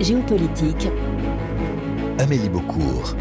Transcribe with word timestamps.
Géopolitique. 0.00 0.88
Amélie 2.18 2.48
Beaucourt. 2.48 3.14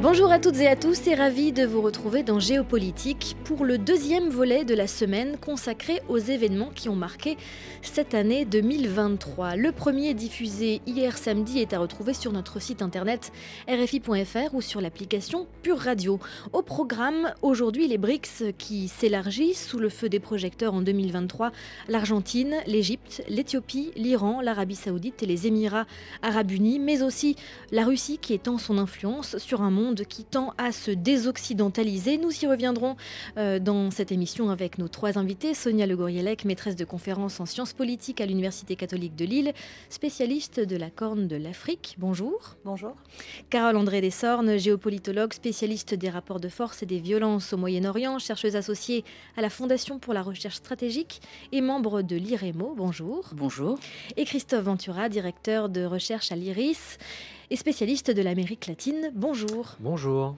Bonjour 0.00 0.30
à 0.30 0.38
toutes 0.38 0.58
et 0.60 0.68
à 0.68 0.76
tous 0.76 1.08
et 1.08 1.16
ravi 1.16 1.50
de 1.50 1.66
vous 1.66 1.82
retrouver 1.82 2.22
dans 2.22 2.38
Géopolitique 2.38 3.18
pour 3.56 3.64
le 3.64 3.78
deuxième 3.78 4.28
volet 4.28 4.64
de 4.64 4.74
la 4.74 4.86
semaine 4.86 5.36
consacré 5.36 6.02
aux 6.08 6.18
événements 6.18 6.70
qui 6.72 6.88
ont 6.88 6.94
marqué 6.94 7.36
cette 7.82 8.14
année 8.14 8.44
2023. 8.44 9.56
Le 9.56 9.72
premier 9.72 10.14
diffusé 10.14 10.80
hier 10.86 11.18
samedi 11.18 11.58
est 11.58 11.72
à 11.72 11.80
retrouver 11.80 12.14
sur 12.14 12.30
notre 12.30 12.60
site 12.60 12.80
internet 12.80 13.32
rfi.fr 13.68 14.54
ou 14.54 14.60
sur 14.60 14.80
l'application 14.80 15.48
Pure 15.62 15.80
Radio. 15.80 16.20
Au 16.52 16.62
programme, 16.62 17.32
aujourd'hui 17.42 17.88
les 17.88 17.98
BRICS 17.98 18.52
qui 18.56 18.86
s'élargissent 18.86 19.66
sous 19.66 19.80
le 19.80 19.88
feu 19.88 20.08
des 20.08 20.20
projecteurs 20.20 20.74
en 20.74 20.80
2023, 20.80 21.50
l'Argentine, 21.88 22.54
l'Égypte, 22.68 23.24
l'Éthiopie, 23.28 23.90
l'Iran, 23.96 24.40
l'Arabie 24.40 24.76
saoudite 24.76 25.24
et 25.24 25.26
les 25.26 25.48
Émirats 25.48 25.86
arabes 26.22 26.52
unis, 26.52 26.78
mais 26.78 27.02
aussi 27.02 27.34
la 27.72 27.84
Russie 27.84 28.18
qui 28.18 28.32
étend 28.32 28.58
son 28.58 28.78
influence 28.78 29.38
sur 29.38 29.62
un 29.62 29.70
monde 29.70 30.02
qui 30.08 30.24
tend 30.24 30.54
à 30.56 30.70
se 30.70 30.92
désoccidentaliser. 30.92 32.16
Nous 32.16 32.44
y 32.44 32.46
reviendrons 32.46 32.96
dans 33.60 33.90
cette 33.90 34.12
émission 34.12 34.50
avec 34.50 34.78
nos 34.78 34.88
trois 34.88 35.18
invités. 35.18 35.54
Sonia 35.54 35.86
Le 35.86 35.96
Gourielec, 35.96 36.44
maîtresse 36.44 36.76
de 36.76 36.84
conférences 36.84 37.40
en 37.40 37.46
sciences 37.46 37.72
politiques 37.72 38.20
à 38.20 38.26
l'Université 38.26 38.76
catholique 38.76 39.16
de 39.16 39.24
Lille, 39.24 39.52
spécialiste 39.88 40.60
de 40.60 40.76
la 40.76 40.90
Corne 40.90 41.28
de 41.28 41.36
l'Afrique. 41.36 41.96
Bonjour. 41.98 42.56
Bonjour. 42.64 42.96
Carole 43.48 43.76
André 43.76 44.00
Desornes, 44.00 44.58
géopolitologue, 44.58 45.32
spécialiste 45.32 45.94
des 45.94 46.10
rapports 46.10 46.40
de 46.40 46.48
force 46.48 46.82
et 46.82 46.86
des 46.86 46.98
violences 46.98 47.52
au 47.52 47.56
Moyen-Orient, 47.56 48.18
chercheuse 48.18 48.56
associée 48.56 49.04
à 49.36 49.42
la 49.42 49.50
Fondation 49.50 49.98
pour 49.98 50.14
la 50.14 50.22
recherche 50.22 50.56
stratégique 50.56 51.20
et 51.52 51.60
membre 51.60 52.02
de 52.02 52.16
l'IREMO. 52.16 52.74
Bonjour. 52.76 53.30
Bonjour. 53.34 53.78
Et 54.16 54.24
Christophe 54.24 54.64
Ventura, 54.64 55.08
directeur 55.08 55.68
de 55.68 55.84
recherche 55.84 56.32
à 56.32 56.36
l'IRIS 56.36 56.98
et 57.50 57.56
spécialiste 57.56 58.10
de 58.10 58.22
l'Amérique 58.22 58.66
latine. 58.66 59.10
Bonjour. 59.14 59.76
Bonjour. 59.80 60.36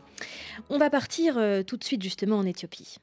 On 0.71 0.79
va 0.79 0.91
partir 0.91 1.39
euh, 1.39 1.63
tout 1.63 1.77
de 1.77 1.85
suite 1.85 2.03
justement 2.03 2.39
en 2.39 2.47
Éthiopie. 2.47 2.97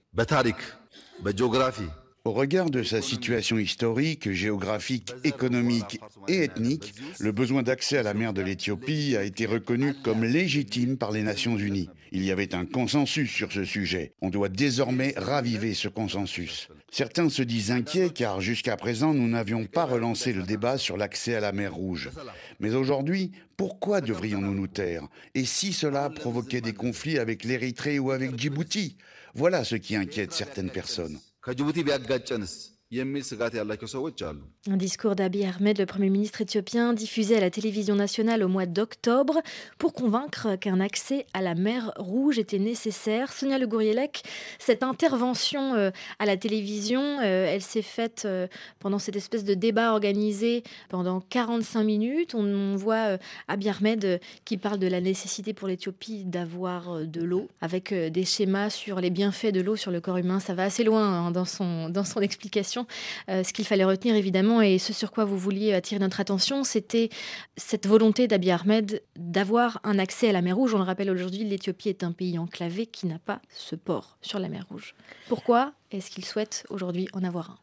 Au 2.29 2.33
regard 2.33 2.69
de 2.69 2.83
sa 2.83 3.01
situation 3.01 3.57
historique, 3.57 4.31
géographique, 4.31 5.13
économique 5.23 5.99
et 6.27 6.43
ethnique, 6.43 6.93
le 7.19 7.31
besoin 7.31 7.63
d'accès 7.63 7.97
à 7.97 8.03
la 8.03 8.13
mer 8.13 8.33
de 8.33 8.43
l'Éthiopie 8.43 9.15
a 9.17 9.23
été 9.23 9.47
reconnu 9.47 9.95
comme 10.03 10.23
légitime 10.23 10.95
par 10.95 11.11
les 11.11 11.23
Nations 11.23 11.57
Unies. 11.57 11.89
Il 12.11 12.23
y 12.23 12.29
avait 12.29 12.53
un 12.53 12.67
consensus 12.67 13.31
sur 13.31 13.51
ce 13.51 13.63
sujet. 13.63 14.13
On 14.21 14.29
doit 14.29 14.47
désormais 14.47 15.15
raviver 15.17 15.73
ce 15.73 15.87
consensus. 15.87 16.67
Certains 16.91 17.29
se 17.29 17.41
disent 17.41 17.71
inquiets 17.71 18.11
car 18.11 18.41
jusqu'à 18.41 18.77
présent 18.77 19.15
nous 19.15 19.27
n'avions 19.27 19.65
pas 19.65 19.85
relancé 19.85 20.31
le 20.31 20.43
débat 20.43 20.77
sur 20.77 20.97
l'accès 20.97 21.33
à 21.33 21.39
la 21.39 21.51
mer 21.51 21.73
Rouge. 21.73 22.11
Mais 22.59 22.75
aujourd'hui, 22.75 23.31
pourquoi 23.57 24.01
devrions-nous 24.01 24.53
nous 24.53 24.67
taire? 24.67 25.07
Et 25.33 25.45
si 25.45 25.73
cela 25.73 26.11
provoquait 26.11 26.61
des 26.61 26.73
conflits 26.73 27.17
avec 27.17 27.43
l'Érythrée 27.43 27.97
ou 27.97 28.11
avec 28.11 28.37
Djibouti? 28.37 28.97
Voilà 29.33 29.63
ce 29.63 29.77
qui 29.77 29.95
inquiète 29.95 30.31
certaines 30.31 30.69
personnes. 30.69 31.17
ከጅቡቲ 31.43 31.77
ቢያጋጨንስ 31.87 32.53
የሚል 32.91 33.23
ስጋት 33.29 33.53
ያላቸው 33.59 33.89
ሰዎች 33.93 34.19
አሉ። 34.27 34.39
Un 34.67 34.75
discours 34.75 35.15
d'Abiy 35.15 35.45
Ahmed, 35.45 35.79
le 35.79 35.85
Premier 35.85 36.09
ministre 36.09 36.41
éthiopien, 36.41 36.91
diffusé 36.91 37.37
à 37.37 37.39
la 37.39 37.49
télévision 37.49 37.95
nationale 37.95 38.43
au 38.43 38.49
mois 38.49 38.65
d'octobre 38.65 39.39
pour 39.77 39.93
convaincre 39.93 40.57
qu'un 40.57 40.81
accès 40.81 41.25
à 41.33 41.41
la 41.41 41.55
mer 41.55 41.93
Rouge 41.95 42.39
était 42.39 42.59
nécessaire. 42.59 43.31
Sonia 43.31 43.57
Le 43.57 43.67
Gourielec, 43.67 44.21
cette 44.59 44.83
intervention 44.83 45.75
euh, 45.75 45.91
à 46.19 46.25
la 46.25 46.35
télévision, 46.35 47.19
euh, 47.21 47.45
elle 47.47 47.61
s'est 47.61 47.81
faite 47.81 48.23
euh, 48.25 48.47
pendant 48.79 48.99
cette 48.99 49.15
espèce 49.15 49.45
de 49.45 49.53
débat 49.53 49.93
organisé 49.93 50.63
pendant 50.89 51.21
45 51.21 51.83
minutes. 51.83 52.35
On, 52.35 52.75
voit 52.75 53.17
Abiy 53.47 53.69
Ahmed 53.69 54.19
qui 54.43 54.57
parle 54.57 54.79
de 54.79 54.87
la 54.87 54.99
nécessité 54.99 55.53
pour 55.53 55.69
l'Éthiopie 55.69 56.25
d'avoir 56.25 57.05
de 57.05 57.23
l'eau, 57.23 57.47
avec 57.61 57.93
des 57.93 58.25
schémas 58.25 58.69
sur 58.69 58.99
les 58.99 59.09
bienfaits 59.09 59.53
de 59.53 59.61
l'eau 59.61 59.77
sur 59.77 59.91
le 59.91 60.01
corps 60.01 60.17
humain. 60.17 60.41
Ça 60.41 60.53
va 60.53 60.63
assez 60.63 60.83
loin 60.83 61.03
hein, 61.03 61.31
dans, 61.31 61.45
son, 61.45 61.87
dans 61.87 62.03
son 62.03 62.19
explication. 62.19 62.85
Ce 63.29 63.53
qu'il 63.53 63.65
fallait 63.65 63.85
retenir 63.85 64.15
évidemment 64.15 64.48
et 64.61 64.79
ce 64.79 64.93
sur 64.93 65.11
quoi 65.11 65.25
vous 65.25 65.37
vouliez 65.37 65.73
attirer 65.73 65.99
notre 65.99 66.19
attention, 66.19 66.63
c'était 66.63 67.09
cette 67.55 67.87
volonté 67.87 68.27
d'Abiy 68.27 68.51
Ahmed 68.51 69.03
d'avoir 69.15 69.79
un 69.83 69.99
accès 69.99 70.29
à 70.29 70.31
la 70.31 70.41
mer 70.41 70.55
Rouge. 70.55 70.73
On 70.73 70.79
le 70.79 70.83
rappelle 70.83 71.11
aujourd'hui, 71.11 71.43
l'Éthiopie 71.43 71.89
est 71.89 72.03
un 72.03 72.11
pays 72.11 72.39
enclavé 72.39 72.87
qui 72.87 73.05
n'a 73.05 73.19
pas 73.19 73.41
ce 73.49 73.75
port 73.75 74.17
sur 74.21 74.39
la 74.39 74.49
mer 74.49 74.65
Rouge. 74.69 74.95
Pourquoi 75.27 75.73
est-ce 75.91 76.09
qu'il 76.09 76.25
souhaite 76.25 76.65
aujourd'hui 76.69 77.07
en 77.13 77.23
avoir 77.23 77.51
un? 77.51 77.57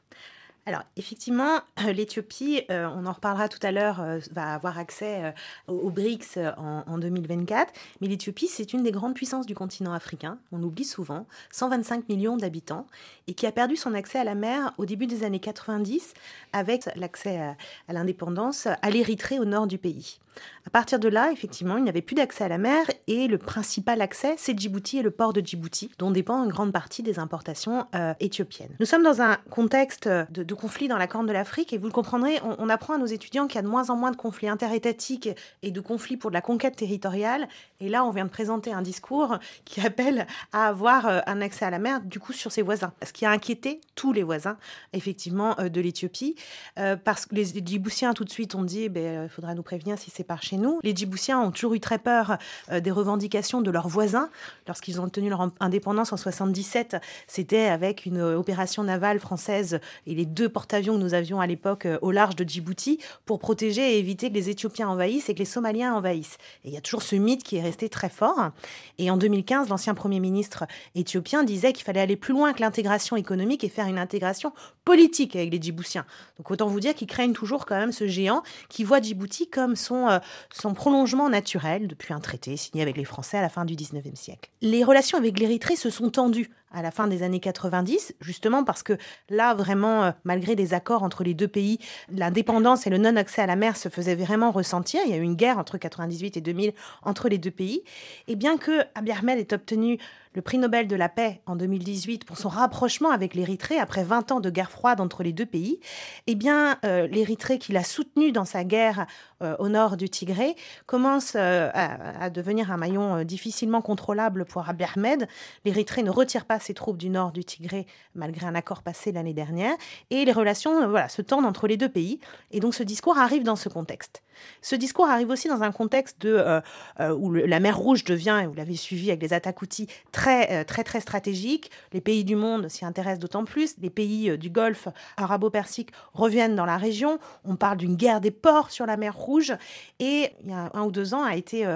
Alors, 0.66 0.82
effectivement, 0.97 1.60
l'Éthiopie, 1.94 2.62
euh, 2.71 2.88
on 2.93 3.06
en 3.06 3.12
reparlera 3.12 3.49
tout 3.49 3.60
à 3.62 3.71
l'heure, 3.71 4.00
euh, 4.00 4.19
va 4.32 4.53
avoir 4.53 4.78
accès 4.78 5.32
aux 5.69 5.91
BRICS 5.91 6.38
en, 6.59 6.82
en, 6.87 6.99
2024. 6.99 7.72
Mais 8.00 8.09
l'Éthiopie, 8.09 8.49
c'est 8.49 8.72
une 8.72 8.82
des 8.82 8.91
grandes 8.91 9.15
puissances 9.15 9.47
du 9.47 9.55
continent 9.55 9.93
africain. 9.93 10.38
On 10.50 10.60
oublie 10.62 10.84
souvent. 10.84 11.26
125 11.53 12.09
millions 12.09 12.37
d'habitants 12.37 12.87
et 13.28 13.34
qui 13.34 13.47
a 13.47 13.53
perdu 13.53 13.76
son 13.76 13.94
accès 13.94 14.19
à 14.19 14.25
la 14.25 14.34
mer 14.34 14.72
au 14.76 14.87
début 14.87 15.06
des 15.06 15.25
années 15.25 15.41
90 15.41 16.15
avec 16.53 16.88
l'accès 16.97 17.38
à, 17.38 17.93
l'indépendance 17.93 18.66
à 18.66 18.91
l'Érythrée 18.91 19.38
au 19.38 19.44
nord 19.44 19.66
du 19.66 19.78
pays. 19.78 20.19
À 20.67 20.71
partir 20.71 20.99
de 20.99 21.09
là, 21.09 21.31
effectivement, 21.33 21.77
il 21.77 21.85
n'y 21.85 21.89
avait 21.89 22.03
plus 22.03 22.15
d'accès 22.15 22.45
à 22.45 22.49
la 22.49 22.59
mer 22.59 22.87
et 23.07 23.29
le 23.29 23.39
principal 23.39 24.01
accès, 24.01 24.35
c'est 24.39 24.59
Djibouti 24.59 24.99
et 24.99 25.03
le 25.03 25.11
port 25.11 25.33
de 25.33 25.41
Djibouti, 25.41 25.91
dont 25.99 26.11
dépend 26.11 26.43
une 26.45 26.51
grande 26.51 26.73
partie 26.73 27.03
des 27.03 27.19
importations 27.19 27.87
euh, 27.95 28.15
éthiopiennes. 28.21 28.75
Nous 28.81 28.87
sommes 28.87 29.03
dans 29.03 29.23
un 29.23 29.37
contexte 29.51 30.09
de, 30.09 30.55
conflit 30.55 30.89
dans 30.89 30.99
la 30.99 31.07
Corne 31.07 31.27
de 31.27 31.33
l'Afrique 31.33 31.73
et 31.73 31.79
vous 31.79 31.87
le 31.87 31.93
comprendrez, 31.93 32.41
on, 32.59 32.69
apprend 32.69 32.95
à 32.95 32.99
nos 32.99 33.07
étudiants 33.07 33.47
qu'il 33.47 33.57
y 33.57 33.59
a 33.59 33.63
de 33.63 33.69
moins 33.69 33.91
en 33.91 33.97
moins 33.97 34.11
de 34.11 34.17
conflits 34.17 34.49
interétatiques 34.49 35.29
et 35.63 35.71
de 35.71 35.81
conflits 35.81 36.17
pour 36.17 36.31
de 36.31 36.35
la 36.35 36.41
conquête 36.41 36.77
territoriale. 36.77 37.49
Et 37.81 37.89
là, 37.89 38.05
on 38.05 38.11
vient 38.11 38.25
de 38.25 38.31
présenter 38.31 38.73
un 38.73 38.83
discours 38.83 39.39
qui 39.65 39.81
appelle 39.81 40.27
à 40.53 40.67
avoir 40.69 41.07
euh, 41.07 41.21
un 41.27 41.41
accès 41.41 41.65
à 41.65 41.71
la 41.71 41.79
mer, 41.79 42.01
du 42.01 42.19
coup, 42.19 42.33
sur 42.33 42.53
ses 42.53 42.63
voisins 42.63 42.93
qui 43.17 43.25
a 43.25 43.31
inquiété 43.31 43.81
tous 43.95 44.13
les 44.13 44.23
voisins, 44.23 44.59
effectivement, 44.93 45.59
euh, 45.59 45.69
de 45.71 45.81
l'Éthiopie. 45.81 46.37
Euh, 46.79 46.97
parce 46.97 47.25
que 47.25 47.35
les 47.35 47.47
Djiboutiens, 47.47 48.13
tout 48.13 48.25
de 48.25 48.31
suite, 48.31 48.55
ont 48.55 48.63
dit, 48.63 48.83
il 48.83 48.89
ben, 48.91 49.05
euh, 49.05 49.29
faudra 49.29 49.55
nous 49.55 49.63
prévenir 49.63 49.99
si 49.99 50.11
c'est 50.11 50.25
par 50.26 50.42
chez 50.42 50.56
nous. 50.56 50.81
Les 50.82 50.94
Djiboutiens 50.94 51.41
ont 51.41 51.50
toujours 51.50 51.75
eu 51.75 51.81
très 51.81 51.98
peur 51.98 52.38
des 52.70 52.91
revendications 52.91 53.60
de 53.60 53.70
leurs 53.70 53.88
voisins. 53.88 54.28
Lorsqu'ils 54.66 55.00
ont 55.00 55.04
obtenu 55.04 55.31
leur 55.31 55.50
indépendance 55.60 56.12
en 56.12 56.16
77, 56.16 56.97
c'était 57.26 57.66
avec 57.66 58.06
une 58.06 58.20
opération 58.20 58.82
navale 58.82 59.20
française 59.20 59.81
et 60.06 60.14
les 60.14 60.26
deux 60.26 60.48
porte-avions 60.48 60.94
que 60.94 61.03
nous 61.03 61.14
avions 61.14 61.41
à 61.41 61.47
l'époque 61.47 61.87
au 62.03 62.10
large 62.10 62.37
de 62.37 62.44
Djibouti 62.44 62.98
pour 63.25 63.38
protéger 63.38 63.94
et 63.94 63.98
éviter 63.98 64.28
que 64.28 64.34
les 64.34 64.50
Éthiopiens 64.50 64.88
envahissent 64.88 65.28
et 65.28 65.34
que 65.34 65.38
les 65.38 65.44
Somaliens 65.44 65.94
envahissent. 65.94 66.38
Et 66.64 66.69
il 66.69 66.75
y 66.75 66.76
a 66.76 66.81
toujours 66.81 67.03
ce 67.03 67.16
mythe 67.16 67.43
qui 67.43 67.56
est 67.56 67.62
resté 67.62 67.88
très 67.88 68.08
fort. 68.08 68.50
Et 68.98 69.10
en 69.10 69.16
2015, 69.16 69.69
l'ancien 69.69 69.94
Premier 69.94 70.20
ministre 70.20 70.64
éthiopien 70.94 71.44
disait 71.44 71.72
qu'il 71.72 71.84
fallait 71.84 72.00
aller 72.00 72.16
plus 72.16 72.32
loin 72.32 72.53
que 72.53 72.60
l'intégration 72.60 73.16
économique 73.16 73.64
et 73.64 73.69
faire 73.69 73.87
une 73.87 73.98
intégration 73.98 74.53
politique 74.84 75.37
avec 75.37 75.50
les 75.53 75.60
Djiboutiens. 75.60 76.04
Donc 76.38 76.50
autant 76.50 76.66
vous 76.66 76.81
dire 76.81 76.94
qu'ils 76.94 77.08
craignent 77.08 77.32
toujours 77.32 77.66
quand 77.66 77.76
même 77.76 77.93
ce 77.93 78.06
géant 78.06 78.43
qui 78.69 78.84
voit 78.84 79.00
Djibouti 79.00 79.48
comme 79.48 79.76
son, 79.76 80.16
euh, 80.16 80.21
son 80.53 80.75
prolongement 80.75 81.28
naturel 81.28 81.87
depuis 81.87 82.12
un 82.12 82.21
traité 82.21 82.56
signé 82.56 82.82
avec 82.82 82.97
les 82.97 83.04
Français 83.04 83.38
à 83.38 83.43
la 83.43 83.49
fin 83.49 83.65
du 83.65 83.75
19e 83.75 84.16
siècle. 84.16 84.50
Les 84.60 84.84
relations 84.84 85.19
avec 85.19 85.38
l'Érythrée 85.38 85.77
se 85.77 85.91
sont 85.91 86.10
tendues 86.10 86.50
à 86.72 86.82
la 86.82 86.91
fin 86.91 87.06
des 87.06 87.22
années 87.22 87.41
90, 87.41 88.15
justement 88.21 88.65
parce 88.65 88.82
que 88.82 88.99
là, 89.31 89.54
vraiment, 89.54 90.04
euh, 90.04 90.10
malgré 90.25 90.56
des 90.56 90.75
accords 90.75 91.03
entre 91.03 91.25
les 91.25 91.34
deux 91.34 91.49
pays, 91.49 91.78
l'indépendance 92.10 92.87
et 92.87 92.91
le 92.91 92.99
non-accès 92.99 93.43
à 93.43 93.47
la 93.47 93.56
mer 93.56 93.77
se 93.77 93.88
faisaient 93.88 94.15
vraiment 94.15 94.50
ressentir. 94.50 95.00
Il 95.05 95.10
y 95.10 95.15
a 95.15 95.16
eu 95.16 95.22
une 95.22 95.37
guerre 95.37 95.59
entre 95.59 95.78
98 95.78 96.37
et 96.37 96.41
2000 96.41 96.72
entre 97.03 97.28
les 97.28 97.38
deux 97.38 97.50
pays. 97.50 97.82
Et 98.28 98.37
bien 98.37 98.59
que 98.59 98.82
Abiy 98.94 99.12
Ahmed 99.12 99.38
ait 99.38 99.55
obtenu 99.55 99.99
le 100.34 100.43
prix 100.43 100.59
Nobel 100.59 100.87
de 100.87 100.97
la 100.97 101.09
paix 101.09 101.41
en 101.47 101.56
2018 101.56 102.26
pour 102.26 102.37
son 102.37 102.50
rapprochement 102.50 103.10
avec 103.10 103.34
l'Érythrée 103.34 103.78
après 103.78 104.05
20 104.05 104.32
ans 104.32 104.41
de 104.41 104.50
guerre 104.50 104.71
froide 104.71 105.00
entre 105.00 105.22
les 105.22 105.32
deux 105.32 105.47
pays, 105.47 105.81
eh 106.26 106.35
bien, 106.35 106.76
euh, 106.85 107.06
l'Érythrée 107.06 107.58
qu'il 107.58 107.79
a 107.79 107.82
soutenu 107.82 108.32
dans 108.32 108.44
sa 108.44 108.62
guerre 108.62 109.06
euh, 109.43 109.56
au 109.58 109.70
nord 109.70 109.96
du 109.96 110.11
Tigré 110.11 110.55
commence 110.85 111.37
à, 111.37 111.70
à, 111.70 112.29
devenir 112.29 112.70
un 112.70 112.76
maillon 112.76 113.25
difficilement 113.25 113.81
contrôlable 113.81 114.44
pour 114.44 114.69
Abiy 114.69 114.87
Ahmed. 114.94 115.26
L'Érythrée 115.64 116.02
ne 116.02 116.11
retire 116.11 116.44
pas 116.44 116.56
ses 116.58 116.75
troupes 116.75 116.97
du 116.97 117.11
nord 117.11 117.32
du 117.32 117.44
Tigré, 117.44 117.87
malgré 118.14 118.47
un 118.47 118.55
accord 118.55 118.82
passé 118.82 119.12
l'année 119.12 119.35
dernière. 119.35 119.75
Et 120.11 120.25
les 120.25 120.32
relations 120.32 120.82
euh, 120.82 120.87
voilà, 120.87 121.08
se 121.08 121.23
tendent 121.23 121.47
entre 121.47 121.67
les 121.67 121.76
deux 121.76 121.88
pays. 121.88 122.20
Et 122.50 122.61
donc 122.61 122.75
ce 122.75 122.82
discours 122.82 123.19
arrive 123.19 123.43
dans 123.43 123.56
ce 123.56 123.69
contexte. 123.69 124.23
Ce 124.62 124.75
discours 124.75 125.09
arrive 125.09 125.31
aussi 125.31 125.49
dans 125.49 125.62
un 125.62 125.73
contexte 125.73 126.25
euh, 126.25 126.61
euh, 127.00 127.15
où 127.15 127.33
la 127.33 127.61
mer 127.61 127.77
Rouge 127.77 128.05
devient, 128.05 128.41
et 128.43 128.47
vous 128.47 128.55
l'avez 128.55 128.77
suivi 128.77 129.11
avec 129.11 129.23
les 129.23 129.33
attaques 129.33 129.62
outils, 129.62 129.88
très, 130.12 130.65
très, 130.65 130.85
très 130.85 131.00
stratégique. 131.00 131.71
Les 131.93 132.00
pays 132.00 132.25
du 132.25 132.37
monde 132.37 132.69
s'y 132.69 132.85
intéressent 132.85 133.21
d'autant 133.21 133.44
plus. 133.44 133.77
Les 133.79 133.91
pays 133.91 134.37
du 134.38 134.50
Golfe 134.50 134.88
arabo-persique 135.17 135.91
reviennent 136.12 136.56
dans 136.56 136.67
la 136.67 136.77
région. 136.77 137.19
On 137.44 137.56
parle 137.56 137.77
d'une 137.79 137.97
guerre 137.97 138.21
des 138.21 138.31
ports 138.31 138.71
sur 138.71 138.87
la 138.87 138.97
mer 138.97 139.17
Rouge. 139.17 139.55
Et 139.99 140.31
il 140.43 140.50
y 140.50 140.53
a 140.53 140.71
un 140.75 140.82
ou 140.82 140.91
deux 140.91 141.15
ans 141.15 141.23
a 141.23 141.37
été 141.37 141.67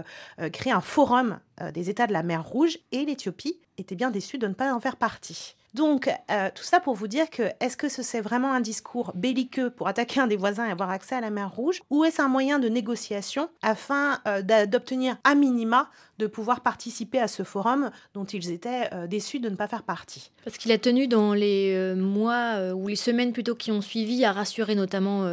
créé 0.52 0.72
un 0.72 0.80
forum 0.80 1.38
des 1.74 1.90
États 1.90 2.06
de 2.06 2.12
la 2.12 2.22
mer 2.22 2.46
Rouge 2.46 2.78
et 2.92 3.04
l'Éthiopie 3.04 3.60
était 3.78 3.94
bien 3.94 4.10
déçue 4.10 4.38
de 4.38 4.46
ne 4.46 4.54
pas 4.54 4.72
en 4.74 4.80
faire 4.80 4.96
partie. 4.96 5.56
Donc, 5.74 6.10
euh, 6.30 6.50
tout 6.54 6.64
ça 6.64 6.80
pour 6.80 6.94
vous 6.94 7.06
dire 7.06 7.30
que 7.30 7.42
est-ce 7.60 7.76
que 7.76 7.88
c'est 7.88 8.20
vraiment 8.20 8.52
un 8.52 8.60
discours 8.60 9.12
belliqueux 9.14 9.70
pour 9.70 9.88
attaquer 9.88 10.20
un 10.20 10.26
des 10.26 10.36
voisins 10.36 10.66
et 10.66 10.70
avoir 10.70 10.90
accès 10.90 11.14
à 11.14 11.20
la 11.20 11.30
mer 11.30 11.50
Rouge, 11.50 11.80
ou 11.90 12.04
est-ce 12.04 12.20
un 12.20 12.28
moyen 12.28 12.58
de 12.58 12.68
négociation 12.68 13.50
afin 13.62 14.18
euh, 14.26 14.66
d'obtenir 14.66 15.16
à 15.24 15.34
minima 15.34 15.90
de 16.20 16.26
pouvoir 16.26 16.60
participer 16.60 17.18
à 17.18 17.28
ce 17.28 17.42
forum 17.42 17.90
dont 18.14 18.24
ils 18.24 18.50
étaient 18.50 18.88
euh, 18.92 19.06
déçus 19.06 19.40
de 19.40 19.48
ne 19.48 19.56
pas 19.56 19.66
faire 19.66 19.82
partie. 19.82 20.30
Parce 20.44 20.56
qu'il 20.58 20.70
a 20.72 20.78
tenu 20.78 21.08
dans 21.08 21.34
les 21.34 21.94
mois 21.96 22.72
ou 22.74 22.88
les 22.88 22.96
semaines 22.96 23.32
plutôt 23.32 23.54
qui 23.54 23.72
ont 23.72 23.80
suivi 23.80 24.24
à 24.24 24.32
rassurer 24.32 24.74
notamment 24.74 25.28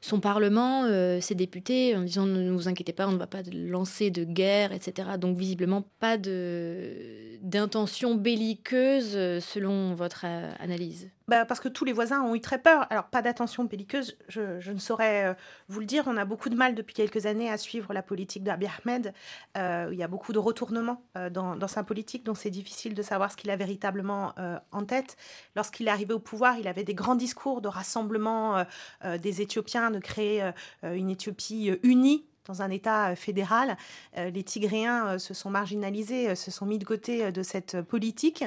son 0.00 0.20
Parlement, 0.20 0.84
ses 1.20 1.34
députés, 1.34 1.96
en 1.96 2.02
disant 2.02 2.26
ne 2.26 2.50
vous 2.50 2.68
inquiétez 2.68 2.92
pas, 2.92 3.06
on 3.06 3.12
ne 3.12 3.18
va 3.18 3.26
pas 3.26 3.42
lancer 3.52 4.10
de 4.10 4.24
guerre, 4.24 4.72
etc. 4.72 5.10
Donc 5.18 5.36
visiblement 5.36 5.84
pas 5.98 6.16
d'intention 6.16 8.14
belliqueuse 8.14 9.40
selon 9.40 9.94
votre 9.94 10.24
euh, 10.24 10.50
analyse 10.58 11.08
bah, 11.30 11.44
Parce 11.46 11.60
que 11.60 11.68
tous 11.68 11.84
les 11.84 11.92
voisins 11.92 12.22
ont 12.22 12.34
eu 12.34 12.40
très 12.40 12.58
peur. 12.58 12.86
Alors, 12.90 13.04
pas 13.04 13.22
d'attention 13.22 13.64
belliqueuse, 13.64 14.18
je, 14.28 14.70
ne 14.70 14.78
saurais 14.78 15.26
euh, 15.26 15.34
vous 15.68 15.80
le 15.80 15.86
dire. 15.86 16.04
On 16.06 16.16
a 16.16 16.24
beaucoup 16.24 16.48
de 16.48 16.56
mal 16.56 16.74
depuis 16.74 16.92
quelques 16.92 17.24
années 17.24 17.50
à 17.50 17.56
suivre 17.56 17.94
la 17.94 18.02
politique 18.02 18.42
d'Abiy 18.42 18.68
Ahmed. 18.82 19.14
Euh, 19.56 19.88
il 19.92 19.98
y 19.98 20.02
a 20.02 20.08
beaucoup 20.08 20.32
de 20.32 20.38
retournements 20.38 21.02
dans, 21.30 21.68
sa 21.68 21.84
politique, 21.84 22.24
donc 22.24 22.36
c'est 22.36 22.50
difficile 22.50 22.94
de 22.94 23.02
savoir 23.02 23.30
ce 23.30 23.36
qu'il 23.36 23.50
a 23.50 23.56
véritablement 23.56 24.34
en 24.72 24.84
tête. 24.84 25.16
Lorsqu'il 25.54 25.86
est 25.86 25.90
arrivé 25.90 26.12
au 26.12 26.18
pouvoir, 26.18 26.56
il 26.58 26.66
avait 26.66 26.82
des 26.82 26.94
grands 26.94 27.14
discours 27.14 27.60
de 27.60 27.68
rassemblement 27.68 28.64
des 29.04 29.40
Éthiopiens, 29.40 29.92
de 29.92 30.00
créer 30.00 30.50
une 30.82 31.10
Éthiopie 31.10 31.78
unie 31.84 32.24
dans 32.50 32.62
un 32.62 32.70
État 32.70 33.10
euh, 33.10 33.14
fédéral. 33.14 33.76
Euh, 34.18 34.30
les 34.30 34.42
Tigréens 34.42 35.06
euh, 35.06 35.18
se 35.18 35.34
sont 35.34 35.50
marginalisés, 35.50 36.34
se 36.34 36.50
sont 36.50 36.66
mis 36.66 36.78
de 36.78 36.84
côté 36.84 37.30
de 37.30 37.42
cette 37.42 37.80
politique. 37.82 38.44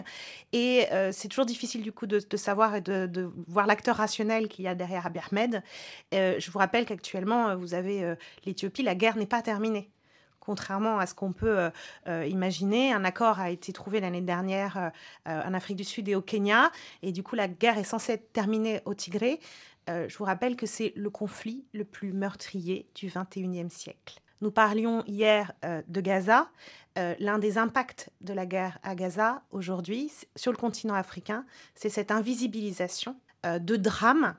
Et 0.52 0.86
c'est 1.12 1.28
toujours 1.28 1.46
difficile 1.46 1.82
du 1.82 1.92
coup 1.92 2.08
de, 2.08 2.38
savoir 2.38 2.76
et 2.76 2.82
de, 2.82 3.32
voir 3.48 3.68
l'acteur 3.68 3.98
rationnel 3.98 4.48
qu'il 4.48 4.66
y 4.66 4.68
a 4.68 4.76
derrière 4.76 5.06
Abiy 5.06 5.22
Ahmed. 5.32 5.64
je 6.12 6.52
vous 6.52 6.60
rappelle 6.60 6.86
qu'actuellement, 6.86 7.56
vous 7.56 7.74
avez 7.74 8.16
l'Éthiopie, 8.46 8.84
la 8.84 8.96
guerre 8.96 9.18
n'est 9.18 9.26
pas 9.26 9.42
terminée 9.42 9.90
contrairement 10.40 11.00
à 11.00 11.06
ce 11.06 11.14
qu'on 11.14 11.32
peut 11.32 11.72
imaginer. 12.08 12.92
Un 12.94 13.06
accord 13.06 13.40
a 13.40 13.50
été 13.50 13.72
trouvé 13.72 14.02
l'année 14.02 14.22
dernière 14.22 14.92
en 15.26 15.54
Afrique 15.54 15.78
du 15.78 15.86
Sud 15.86 16.10
et 16.10 16.16
au 16.16 16.22
Kenya, 16.22 16.72
et 17.02 17.12
du 17.12 17.24
coup 17.24 17.36
la 17.36 17.48
guerre 17.48 17.78
est 17.78 17.86
censée 17.86 18.14
être 18.14 18.34
terminée 18.34 18.82
au 18.86 18.94
Tigré. 18.94 19.40
Euh, 19.90 20.08
je 20.08 20.18
vous 20.18 20.24
rappelle 20.24 20.56
que 20.56 20.66
c'est 20.66 20.94
le 20.96 21.10
conflit 21.10 21.66
le 21.74 21.84
plus 21.84 22.14
meurtrier 22.14 22.88
du 22.96 23.08
XXIe 23.08 23.70
siècle. 23.70 24.20
Nous 24.42 24.52
parlions 24.52 25.04
hier 25.06 25.54
euh, 25.66 25.82
de 25.88 26.02
Gaza. 26.02 26.50
Euh, 26.98 27.16
l'un 27.20 27.40
des 27.40 27.58
impacts 27.58 28.10
de 28.22 28.34
la 28.34 28.46
guerre 28.46 28.78
à 28.84 28.96
Gaza 28.96 29.42
aujourd'hui 29.52 30.12
sur 30.36 30.52
le 30.52 30.58
continent 30.58 30.94
africain, 30.94 31.46
c'est 31.76 31.90
cette 31.90 32.12
invisibilisation 32.12 33.16
de 33.46 33.76
drames 33.76 34.36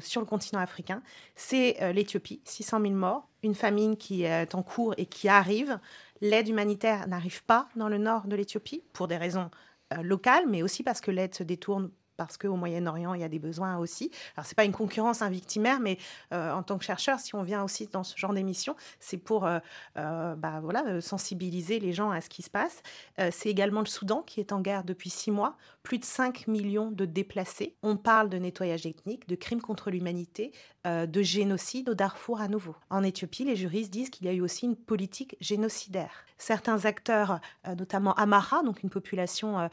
sur 0.00 0.22
le 0.22 0.26
continent 0.26 0.62
africain. 0.62 1.02
C'est 1.34 1.92
l'Éthiopie, 1.92 2.40
600 2.44 2.80
000 2.80 2.94
morts, 2.94 3.28
une 3.42 3.54
famine 3.54 3.98
qui 3.98 4.22
est 4.22 4.54
en 4.54 4.62
cours 4.62 4.94
et 4.96 5.04
qui 5.04 5.28
arrive. 5.28 5.78
L'aide 6.22 6.48
humanitaire 6.48 7.06
n'arrive 7.08 7.44
pas 7.44 7.68
dans 7.76 7.90
le 7.90 7.98
nord 7.98 8.26
de 8.26 8.36
l'Éthiopie 8.36 8.82
pour 8.94 9.06
des 9.06 9.18
raisons 9.18 9.50
locales, 10.00 10.46
mais 10.48 10.62
aussi 10.62 10.82
parce 10.82 11.02
que 11.02 11.10
l'aide 11.10 11.34
se 11.34 11.42
détourne 11.42 11.90
parce 12.18 12.36
qu'au 12.36 12.56
Moyen-Orient, 12.56 13.14
il 13.14 13.22
y 13.22 13.24
a 13.24 13.28
des 13.28 13.38
besoins 13.38 13.78
aussi. 13.78 14.10
Alors, 14.36 14.44
ce 14.44 14.50
n'est 14.50 14.56
pas 14.56 14.64
une 14.64 14.72
concurrence 14.72 15.22
invictimaire, 15.22 15.80
mais 15.80 15.96
euh, 16.34 16.52
en 16.52 16.62
tant 16.62 16.76
que 16.76 16.84
chercheur, 16.84 17.20
si 17.20 17.34
on 17.34 17.42
vient 17.42 17.62
aussi 17.62 17.86
dans 17.86 18.04
ce 18.04 18.18
genre 18.18 18.34
d'émission, 18.34 18.76
c'est 19.00 19.16
pour 19.16 19.46
euh, 19.46 19.60
euh, 19.96 20.34
bah, 20.34 20.60
sensibiliser 21.00 21.78
les 21.78 21.92
gens 21.92 22.10
à 22.10 22.20
ce 22.20 22.28
qui 22.28 22.42
se 22.42 22.50
passe. 22.50 22.82
c'est 23.30 23.48
également 23.48 23.80
le 23.80 23.86
Soudan 23.86 24.22
qui 24.22 24.40
est 24.40 24.52
en 24.52 24.60
guerre 24.60 24.82
depuis 24.82 25.10
six 25.10 25.30
mois, 25.30 25.56
plus 25.88 25.98
de 25.98 26.04
5 26.04 26.48
millions 26.48 26.90
de 26.90 27.06
déplacés. 27.06 27.74
On 27.82 27.96
parle 27.96 28.28
de 28.28 28.36
nettoyage 28.36 28.84
ethnique, 28.84 29.26
de 29.26 29.36
crimes 29.36 29.62
contre 29.62 29.90
l'humanité, 29.90 30.52
de 30.84 31.22
génocide 31.22 31.88
au 31.88 31.94
Darfour 31.94 32.40
à 32.40 32.48
nouveau. 32.48 32.74
En 32.90 33.02
Éthiopie, 33.02 33.44
les 33.44 33.56
juristes 33.56 33.90
disent 33.90 34.10
qu'il 34.10 34.26
y 34.26 34.28
a 34.28 34.32
eu 34.32 34.40
aussi 34.40 34.66
une 34.66 34.76
politique 34.76 35.36
génocidaire. 35.40 36.24
Certains 36.38 36.84
acteurs, 36.84 37.40
notamment 37.66 38.14
Amara, 38.14 38.62
donc 38.62 38.82
une 38.82 38.90
population 38.90 39.68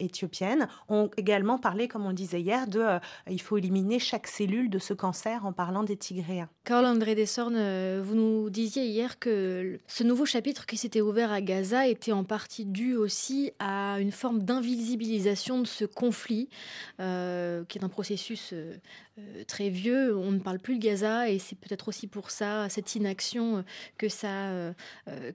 éthiopienne, 0.00 0.68
ont 0.88 1.08
également 1.16 1.58
parlé 1.58 1.88
comme 1.88 2.06
on 2.06 2.12
disait 2.12 2.40
hier, 2.40 2.66
de 2.66 2.80
euh, 2.80 2.98
il 3.28 3.40
faut 3.40 3.56
éliminer 3.56 3.98
chaque 3.98 4.26
cellule 4.26 4.70
de 4.70 4.78
ce 4.78 4.94
cancer 4.94 5.46
en 5.46 5.52
parlant 5.52 5.82
des 5.82 5.96
tigréens. 5.96 6.48
Carl 6.64 6.84
André 6.86 7.14
Dessornes, 7.14 7.56
euh, 7.56 8.02
vous 8.04 8.14
nous 8.14 8.50
disiez 8.50 8.84
hier 8.84 9.18
que 9.18 9.78
ce 9.86 10.04
nouveau 10.04 10.24
chapitre 10.24 10.66
qui 10.66 10.76
s'était 10.76 11.00
ouvert 11.00 11.32
à 11.32 11.40
Gaza 11.40 11.86
était 11.86 12.12
en 12.12 12.24
partie 12.24 12.64
dû 12.64 12.96
aussi 12.96 13.52
à 13.58 14.00
une 14.00 14.12
forme 14.12 14.42
d'invisibilisation 14.42 15.49
de 15.58 15.66
ce 15.66 15.84
conflit, 15.84 16.48
euh, 17.00 17.64
qui 17.68 17.78
est 17.78 17.84
un 17.84 17.88
processus 17.88 18.54
très 19.46 19.68
vieux. 19.68 20.16
On 20.16 20.30
ne 20.30 20.38
parle 20.38 20.58
plus 20.58 20.76
de 20.76 20.82
Gaza 20.82 21.28
et 21.28 21.38
c'est 21.38 21.56
peut-être 21.56 21.88
aussi 21.88 22.06
pour 22.06 22.30
ça, 22.30 22.68
cette 22.70 22.94
inaction, 22.94 23.64
que 23.98 24.08
ça, 24.08 24.72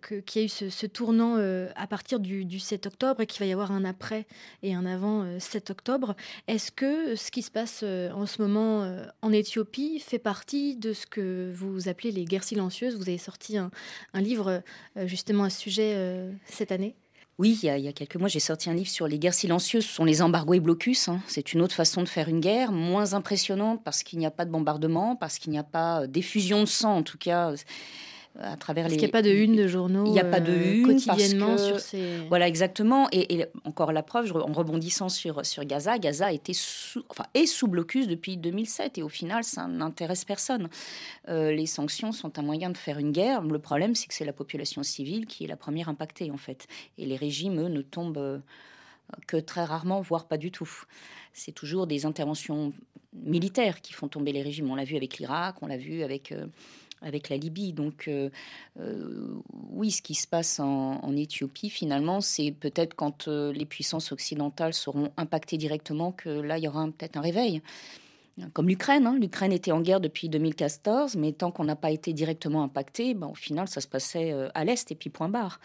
qu'il 0.08 0.24
y 0.36 0.40
a 0.40 0.44
eu 0.44 0.50
ce, 0.50 0.86
tournant 0.88 1.36
à 1.76 1.88
partir 1.88 2.20
du, 2.20 2.46
du, 2.46 2.60
7 2.60 2.88
octobre 2.88 3.22
et 3.22 3.28
qu'il 3.28 3.40
va 3.40 3.46
y 3.46 3.52
avoir 3.52 3.72
un 3.72 3.86
après 3.86 4.26
et 4.64 4.74
un 4.74 4.88
avant 4.88 5.40
7 5.40 5.70
octobre. 5.70 6.16
Est-ce 6.48 6.72
que 6.72 7.16
ce 7.16 7.32
qui 7.32 7.42
se 7.42 7.52
passe 7.52 7.82
euh, 7.84 8.12
en 8.12 8.26
ce 8.26 8.42
moment 8.42 8.84
euh, 8.84 9.06
en 9.22 9.32
Éthiopie 9.32 10.00
fait 10.00 10.20
partie 10.20 10.76
de 10.76 10.94
ce 10.94 11.06
que 11.06 11.52
vous 11.54 11.88
appelez 11.88 12.12
les 12.12 12.26
guerres 12.26 12.44
silencieuses? 12.44 12.96
Vous 12.96 13.04
avez 13.04 13.18
sorti 13.18 13.58
un, 13.58 13.72
livre 14.14 14.62
euh, 14.98 15.08
justement 15.08 15.44
à 15.44 15.50
ce 15.50 15.60
sujet 15.60 16.30
cette 16.46 16.72
année 16.72 16.96
oui, 17.38 17.60
il 17.62 17.68
y, 17.68 17.88
a, 17.88 17.92
quelques 17.92 18.16
mois, 18.16 18.30
j'ai 18.30 18.40
sorti 18.40 18.70
un 18.70 18.74
livre 18.74 18.90
sur 18.90 19.08
les 19.08 19.20
guerres 19.20 19.34
silencieuses. 19.34 19.86
Ce 19.86 19.94
sont 19.94 20.06
les 20.06 20.22
embargos 20.22 20.54
et 20.54 20.62
blocus. 20.62 21.10
Hein. 21.10 21.20
C'est 21.28 21.52
une 21.52 21.62
autre 21.62 21.76
façon 21.76 22.02
de 22.02 22.08
faire 22.08 22.30
une 22.30 22.40
guerre, 22.40 22.72
moins 22.72 23.14
impressionnante 23.14 23.84
parce 23.84 24.04
qu'il 24.04 24.20
n'y 24.20 24.26
a 24.26 24.32
pas 24.32 24.46
de 24.46 24.52
bombardement, 24.52 25.18
parce 25.18 25.38
qu'il 25.38 25.52
n'y 25.52 25.60
a 25.60 25.64
pas 25.64 26.08
d'effusion 26.08 26.62
de 26.62 26.66
sang, 26.66 26.96
en 26.96 27.04
tout 27.04 27.18
cas 27.18 27.54
à 28.40 28.58
travers 28.58 28.88
les. 28.88 28.98
qu'il 28.98 29.06
n'y 29.06 29.10
a 29.10 29.12
pas 29.12 29.22
de 29.22 29.30
une 29.30 29.56
de 29.56 29.68
journaux. 29.68 30.06
Il 30.06 30.12
n'y 30.12 30.20
a 30.20 30.26
pas 30.26 30.40
de 30.40 30.52
euh, 30.52 30.74
une 30.76 30.86
quotidiennement 30.86 31.58
sur 31.58 31.80
ces. 31.80 32.20
Voilà 32.28 32.48
exactement. 32.48 33.08
Et, 33.12 33.46
encore 33.64 33.92
la 33.92 34.04
preuve, 34.04 34.36
en 34.36 34.52
rebondissant 34.52 35.10
sur 35.10 35.46
sur 35.46 35.64
Gaza, 35.64 35.98
Gaza 36.00 36.32
était 36.32 36.54
sous, 36.54 37.04
enfin 37.10 37.26
est 37.34 37.46
sous 37.46 37.68
blocus 37.68 38.08
depuis 38.08 38.38
2007 38.38 38.98
et 38.98 39.04
au 39.04 39.10
final, 39.10 39.44
ça 39.44 39.68
n'intéresse 39.68 40.26
personne. 40.26 40.70
Euh, 41.30 41.52
les 41.52 41.66
sanctions 41.66 42.12
sont 42.12 42.38
un 42.38 42.42
moyen 42.42 42.70
de 42.70 42.78
faire 42.78 43.00
une 43.00 43.12
guerre. 43.12 43.42
Le 43.42 43.60
problème, 43.60 43.96
c'est 43.96 44.08
que 44.08 44.14
c'est 44.14 44.26
la 44.26 44.34
population 44.34 44.84
civile 44.84 45.26
qui 45.26 45.46
est 45.46 45.48
la 45.48 45.58
première 45.58 45.90
impactée 45.90 46.32
en 46.32 46.38
fait. 46.38 46.68
Et 46.98 47.06
les 47.06 47.16
régimes 47.16 47.60
eux, 47.60 47.70
ne 47.70 47.82
tombent 47.82 48.18
euh, 48.18 48.40
que 49.28 49.38
très 49.38 49.64
rarement, 49.64 50.02
voire 50.02 50.28
pas 50.28 50.38
du 50.38 50.52
tout. 50.52 50.70
C'est 51.34 51.52
toujours 51.52 51.88
des 51.88 52.06
interventions 52.06 52.74
militaires 53.14 53.82
qui 53.82 53.94
font 53.94 54.08
tomber 54.08 54.34
les 54.34 54.42
régimes. 54.42 54.70
On 54.70 54.76
l'a 54.76 54.84
vu 54.84 54.98
avec 54.98 55.18
l'Irak, 55.20 55.56
on 55.62 55.68
l'a 55.68 55.78
vu 55.78 56.04
avec 56.04 56.34
avec 57.02 57.30
la 57.30 57.38
Libye. 57.38 57.74
Donc 57.74 58.08
euh, 58.08 58.30
euh, 58.80 59.42
oui, 59.72 59.92
ce 59.92 60.02
qui 60.02 60.16
se 60.16 60.28
passe 60.28 60.60
en, 60.60 61.16
Éthiopie, 61.16 61.70
finalement, 61.70 62.20
c'est 62.20 62.52
peut-être 62.52 62.94
quand 62.94 63.28
euh, 63.28 63.54
les 63.54 63.66
puissances 63.66 64.12
occidentales 64.12 64.74
seront 64.74 65.12
impactées 65.18 65.58
directement 65.58 66.12
que 66.12 66.30
là, 66.30 66.58
il 66.58 66.66
y 66.66 66.68
aura 66.68 66.86
peut-être 66.86 67.18
un 67.18 67.22
réveil 67.22 67.62
comme 68.54 68.68
l'Ukraine. 68.68 69.08
Hein. 69.08 69.18
L'Ukraine 69.20 69.54
était 69.54 69.72
en 69.72 69.82
guerre 69.82 70.02
depuis 70.02 70.28
2014, 70.28 71.16
mais 71.16 71.32
tant 71.32 71.52
qu'on 71.52 71.64
n'a 71.64 71.76
pas 71.76 71.92
été 71.92 72.12
directement 72.12 72.64
impacté, 72.64 73.14
ben, 73.14 73.28
au 73.28 73.36
final, 73.36 73.68
ça 73.68 73.80
se 73.80 73.88
passait 73.88 74.34
euh, 74.34 74.50
à 74.54 74.66
l'Est 74.66 74.92
et 74.92 74.96
puis 74.96 75.10
point 75.10 75.30
barre. 75.30 75.60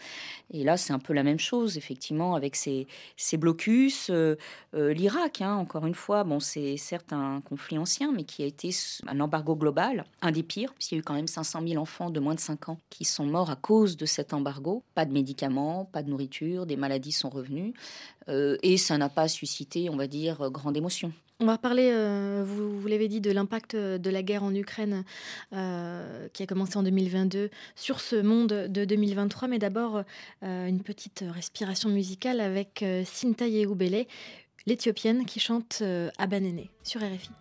Et 0.51 0.63
là, 0.63 0.77
c'est 0.77 0.93
un 0.93 0.99
peu 0.99 1.13
la 1.13 1.23
même 1.23 1.39
chose, 1.39 1.77
effectivement, 1.77 2.35
avec 2.35 2.55
ces, 2.55 2.87
blocus. 3.33 4.09
Euh, 4.09 4.37
euh, 4.73 4.93
L'Irak, 4.93 5.41
hein, 5.41 5.55
encore 5.55 5.85
une 5.85 5.95
fois, 5.95 6.23
bon, 6.23 6.39
c'est 6.39 6.77
certes 6.77 7.11
un 7.11 7.41
conflit 7.41 7.77
ancien, 7.77 8.11
mais 8.13 8.23
qui 8.23 8.43
a 8.43 8.45
été 8.45 8.69
un 9.07 9.19
embargo 9.19 9.55
global, 9.55 10.05
un 10.21 10.31
des 10.31 10.43
pires, 10.43 10.73
puisqu'il 10.73 10.95
y 10.95 10.97
a 10.97 10.99
eu 10.99 11.03
quand 11.03 11.13
même 11.13 11.27
500 11.27 11.67
000 11.67 11.81
enfants 11.81 12.09
de 12.09 12.19
moins 12.19 12.35
de 12.35 12.39
5 12.39 12.69
ans 12.69 12.77
qui 12.89 13.03
sont 13.03 13.25
morts 13.25 13.49
à 13.49 13.55
cause 13.55 13.97
de 13.97 14.05
cet 14.05 14.33
embargo. 14.33 14.83
Pas 14.95 15.05
de 15.05 15.11
médicaments, 15.11 15.85
pas 15.91 16.03
de 16.03 16.09
nourriture, 16.09 16.65
des 16.65 16.77
maladies 16.77 17.11
sont 17.11 17.29
revenues. 17.29 17.73
et 18.27 18.77
ça 18.77 18.97
n'a 18.97 19.09
pas 19.09 19.27
suscité, 19.27 19.89
on 19.89 19.97
va 19.97 20.07
dire, 20.07 20.49
grande 20.51 20.77
émotion. 20.77 21.11
On 21.41 21.47
va 21.47 21.57
parler, 21.57 21.89
euh, 21.91 22.43
vous, 22.45 22.87
l'avez 22.87 23.07
dit, 23.07 23.19
de 23.19 23.31
l'impact 23.31 23.75
de 23.75 24.09
la 24.11 24.21
guerre 24.21 24.43
en 24.43 24.53
Ukraine 24.53 25.03
euh, 25.53 26.27
qui 26.33 26.43
a 26.43 26.45
commencé 26.45 26.77
en 26.77 26.83
2022 26.83 27.49
sur 27.75 27.99
ce 27.99 28.15
monde 28.15 28.67
de 28.69 28.85
2023. 28.85 29.47
Mais 29.47 29.57
d'abord, 29.57 30.03
euh, 30.43 30.67
une 30.67 30.83
petite 30.83 31.23
respiration 31.27 31.89
musicale 31.89 32.41
avec 32.41 32.85
Sinta 33.05 33.47
Yehoubele, 33.47 34.05
l'Éthiopienne 34.67 35.25
qui 35.25 35.39
chante 35.39 35.81
Abanene 36.19 36.65
sur 36.83 37.01
RFI. 37.01 37.31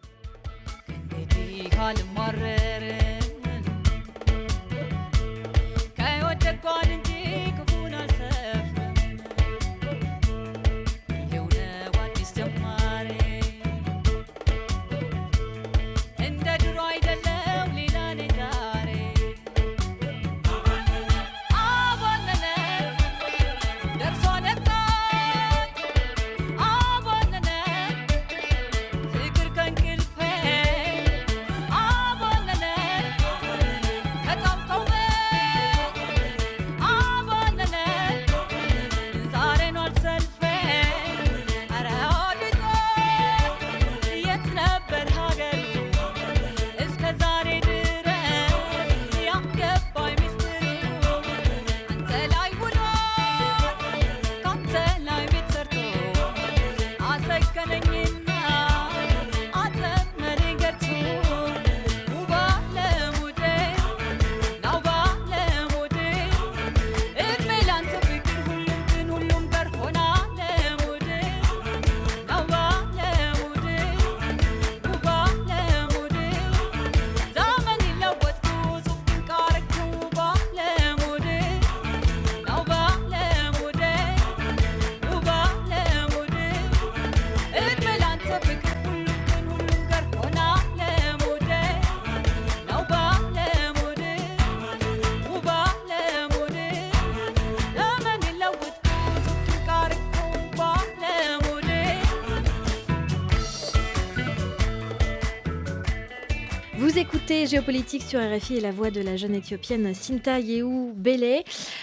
Géopolitique 107.50 108.02
sur 108.02 108.20
RFI 108.20 108.58
et 108.58 108.60
la 108.60 108.70
voix 108.70 108.92
de 108.92 109.00
la 109.00 109.16
jeune 109.16 109.34
éthiopienne 109.34 109.92
Sinta 109.92 110.38
Yehu 110.38 110.92
Bele. 110.94 111.42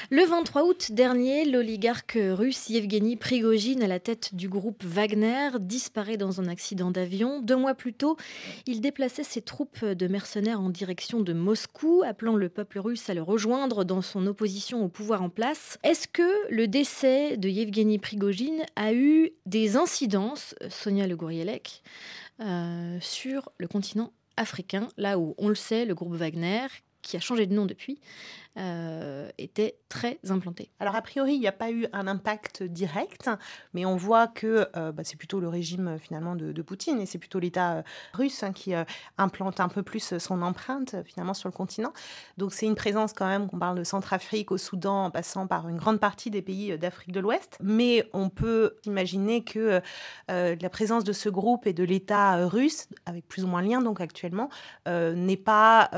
Le 0.09 0.23
23 0.23 0.63
août 0.63 0.93
dernier, 0.93 1.43
l'oligarque 1.43 2.17
russe 2.17 2.69
Yevgeny 2.69 3.17
Prigogine, 3.17 3.83
à 3.83 3.87
la 3.87 3.99
tête 3.99 4.33
du 4.33 4.47
groupe 4.47 4.81
Wagner, 4.85 5.49
disparaît 5.59 6.15
dans 6.15 6.39
un 6.39 6.47
accident 6.47 6.89
d'avion. 6.89 7.41
Deux 7.41 7.57
mois 7.57 7.73
plus 7.73 7.91
tôt, 7.91 8.15
il 8.65 8.79
déplaçait 8.79 9.25
ses 9.25 9.41
troupes 9.41 9.83
de 9.83 10.07
mercenaires 10.07 10.61
en 10.61 10.69
direction 10.69 11.19
de 11.19 11.33
Moscou, 11.33 12.01
appelant 12.05 12.37
le 12.37 12.47
peuple 12.47 12.79
russe 12.79 13.09
à 13.09 13.13
le 13.13 13.21
rejoindre 13.21 13.83
dans 13.83 14.01
son 14.01 14.25
opposition 14.25 14.85
au 14.85 14.87
pouvoir 14.87 15.21
en 15.21 15.29
place. 15.29 15.79
Est-ce 15.83 16.07
que 16.07 16.49
le 16.49 16.69
décès 16.69 17.35
de 17.35 17.49
Yevgeny 17.49 17.99
Prigogine 17.99 18.63
a 18.77 18.93
eu 18.93 19.31
des 19.45 19.75
incidences, 19.75 20.55
Sonia 20.69 21.07
Le 21.07 21.17
Gourielec, 21.17 21.83
euh, 22.39 22.97
sur 23.01 23.49
le 23.57 23.67
continent 23.67 24.13
africain, 24.37 24.87
là 24.97 25.19
où, 25.19 25.35
on 25.37 25.49
le 25.49 25.55
sait, 25.55 25.85
le 25.85 25.95
groupe 25.95 26.13
Wagner, 26.13 26.67
qui 27.01 27.17
a 27.17 27.19
changé 27.19 27.45
de 27.45 27.53
nom 27.53 27.65
depuis, 27.65 27.99
euh, 28.57 29.29
était 29.37 29.77
très 29.87 30.17
implanté. 30.29 30.71
Alors 30.79 30.95
a 30.95 31.01
priori, 31.03 31.35
il 31.35 31.39
n'y 31.39 31.47
a 31.47 31.51
pas 31.51 31.71
eu 31.71 31.85
un 31.93 32.07
impact 32.07 32.63
direct, 32.63 33.29
mais 33.75 33.85
on 33.85 33.95
voit 33.95 34.25
que 34.27 34.67
euh, 34.75 34.91
bah, 34.91 35.03
c'est 35.05 35.15
plutôt 35.15 35.39
le 35.39 35.47
régime 35.47 35.99
finalement 35.99 36.35
de, 36.35 36.61
Poutine 36.63 36.99
et 36.99 37.05
c'est 37.05 37.19
plutôt 37.19 37.37
l'État 37.37 37.73
euh, 37.73 37.81
russe 38.13 38.41
hein, 38.41 38.51
qui 38.51 38.73
implante 39.17 39.59
un 39.59 39.67
peu 39.67 39.83
plus 39.83 40.17
son 40.17 40.41
empreinte 40.41 40.95
finalement 41.05 41.35
sur 41.35 41.47
le 41.47 41.53
continent. 41.53 41.93
Donc 42.37 42.51
c'est 42.51 42.65
une 42.65 42.75
présence 42.75 43.13
quand 43.13 43.27
même, 43.27 43.47
qu'on 43.47 43.59
parle 43.59 43.77
de 43.77 43.83
Centrafrique 43.83 44.51
au 44.51 44.57
Soudan, 44.57 45.05
en 45.05 45.11
passant 45.11 45.45
par 45.45 45.69
une 45.69 45.77
grande 45.77 45.99
partie 45.99 46.31
des 46.31 46.41
pays 46.41 46.77
d'Afrique 46.79 47.11
de 47.11 47.19
l'Ouest. 47.19 47.57
Mais 47.61 48.09
on 48.13 48.29
peut 48.29 48.77
imaginer 48.85 49.43
que 49.43 49.81
la 50.27 50.69
présence 50.69 51.03
de 51.03 51.13
ce 51.13 51.29
groupe 51.29 51.67
et 51.67 51.73
de 51.73 51.83
l'État 51.83 52.47
russe, 52.47 52.87
avec 53.05 53.27
plus 53.27 53.43
ou 53.43 53.47
moins 53.47 53.61
lien 53.61 53.81
donc 53.81 54.01
actuellement, 54.01 54.49
n'est 54.87 55.37
pas 55.37 55.91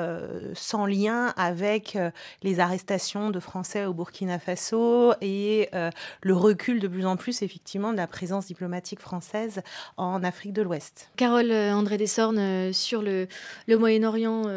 sans 0.53 0.85
lien 0.85 1.33
avec 1.37 1.97
les 2.43 2.48
les 2.49 2.59
arrestations 2.59 3.29
de 3.29 3.39
Français 3.39 3.85
au 3.85 3.93
Burkina 3.93 4.39
Faso 4.39 5.13
et 5.21 5.69
euh, 5.75 5.91
le 6.23 6.33
recul 6.33 6.79
de 6.79 6.87
plus 6.87 7.05
en 7.05 7.15
plus 7.15 7.43
effectivement 7.43 7.91
de 7.91 7.97
la 7.97 8.07
présence 8.07 8.47
diplomatique 8.47 8.99
française 8.99 9.61
en 9.97 10.23
Afrique 10.23 10.53
de 10.53 10.63
l'Ouest. 10.63 11.11
Carole 11.15 11.51
euh, 11.51 11.71
André 11.73 11.97
Dessornes, 11.97 12.39
euh, 12.39 12.73
sur 12.73 13.03
le, 13.03 13.27
le 13.67 13.77
Moyen-Orient, 13.77 14.49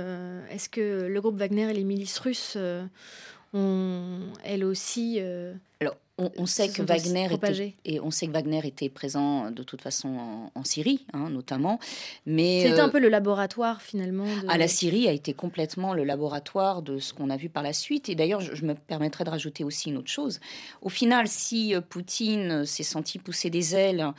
est-ce 0.51 0.71
que 0.71 1.07
le 1.07 1.21
groupe 1.21 1.37
Wagner 1.37 1.69
et 1.71 1.75
les 1.75 1.85
milices 1.85 2.19
russes 2.19 2.57
ont 3.53 4.21
elles 4.45 4.65
aussi 4.65 5.21
on, 6.19 6.47
sait 6.47 6.69
que 6.69 6.83
Wagner 6.83 7.29
était, 7.33 7.75
et 7.85 8.01
on 8.01 8.11
sait 8.11 8.27
que 8.27 8.33
Wagner 8.33 8.61
était 8.65 8.89
présent 8.89 9.51
de 9.51 9.63
toute 9.63 9.81
façon 9.81 10.51
en, 10.55 10.65
Syrie, 10.65 11.07
hein, 11.13 11.31
notamment. 11.31 11.79
Mais 12.27 12.63
c'était 12.63 12.81
un 12.81 12.89
euh, 12.89 12.91
peu 12.91 12.99
le 12.99 13.09
laboratoire 13.09 13.81
finalement. 13.83 14.25
De... 14.25 14.47
Ah, 14.49 14.59
la 14.59 14.69
Syrie 14.69 15.09
a 15.09 15.13
été 15.13 15.33
complètement 15.33 15.95
le 15.95 16.05
laboratoire 16.05 16.83
de 16.83 16.99
ce 16.99 17.15
qu'on 17.15 17.31
a 17.31 17.37
vu 17.37 17.49
par 17.49 17.63
la 17.63 17.73
suite. 17.73 18.09
Et 18.09 18.15
d'ailleurs, 18.15 18.41
je, 18.41 18.65
me 18.65 18.75
permettrai 18.75 19.25
de 19.25 19.31
rajouter 19.31 19.65
aussi 19.65 19.89
une 19.89 19.97
autre 19.97 20.11
chose. 20.11 20.41
Au 20.83 20.89
final, 20.89 21.29
si 21.29 21.75
euh, 21.75 21.81
Poutine 21.81 22.67
s'est 22.67 22.83
senti 22.83 23.19
pousser 23.19 23.51
des 23.51 23.75
ailes 23.75 24.13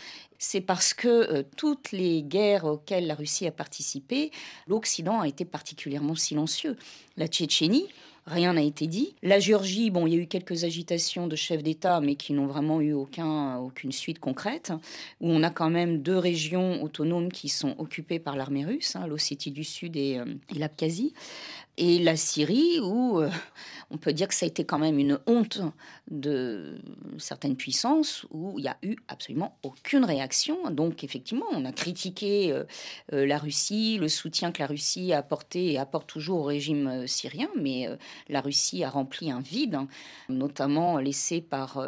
c'est 0.43 0.59
parce 0.59 0.93
que 0.93 1.07
euh, 1.07 1.43
toutes 1.55 1.93
les 1.93 2.21
guerres 2.21 2.65
auxquelles 2.65 3.07
la 3.07 3.15
Russie 3.15 3.47
a 3.47 3.51
participé, 3.51 4.29
l'Occident 4.67 5.21
a 5.21 5.27
été 5.27 5.45
particulièrement 5.45 6.15
silencieux. 6.15 6.75
La 7.15 7.27
Tchétchénie, 7.27 7.87
rien 8.25 8.53
n'a 8.53 8.61
été 8.61 8.87
dit. 8.87 9.15
La 9.21 9.39
Géorgie, 9.39 9.89
bon, 9.89 10.07
il 10.07 10.13
y 10.13 10.17
a 10.17 10.21
eu 10.21 10.27
quelques 10.27 10.63
agitations 10.63 11.27
de 11.27 11.35
chefs 11.35 11.63
d'État, 11.63 11.99
mais 12.01 12.15
qui 12.15 12.33
n'ont 12.33 12.47
vraiment 12.47 12.81
eu 12.81 12.93
aucun, 12.93 13.57
aucune 13.57 13.91
suite 13.91 14.19
concrète, 14.19 14.71
où 15.21 15.29
on 15.29 15.43
a 15.43 15.49
quand 15.49 15.69
même 15.69 16.01
deux 16.01 16.17
régions 16.17 16.81
autonomes 16.83 17.31
qui 17.31 17.49
sont 17.49 17.75
occupées 17.77 18.19
par 18.19 18.35
l'armée 18.35 18.65
russe, 18.65 18.95
hein, 18.95 19.07
l'Ossétie 19.07 19.51
du 19.51 19.63
Sud 19.63 19.97
et, 19.97 20.19
euh, 20.19 20.25
et 20.55 20.59
l'Abkhazie 20.59 21.13
et 21.77 21.97
la 21.99 22.15
Syrie, 22.15 22.79
où 22.79 23.19
euh, 23.19 23.29
on 23.89 23.97
peut 23.97 24.13
dire 24.13 24.27
que 24.27 24.35
ça 24.35 24.45
a 24.45 24.47
été 24.47 24.63
quand 24.63 24.77
même 24.77 24.99
une 24.99 25.19
honte 25.25 25.61
de 26.09 26.79
certaines 27.17 27.55
puissances, 27.55 28.27
où 28.29 28.59
il 28.59 28.63
n'y 28.63 28.67
a 28.67 28.77
eu 28.83 28.95
absolument 29.07 29.57
aucune 29.63 30.05
réaction. 30.05 30.69
Donc 30.69 31.03
effectivement, 31.03 31.47
on 31.51 31.65
a 31.65 31.71
critiqué 31.71 32.51
euh, 32.51 32.63
euh, 33.11 33.25
la 33.25 33.39
Russie, 33.39 33.97
le 33.99 34.07
soutien 34.07 34.51
que 34.51 34.61
la 34.61 34.67
Russie 34.67 35.13
a 35.13 35.17
apporté 35.17 35.73
et 35.73 35.79
apporte 35.79 36.07
toujours 36.07 36.41
au 36.41 36.43
régime 36.43 37.07
syrien, 37.07 37.49
mais 37.59 37.87
la 38.29 38.41
Russie 38.41 38.83
a 38.83 38.89
rempli 38.89 39.31
un 39.31 39.41
vide, 39.41 39.75
hein, 39.75 39.87
notamment 40.29 40.99
laissé 40.99 41.41
par 41.41 41.85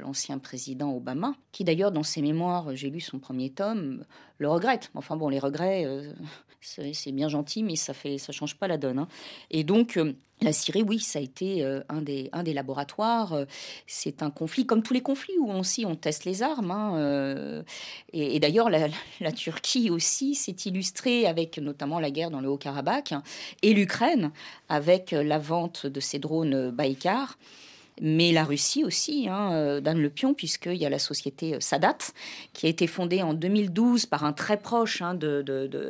l'ancien 0.00 0.38
président 0.38 0.94
Obama, 0.94 1.34
qui 1.52 1.64
d'ailleurs 1.64 1.90
dans 1.90 2.02
ses 2.02 2.22
mémoires, 2.22 2.76
j'ai 2.76 2.90
lu 2.90 3.00
son 3.00 3.18
premier 3.18 3.50
tome, 3.50 4.04
le 4.38 4.48
regrette. 4.48 4.90
Enfin 4.94 5.16
bon, 5.16 5.28
les 5.28 5.38
regrets 5.38 5.86
c'est 6.92 7.12
bien 7.12 7.28
gentil, 7.28 7.62
mais 7.62 7.76
ça 7.76 7.94
fait, 7.94 8.18
ça 8.18 8.32
change 8.32 8.56
pas 8.56 8.68
la 8.68 8.78
donne. 8.78 8.98
Hein. 8.98 9.08
Et 9.50 9.64
donc, 9.64 9.96
euh, 9.96 10.14
la 10.42 10.52
Syrie, 10.52 10.82
oui, 10.82 10.98
ça 10.98 11.18
a 11.18 11.22
été 11.22 11.64
euh, 11.64 11.80
un, 11.88 12.02
des, 12.02 12.28
un 12.32 12.42
des 12.42 12.52
laboratoires. 12.52 13.32
Euh, 13.32 13.44
c'est 13.86 14.22
un 14.22 14.30
conflit, 14.30 14.66
comme 14.66 14.82
tous 14.82 14.92
les 14.92 15.00
conflits 15.00 15.38
où 15.38 15.50
on, 15.50 15.60
aussi 15.60 15.86
on 15.86 15.94
teste 15.94 16.24
les 16.24 16.42
armes. 16.42 16.70
Hein, 16.70 17.64
et, 18.12 18.38
d'ailleurs, 18.40 18.70
la, 19.20 19.32
Turquie 19.32 19.90
aussi 19.90 20.34
s'est 20.34 20.56
illustrée 20.64 21.26
avec 21.26 21.58
notamment 21.58 22.00
la 22.00 22.10
guerre 22.10 22.30
dans 22.30 22.40
le 22.40 22.48
Haut-Karabakh 22.48 23.14
et 23.62 23.74
l'Ukraine 23.74 24.32
avec 24.68 25.12
la 25.12 25.38
vente 25.38 25.86
de 25.86 26.00
ces 26.00 26.18
drones 26.18 26.70
Baïkar 26.70 27.38
mais 28.00 28.32
la 28.32 28.44
Russie 28.44 28.84
aussi, 28.84 29.28
hein, 29.28 29.52
euh, 29.52 29.80
Dan 29.80 29.98
Le 29.98 30.10
Pion, 30.10 30.34
puisqu'il 30.34 30.76
y 30.76 30.84
a 30.84 30.90
la 30.90 30.98
société 30.98 31.54
euh, 31.54 31.60
Sadat, 31.60 31.98
qui 32.52 32.66
a 32.66 32.68
été 32.68 32.86
fondée 32.86 33.22
en 33.22 33.32
2012 33.32 34.06
par 34.06 34.24
un 34.24 34.32
très 34.32 34.58
proche 34.58 35.00
hein, 35.00 35.18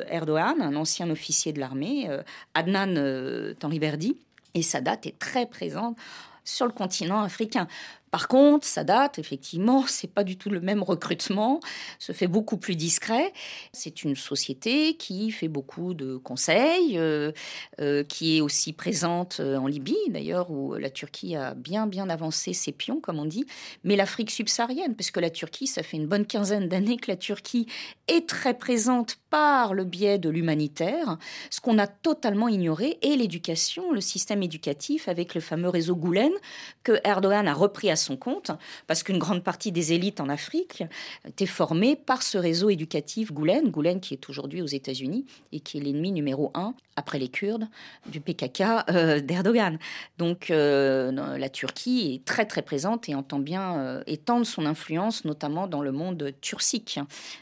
Erdogan, 0.09 0.61
un 0.61 0.75
ancien 0.75 1.09
officier 1.09 1.51
de 1.53 1.59
l'armée, 1.59 2.09
euh, 2.09 2.21
Adnan 2.53 3.53
Tanriverdi. 3.59 4.17
Et 4.53 4.61
Sadat 4.61 4.97
est 5.03 5.19
très 5.19 5.45
présente 5.45 5.97
sur 6.43 6.65
le 6.65 6.71
continent 6.71 7.21
africain. 7.21 7.67
Par 8.17 8.27
contre, 8.27 8.65
ça 8.65 8.83
date, 8.83 9.19
effectivement, 9.19 9.85
c'est 9.87 10.11
pas 10.11 10.23
du 10.23 10.39
tout 10.39 10.49
le 10.49 10.59
même 10.59 10.81
recrutement, 10.81 11.59
se 11.99 12.13
fait 12.13 12.25
beaucoup 12.25 12.57
plus 12.57 12.75
discret. 12.75 13.31
C'est 13.73 14.03
une 14.03 14.15
société 14.15 14.95
qui 14.95 15.29
fait 15.29 15.47
beaucoup 15.47 15.93
de 15.93 16.17
conseils, 16.17 16.97
euh, 16.97 17.31
euh, 17.79 18.03
qui 18.03 18.37
est 18.37 18.41
aussi 18.41 18.73
présente 18.73 19.39
euh, 19.39 19.57
en 19.57 19.67
Libye, 19.67 19.95
d'ailleurs, 20.09 20.49
où 20.49 20.73
la 20.73 20.89
Turquie 20.89 21.35
a 21.35 21.53
bien, 21.53 21.85
bien 21.85 22.09
avancé 22.09 22.53
ses 22.53 22.71
pions, 22.71 22.99
comme 23.01 23.19
on 23.19 23.25
dit, 23.25 23.45
mais 23.83 23.95
l'Afrique 23.95 24.31
subsaharienne, 24.31 24.95
parce 24.95 25.11
que 25.11 25.19
la 25.19 25.29
Turquie, 25.29 25.67
ça 25.67 25.83
fait 25.83 25.97
une 25.97 26.07
bonne 26.07 26.25
quinzaine 26.25 26.67
d'années 26.67 26.97
que 26.97 27.11
la 27.11 27.17
Turquie 27.17 27.67
est 28.07 28.27
très 28.27 28.55
présente 28.55 29.17
par 29.29 29.75
le 29.75 29.83
biais 29.83 30.17
de 30.17 30.29
l'humanitaire, 30.29 31.19
ce 31.51 31.61
qu'on 31.61 31.77
a 31.77 31.85
totalement 31.85 32.47
ignoré, 32.47 32.97
et 33.03 33.15
l'éducation, 33.15 33.91
le 33.91 34.01
système 34.01 34.41
éducatif, 34.41 35.07
avec 35.07 35.35
le 35.35 35.41
fameux 35.41 35.69
réseau 35.69 35.95
Goulen, 35.95 36.31
que 36.81 36.99
Erdogan 37.03 37.47
a 37.47 37.53
repris 37.53 37.91
à 37.91 37.95
son 38.07 38.17
compte, 38.17 38.51
parce 38.87 39.03
qu'une 39.03 39.19
grande 39.19 39.43
partie 39.43 39.71
des 39.71 39.93
élites 39.93 40.19
en 40.19 40.29
Afrique 40.29 40.83
étaient 41.27 41.45
formées 41.45 41.95
par 41.95 42.23
ce 42.23 42.37
réseau 42.37 42.69
éducatif 42.69 43.31
Goulen, 43.31 43.69
Goulen 43.69 43.99
qui 43.99 44.13
est 44.13 44.29
aujourd'hui 44.29 44.61
aux 44.61 44.67
États-Unis 44.67 45.25
et 45.51 45.59
qui 45.59 45.77
est 45.77 45.81
l'ennemi 45.81 46.11
numéro 46.11 46.51
un, 46.53 46.73
après 46.97 47.19
les 47.19 47.29
Kurdes, 47.29 47.67
du 48.07 48.19
PKK 48.19 48.61
euh, 48.89 49.19
d'Erdogan. 49.21 49.77
Donc 50.17 50.49
euh, 50.49 51.37
la 51.37 51.49
Turquie 51.49 52.15
est 52.15 52.25
très 52.25 52.45
très 52.45 52.63
présente 52.63 53.07
et 53.07 53.15
entend 53.15 53.39
bien 53.39 53.77
euh, 53.77 54.03
étendre 54.07 54.45
son 54.45 54.65
influence, 54.65 55.23
notamment 55.23 55.67
dans 55.67 55.81
le 55.81 55.91
monde 55.91 56.33
turcique, 56.41 56.99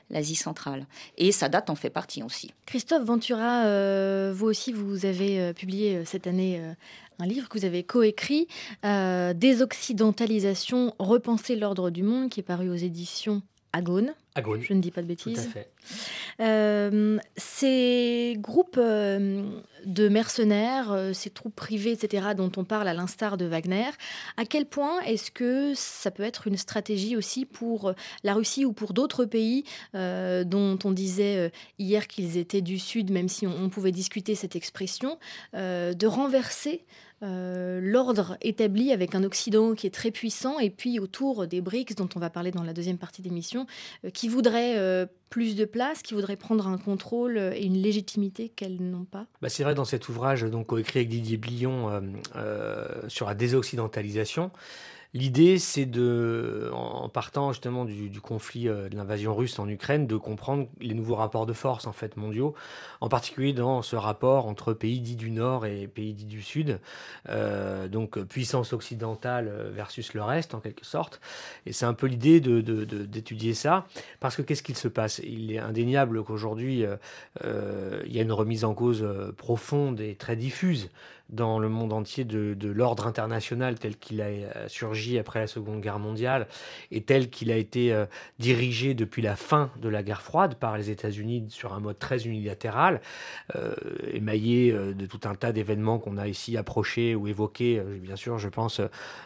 l'Asie 0.09 0.35
centrale. 0.35 0.85
Et 1.17 1.31
sa 1.31 1.49
date 1.49 1.69
en 1.69 1.75
fait 1.75 1.89
partie 1.89 2.21
aussi. 2.21 2.51
Christophe 2.65 3.05
Ventura, 3.05 3.63
vous 4.31 4.47
aussi, 4.47 4.73
vous 4.73 5.05
avez 5.05 5.53
publié 5.53 6.03
cette 6.05 6.27
année 6.27 6.61
un 7.19 7.25
livre 7.25 7.49
que 7.49 7.57
vous 7.57 7.65
avez 7.65 7.83
coécrit, 7.83 8.47
euh, 8.83 9.33
Désoccidentalisation, 9.33 10.93
repenser 10.99 11.55
l'ordre 11.55 11.89
du 11.89 12.03
monde, 12.03 12.29
qui 12.29 12.39
est 12.39 12.43
paru 12.43 12.69
aux 12.69 12.75
éditions 12.75 13.41
Agone. 13.73 14.13
Agone. 14.35 14.61
Je 14.61 14.73
ne 14.73 14.79
dis 14.79 14.91
pas 14.91 15.01
de 15.01 15.07
bêtises. 15.07 15.33
Tout 15.33 15.41
à 15.41 15.51
fait. 15.51 15.69
Euh, 16.39 17.17
ces 17.35 18.35
groupes 18.39 18.77
euh, 18.77 19.43
de 19.85 20.07
mercenaires, 20.07 21.11
ces 21.13 21.29
troupes 21.29 21.55
privées, 21.55 21.91
etc., 21.91 22.27
dont 22.37 22.51
on 22.55 22.63
parle 22.63 22.87
à 22.87 22.93
l'instar 22.93 23.35
de 23.35 23.45
Wagner, 23.45 23.89
à 24.37 24.45
quel 24.45 24.65
point 24.65 25.01
est-ce 25.01 25.29
que 25.29 25.73
ça 25.75 26.09
peut 26.09 26.23
être 26.23 26.47
une 26.47 26.55
stratégie 26.55 27.17
aussi 27.17 27.45
pour 27.45 27.93
la 28.23 28.33
Russie 28.33 28.63
ou 28.63 28.71
pour 28.71 28.93
d'autres 28.93 29.25
pays 29.25 29.65
dont 29.93 30.79
on 30.83 30.91
disait 30.91 31.51
hier 31.77 32.07
qu'ils 32.07 32.37
étaient 32.37 32.61
du 32.61 32.79
Sud, 32.79 33.11
même 33.11 33.27
si 33.27 33.45
on, 33.45 33.69
pouvait 33.69 33.91
discuter 33.91 34.35
cette 34.35 34.55
expression, 34.55 35.17
de 35.53 36.07
renverser 36.07 36.85
l'ordre 37.21 38.37
établi 38.41 38.91
avec 38.91 39.15
un 39.15 39.23
Occident 39.23 39.73
qui 39.73 39.87
est 39.87 39.93
très 39.93 40.11
puissant 40.11 40.59
et 40.59 40.69
puis 40.69 40.99
autour 40.99 41.47
des 41.47 41.61
BRICS 41.61 41.95
dont 41.95 42.09
on 42.15 42.19
va 42.19 42.29
parler 42.29 42.51
dans 42.51 42.63
la 42.63 42.73
deuxième 42.73 42.97
partie 42.97 43.21
d'émission, 43.21 43.65
qui 44.13 44.27
voudraient 44.27 45.07
plus 45.29 45.55
de 45.55 45.65
place, 45.65 46.01
qui 46.01 46.13
voudraient 46.13 46.35
prendre 46.35 46.67
un 46.67 46.77
contrôle 46.77 47.37
et 47.37 47.65
une 47.65 47.81
légitimité 47.81 48.49
qu'elles 48.49 48.81
n'ont 48.81 49.05
pas. 49.05 49.25
Bah 49.41 49.49
C'est 49.49 49.63
vrai, 49.63 49.75
dans 49.75 49.85
cet 49.85 50.07
ouvrage 50.07 50.43
donc 50.43 50.71
écrit 50.77 50.99
avec 50.99 51.09
Didier 51.09 51.37
Blion 51.37 51.89
euh, 51.89 51.99
euh, 52.35 52.87
sur 53.07 53.27
la 53.27 53.35
désoccidentalisation, 53.35 54.51
L'idée, 55.15 55.59
c'est 55.59 55.85
de, 55.85 56.69
en 56.73 57.07
partant 57.07 57.53
justement 57.53 57.85
du, 57.85 58.19
conflit 58.19 58.67
euh, 58.67 58.89
de 58.89 58.97
l'invasion 58.97 59.33
russe 59.33 59.57
en 59.59 59.69
Ukraine, 59.69 60.07
de 60.07 60.17
comprendre 60.17 60.67
les 60.81 60.93
nouveaux 60.93 61.15
rapports 61.15 61.45
de 61.45 61.53
force 61.53 61.87
en 61.87 61.93
fait 61.93 62.17
mondiaux, 62.17 62.53
en 62.99 63.07
particulier 63.07 63.53
dans 63.53 63.81
ce 63.81 63.95
rapport 63.95 64.45
entre 64.45 64.73
pays 64.73 64.99
dits 64.99 65.15
du 65.15 65.31
Nord 65.31 65.65
et 65.65 65.87
pays 65.87 66.13
dits 66.13 66.25
du 66.25 66.41
Sud, 66.41 66.81
euh, 67.29 67.87
donc 67.87 68.21
puissance 68.23 68.73
occidentale 68.73 69.49
versus 69.71 70.13
le 70.13 70.21
reste 70.21 70.53
en 70.53 70.59
quelque 70.59 70.85
sorte. 70.85 71.21
Et 71.65 71.71
c'est 71.71 71.85
un 71.85 71.93
peu 71.93 72.07
l'idée 72.07 72.41
d'étudier 72.41 73.51
de, 73.51 73.55
ça, 73.55 73.87
parce 74.19 74.35
que 74.35 74.41
qu'est-ce 74.41 74.63
qu'il 74.63 74.75
se 74.75 74.89
passe? 74.89 75.21
Il 75.23 75.49
est 75.53 75.59
indéniable 75.59 76.25
qu'aujourd'hui, 76.25 76.83
euh, 77.45 78.03
il 78.05 78.13
y 78.13 78.19
a 78.19 78.21
une 78.21 78.33
remise 78.33 78.65
en 78.65 78.73
cause 78.73 79.07
profonde 79.37 80.01
et 80.01 80.15
très 80.15 80.35
diffuse 80.35 80.89
dans 81.29 81.57
le 81.57 81.69
monde 81.69 81.91
entier 81.93 82.23
de, 82.23 82.55
l'ordre 82.69 83.07
international 83.07 83.79
tel 83.79 83.97
qu'il 83.97 84.21
a 84.21 84.25
euh, 84.25 84.67
surgi 84.67 85.17
après 85.17 85.39
la 85.39 85.47
Seconde 85.47 85.81
Guerre 85.81 85.99
mondiale 85.99 86.47
et 86.91 87.01
tel 87.01 87.29
qu'il 87.29 87.51
a 87.51 87.57
été 87.57 87.93
euh, 87.93 88.05
dirigé 88.39 88.93
depuis 88.93 89.21
la 89.21 89.35
fin 89.35 89.71
de 89.81 89.89
la 89.89 90.03
guerre 90.03 90.21
froide 90.21 90.55
par 90.55 90.77
les 90.77 90.89
États-Unis 90.89 91.45
sur 91.49 91.73
un 91.73 91.79
mode 91.79 91.97
très 91.97 92.25
unilatéral, 92.25 93.01
euh, 93.55 93.73
émaillé 94.11 94.71
de 94.71 95.05
tout 95.05 95.21
un 95.25 95.35
tas 95.35 95.51
d'événements 95.51 95.99
qu'on 95.99 96.17
a 96.17 96.27
ici 96.27 96.57
approchés 96.57 97.15
ou 97.15 97.27
évoqués. 97.27 97.81
Bien 98.01 98.15
sûr, 98.15 98.37
je 98.37 98.49
pense 98.49 98.81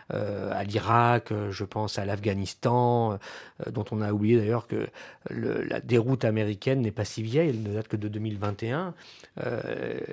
à 0.10 0.64
l'Irak, 0.64 1.32
je 1.50 1.64
pense 1.64 1.98
à 1.98 2.06
l'Afghanistan, 2.06 3.18
dont 3.72 3.86
on 3.92 4.02
a 4.02 4.12
oublié 4.12 4.38
d'ailleurs 4.38 4.68
que 4.68 4.88
la 5.30 5.80
déroute 5.80 6.26
américaine 6.26 6.82
n'est 6.82 6.92
pas 6.92 7.06
si 7.06 7.22
vieille, 7.24 7.50
elle 7.50 7.64
ne 7.64 7.74
date 7.74 7.88
que 7.88 7.98
de 7.98 8.08
2021. 8.08 8.94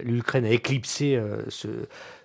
L'Ukraine 0.03 0.45
a 0.45 0.51
éclipsé 0.51 1.21
ce, 1.49 1.69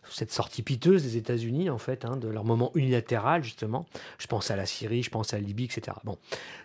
cette 0.09 0.31
sortie 0.31 0.61
piteuse 0.61 1.03
des 1.03 1.17
États-Unis, 1.17 1.69
en 1.69 1.77
fait, 1.77 2.05
hein, 2.05 2.17
de 2.17 2.27
leur 2.27 2.43
moment 2.43 2.71
unilatéral, 2.75 3.43
justement. 3.43 3.85
Je 4.17 4.27
pense 4.27 4.51
à 4.51 4.55
la 4.55 4.65
Syrie, 4.65 5.03
je 5.03 5.09
pense 5.09 5.33
à 5.33 5.37
la 5.37 5.43
Libye, 5.43 5.65
etc. 5.65 5.97
Bon, 6.03 6.17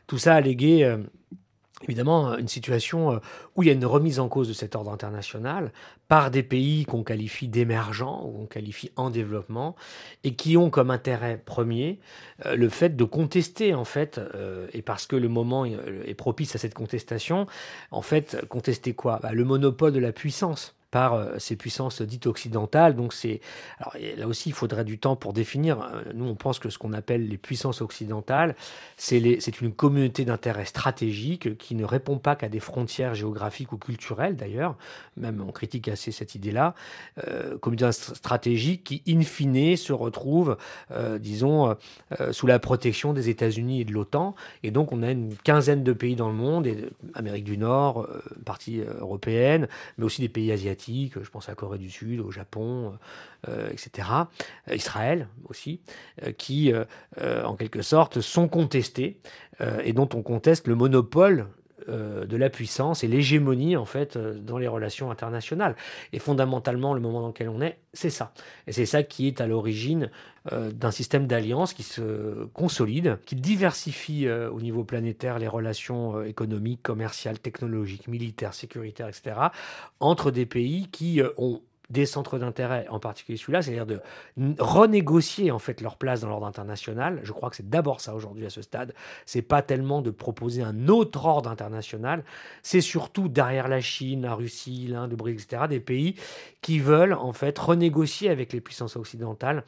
tout 0.07 0.19
ça 0.19 0.35
a 0.35 0.41
légué. 0.41 0.85
Euh, 0.85 0.99
évidemment 1.83 2.39
une 2.39 2.49
situation 2.49 3.13
euh, 3.13 3.19
où 3.55 3.63
il 3.63 3.67
y 3.67 3.69
a 3.69 3.75
une 3.75 3.85
remise 3.85 4.19
en 4.19 4.31
cause 4.31 4.49
de 4.49 4.55
cet 4.55 4.75
ordre 4.75 4.91
international 4.91 5.73
par 6.09 6.31
des 6.31 6.43
pays 6.43 6.87
qu'on 6.87 7.03
qualifie 7.03 7.49
d'émergents 7.49 8.25
ou 8.25 8.33
qu'on 8.33 8.47
qualifie 8.47 8.93
en 8.97 9.11
développement 9.11 9.77
et 10.25 10.35
qui 10.35 10.57
ont 10.57 10.71
comme 10.71 10.91
intérêt 10.91 11.39
premier 11.45 12.01
euh, 12.47 12.57
le 12.57 12.71
fait 12.71 12.97
de 12.97 13.05
contester 13.05 13.75
en 13.75 13.85
fait 13.85 14.19
et 14.73 14.81
parce 14.81 15.07
que 15.07 15.17
le 15.17 15.29
moment 15.29 15.67
est 15.67 16.15
propice 16.15 16.55
à 16.55 16.59
cette 16.59 16.73
contestation 16.73 17.47
en 17.91 18.01
fait 18.01 18.43
contester 18.49 18.95
quoi? 18.95 19.19
Bah, 19.23 19.33
le 19.33 19.45
monopole 19.45 19.93
de 19.93 20.01
la 20.01 20.13
puissance 20.13 20.76
par 20.97 21.13
euh, 21.13 21.35
ces 21.39 21.57
puissances 21.57 22.01
dites 22.01 22.27
occidentales. 22.27 22.97
Donc 22.97 23.13
c'est 23.13 23.41
là 24.17 24.27
aussi 24.27 24.49
il 24.49 24.55
faudrait 24.55 24.83
du 24.83 24.99
temps 24.99 25.15
pour 25.15 25.35
définir. 25.35 25.83
Euh, 25.83 26.13
nous 26.15 26.25
on 26.25 26.35
pense 26.35 26.59
que 26.59 26.71
ce 26.71 26.79
qu'on 26.79 26.95
appelle 26.95 27.29
les 27.29 27.37
puissances 27.37 27.83
occidentales, 27.83 28.57
c'est 28.97 29.61
une 29.61 29.75
communauté 29.75 30.25
d'intérêts 30.25 30.65
stratégiques 30.65 31.59
qui 31.59 31.75
ne 31.75 31.85
répond 31.85 32.17
pas 32.17 32.35
qu'à 32.35 32.49
des 32.49 32.61
frontières 32.61 33.15
géographiques 33.15 33.73
ou 33.73 33.77
culturelles 33.77 34.37
d'ailleurs. 34.37 34.75
Même 35.19 35.45
on 35.47 35.53
critique 35.53 35.89
assez 35.89 36.13
cette 36.13 36.35
idée-là. 36.35 36.75
Euh, 37.29 37.59
communauté 37.59 37.93
stratégique 37.93 38.83
qui 38.85 39.03
in 39.07 39.21
fine 39.21 39.77
se 39.77 39.93
retrouve, 39.93 40.57
disons, 41.21 41.77
sous 42.31 42.47
la 42.47 42.59
protection 42.59 43.13
des 43.13 43.29
États-Unis 43.29 43.83
et 43.83 43.85
de 43.85 43.93
l'OTAN. 43.93 44.35
Et 44.63 44.71
donc 44.71 44.93
on 44.93 45.03
a 45.03 45.11
une 45.11 45.35
quinzaine 45.37 45.83
de 45.85 45.93
pays 45.93 46.17
dans 46.17 46.29
le 46.29 46.35
monde, 46.35 46.67
et 46.67 46.89
Amérique 47.15 47.45
du 47.45 47.59
Nord, 47.59 48.09
partie 48.45 48.81
européenne, 48.81 49.69
mais 49.99 50.05
aussi 50.05 50.23
des 50.23 50.29
pays 50.29 50.53
asiatiques 50.53 50.86
je 50.87 51.31
pense 51.31 51.49
à 51.49 51.53
la 51.53 51.57
Corée 51.57 51.79
du 51.79 51.91
Sud, 51.91 52.21
au 52.21 52.31
Japon, 52.31 52.99
euh, 53.49 53.69
etc., 53.71 54.09
Israël 54.73 55.29
aussi, 55.49 55.81
euh, 56.23 56.33
qui, 56.33 56.73
euh, 56.73 57.45
en 57.45 57.57
quelque 57.57 57.83
sorte, 57.83 58.21
sont 58.21 58.49
contestés 58.49 59.21
et 59.83 59.95
dont 59.95 60.09
on 60.13 60.23
conteste 60.23 60.69
le 60.69 60.75
monopole 60.75 61.47
de 61.89 62.37
la 62.37 62.51
puissance 62.51 63.05
et 63.05 63.09
l'hégémonie 63.09 63.77
en 63.77 63.85
fait 63.85 64.19
dans 64.19 64.59
les 64.59 64.69
relations 64.69 65.11
internationales. 65.11 65.77
Et 66.13 66.19
fondamentalement, 66.19 66.95
le 66.95 67.01
moment 67.01 67.21
dans 67.21 67.29
lequel 67.29 67.49
on 67.49 67.61
est, 67.61 67.79
c'est 67.93 68.11
ça. 68.11 68.33
Et 68.67 68.73
c'est 68.73 68.87
ça 68.87 69.03
qui 69.03 69.27
est 69.27 69.41
à 69.41 69.47
l'origine 69.47 70.11
d'un 70.51 70.91
système 70.91 71.27
d'alliance 71.27 71.75
qui 71.75 71.83
se 71.83 72.45
consolide, 72.53 73.19
qui 73.27 73.37
diversifie 73.37 74.29
au 74.29 74.61
niveau 74.61 74.85
planétaire 74.85 75.39
les 75.39 75.49
relations 75.49 76.23
économiques, 76.23 76.83
commerciales, 76.83 77.39
technologiques, 77.39 78.09
militaires, 78.09 78.55
sécuritaires, 78.55 79.09
etc., 79.09 79.37
entre 80.01 80.31
des 80.31 80.47
pays 80.47 80.89
qui 80.91 81.21
ont 81.37 81.63
des 81.91 82.07
centres 82.07 82.39
d'intérêt, 82.39 82.87
en 82.91 82.99
particulier 82.99 83.39
celui-là, 83.39 83.63
c'est-à-dire 83.63 83.87
de 83.87 84.01
renégocier 84.59 85.51
en 85.51 85.59
fait 85.59 85.81
leur 85.81 85.97
place 85.97 86.21
dans 86.21 86.29
l'ordre 86.29 86.47
international. 86.47 87.21
Je 87.23 87.33
crois 87.33 87.51
que 87.51 87.57
c'est 87.57 87.69
d'abord 87.69 88.01
ça 88.01 88.15
aujourd'hui 88.15 88.45
à 88.45 88.51
ce 88.51 88.63
stade. 88.63 88.93
C'est 89.25 89.43
pas 89.43 89.63
tellement 89.63 90.03
de 90.03 90.11
proposer 90.11 90.63
un 90.63 90.89
autre 90.89 91.25
ordre 91.27 91.49
international, 91.49 92.25
c'est 92.63 92.81
surtout 92.81 93.29
derrière 93.29 93.69
la 93.69 93.81
Chine, 93.81 94.23
la 94.23 94.35
Russie, 94.35 94.89
l'Inde, 94.89 95.11
le 95.11 95.17
Brésil, 95.17 95.41
etc., 95.41 95.63
des 95.69 95.81
pays 95.81 96.17
qui 96.61 96.79
veulent 96.81 97.15
en 97.15 97.33
fait 97.33 97.57
renégocier 97.59 98.31
avec 98.31 98.53
les 98.53 98.61
puissances 98.61 98.97
occidentales 98.97 99.63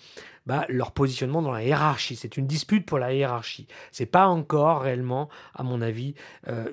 bah, 0.48 0.64
leur 0.70 0.92
positionnement 0.92 1.42
dans 1.42 1.52
la 1.52 1.62
hiérarchie. 1.62 2.16
C'est 2.16 2.38
une 2.38 2.46
dispute 2.46 2.87
pour 2.87 2.98
la 2.98 3.12
hiérarchie. 3.12 3.66
C'est 3.92 4.06
pas 4.06 4.26
encore 4.28 4.80
réellement, 4.80 5.28
à 5.54 5.62
mon 5.62 5.82
avis, 5.82 6.14
euh, 6.48 6.64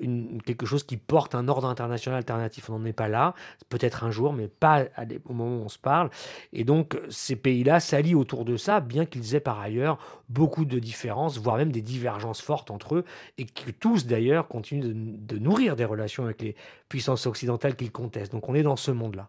quelque 0.46 0.64
chose 0.64 0.82
qui 0.82 0.96
porte 0.96 1.34
un 1.34 1.46
ordre 1.46 1.68
international 1.68 2.16
alternatif. 2.16 2.70
On 2.70 2.78
n'en 2.78 2.86
est 2.86 2.94
pas 2.94 3.08
là. 3.08 3.34
Peut-être 3.68 4.02
un 4.02 4.10
jour, 4.10 4.32
mais 4.32 4.48
pas 4.48 4.84
au 5.26 5.34
moment 5.34 5.58
où 5.58 5.64
on 5.66 5.68
se 5.68 5.78
parle. 5.78 6.08
Et 6.54 6.64
donc, 6.64 6.98
ces 7.10 7.36
pays-là 7.36 7.78
s'allient 7.78 8.14
autour 8.14 8.46
de 8.46 8.56
ça, 8.56 8.80
bien 8.80 9.04
qu'ils 9.04 9.34
aient 9.34 9.40
par 9.40 9.60
ailleurs 9.60 9.98
beaucoup 10.30 10.64
de 10.64 10.78
différences, 10.78 11.38
voire 11.38 11.58
même 11.58 11.70
des 11.70 11.82
divergences 11.82 12.40
fortes 12.40 12.70
entre 12.70 12.94
eux, 12.94 13.04
et 13.36 13.44
que 13.44 13.70
tous 13.70 14.06
d'ailleurs 14.06 14.48
continuent 14.48 14.94
de 14.94 15.38
nourrir 15.38 15.76
des 15.76 15.84
relations 15.84 16.24
avec 16.24 16.40
les 16.40 16.56
puissances 16.88 17.26
occidentales 17.26 17.76
qu'ils 17.76 17.92
contestent. 17.92 18.32
Donc, 18.32 18.48
on 18.48 18.54
est 18.54 18.62
dans 18.62 18.76
ce 18.76 18.90
monde-là. 18.90 19.28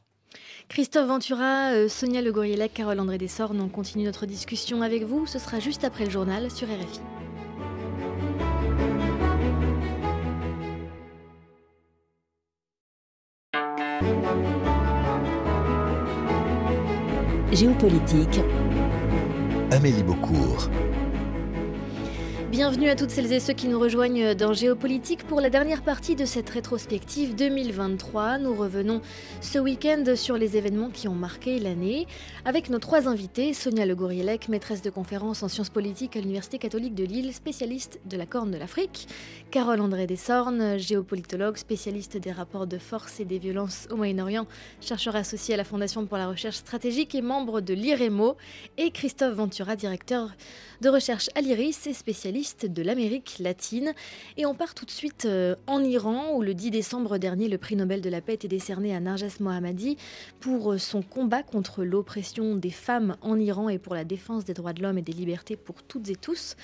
Christophe 0.69 1.07
Ventura, 1.07 1.71
euh, 1.71 1.87
Sonia 1.87 2.21
Le 2.21 2.31
Gourielec, 2.31 2.73
Carole 2.73 2.99
André 2.99 3.17
Dessornes, 3.17 3.61
on 3.61 3.69
continue 3.69 4.03
notre 4.03 4.25
discussion 4.25 4.81
avec 4.81 5.03
vous. 5.03 5.25
Ce 5.25 5.39
sera 5.39 5.59
juste 5.59 5.85
après 5.85 6.03
le 6.03 6.11
journal 6.11 6.51
sur 6.51 6.67
RFI. 6.67 6.99
Géopolitique. 17.53 18.41
Amélie 19.71 20.03
Beaucourt. 20.03 20.69
Bienvenue 22.49 22.87
à 22.87 22.95
toutes 22.95 23.09
celles 23.09 23.33
et 23.33 23.41
ceux 23.41 23.51
qui 23.51 23.67
nous 23.67 23.77
rejoignent 23.77 24.33
dans 24.33 24.53
Géopolitique 24.53 25.27
pour 25.27 25.41
la 25.41 25.49
dernière 25.49 25.81
partie 25.81 26.15
de 26.15 26.23
cette 26.23 26.49
rétrospective 26.49 27.35
2023. 27.35 28.37
Nous 28.37 28.55
revenons 28.55 29.01
ce 29.41 29.59
week-end 29.59 30.05
sur 30.15 30.37
les 30.37 30.55
événements 30.55 30.89
qui 30.89 31.09
ont 31.09 31.13
marqué 31.13 31.59
l'année 31.59 32.07
avec 32.45 32.69
nos 32.69 32.79
trois 32.79 33.09
invités, 33.09 33.53
Sonia 33.53 33.85
Le 33.85 33.95
Gourielec, 33.95 34.47
maîtresse 34.47 34.81
de 34.81 34.89
conférence 34.89 35.43
en 35.43 35.49
sciences 35.49 35.69
politiques 35.69 36.15
à 36.15 36.21
l'Université 36.21 36.57
catholique 36.57 36.95
de 36.95 37.03
Lille, 37.03 37.33
spécialiste 37.33 37.99
de 38.05 38.15
la 38.15 38.25
Corne 38.25 38.49
de 38.49 38.57
l'Afrique, 38.57 39.09
Carole 39.51 39.81
André 39.81 40.07
Dessornes, 40.07 40.77
géopolitologue, 40.77 41.57
spécialiste 41.57 42.15
des 42.15 42.31
rapports 42.31 42.65
de 42.65 42.77
force 42.77 43.19
et 43.19 43.25
des 43.25 43.39
violences 43.39 43.89
au 43.91 43.97
Moyen-Orient, 43.97 44.47
chercheur 44.79 45.17
associé 45.17 45.55
à 45.55 45.57
la 45.57 45.65
Fondation 45.65 46.05
pour 46.05 46.17
la 46.17 46.29
recherche 46.29 46.55
stratégique 46.55 47.13
et 47.13 47.21
membre 47.21 47.59
de 47.59 47.73
l'IREMO, 47.73 48.37
et 48.77 48.91
Christophe 48.91 49.35
Ventura, 49.35 49.75
directeur 49.75 50.29
de 50.79 50.89
recherche 50.89 51.29
à 51.35 51.41
l'IRIS 51.41 51.87
et 51.87 51.93
spécialiste 51.93 52.36
de 52.37 52.83
l'Amérique 52.83 53.37
latine. 53.39 53.93
Et 54.37 54.45
on 54.45 54.53
part 54.53 54.75
tout 54.75 54.85
de 54.85 54.91
suite 54.91 55.25
euh, 55.25 55.55
en 55.65 55.83
Iran, 55.83 56.35
où 56.35 56.43
le 56.43 56.53
10 56.53 56.69
décembre 56.69 57.17
dernier, 57.17 57.47
le 57.47 57.57
prix 57.57 57.75
Nobel 57.75 58.01
de 58.01 58.09
la 58.09 58.21
paix 58.21 58.35
était 58.35 58.47
décerné 58.47 58.95
à 58.95 58.99
Narges 58.99 59.39
Mohammadi 59.39 59.97
pour 60.39 60.73
euh, 60.73 60.77
son 60.77 61.01
combat 61.01 61.41
contre 61.41 61.83
l'oppression 61.83 62.55
des 62.55 62.69
femmes 62.69 63.15
en 63.21 63.39
Iran 63.39 63.69
et 63.69 63.79
pour 63.79 63.95
la 63.95 64.03
défense 64.03 64.45
des 64.45 64.53
droits 64.53 64.73
de 64.73 64.83
l'homme 64.83 64.99
et 64.99 65.01
des 65.01 65.13
libertés 65.13 65.55
pour 65.55 65.81
toutes 65.81 66.09
et 66.09 66.15
tous. 66.15 66.55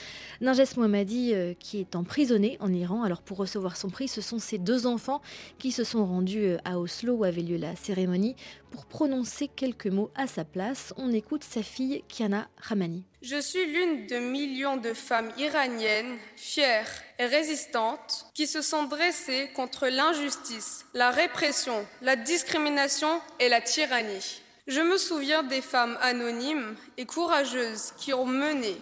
Narges 0.42 0.78
Mohammadi, 0.78 1.34
euh, 1.34 1.54
qui 1.58 1.80
est 1.80 1.96
emprisonné 1.96 2.58
en 2.60 2.72
Iran, 2.72 3.02
alors 3.02 3.24
pour 3.24 3.38
recevoir 3.38 3.76
son 3.76 3.90
prix, 3.90 4.08
ce 4.08 4.22
sont 4.22 4.38
ses 4.38 4.60
deux 4.60 4.86
enfants 4.86 5.22
qui 5.58 5.72
se 5.72 5.84
sont 5.84 6.06
rendus 6.06 6.56
à 6.66 6.78
Oslo 6.78 7.16
où 7.16 7.24
avait 7.24 7.42
lieu 7.42 7.58
la 7.58 7.76
cérémonie 7.76 8.36
pour 8.74 8.88
prononcer 8.88 9.48
quelques 9.48 9.86
mots 9.86 10.10
à 10.16 10.26
sa 10.26 10.44
place. 10.44 10.96
On 10.98 11.14
écoute 11.14 11.44
sa 11.44 11.62
fille 11.62 12.04
Kiana 12.10 12.48
Ramani. 12.58 13.06
Je 13.22 13.40
suis 13.40 13.64
l'une 13.68 14.08
de 14.08 14.18
millions 14.18 14.78
de 14.78 14.96
femmes 14.96 15.32
iraniennes 15.38 16.18
fières 16.36 16.90
et 17.20 17.28
résistantes 17.28 18.26
qui 18.34 18.48
se 18.48 18.64
sont 18.64 18.86
dressées 18.86 19.52
contre 19.56 19.88
l'injustice, 19.88 20.88
la 20.96 21.12
répression, 21.12 21.86
la 22.02 22.16
discrimination 22.16 23.22
et 23.40 23.48
la 23.48 23.62
tyrannie. 23.62 24.42
Je 24.66 24.82
me 24.82 24.98
souviens 24.98 25.44
des 25.44 25.62
femmes 25.62 25.98
anonymes 26.02 26.76
et 26.98 27.06
courageuses 27.06 27.94
qui 27.98 28.12
ont 28.12 28.26
mené 28.26 28.76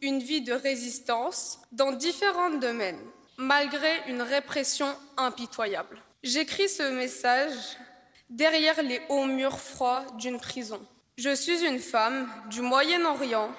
une 0.00 0.20
vie 0.20 0.40
de 0.40 0.54
résistance 0.54 1.58
dans 1.72 1.92
différents 1.92 2.56
domaines, 2.56 3.04
malgré 3.36 4.00
une 4.08 4.22
répression 4.22 4.88
impitoyable. 5.18 5.98
J'écris 6.22 6.70
ce 6.70 6.90
message 6.90 7.76
derrière 8.30 8.82
les 8.82 9.00
hauts 9.08 9.26
murs 9.26 9.60
froids 9.60 10.04
d'une 10.18 10.38
prison. 10.38 10.80
Je 11.16 11.34
suis 11.34 11.64
une 11.64 11.78
femme 11.78 12.28
du 12.50 12.60
Moyen-Orient 12.60 13.50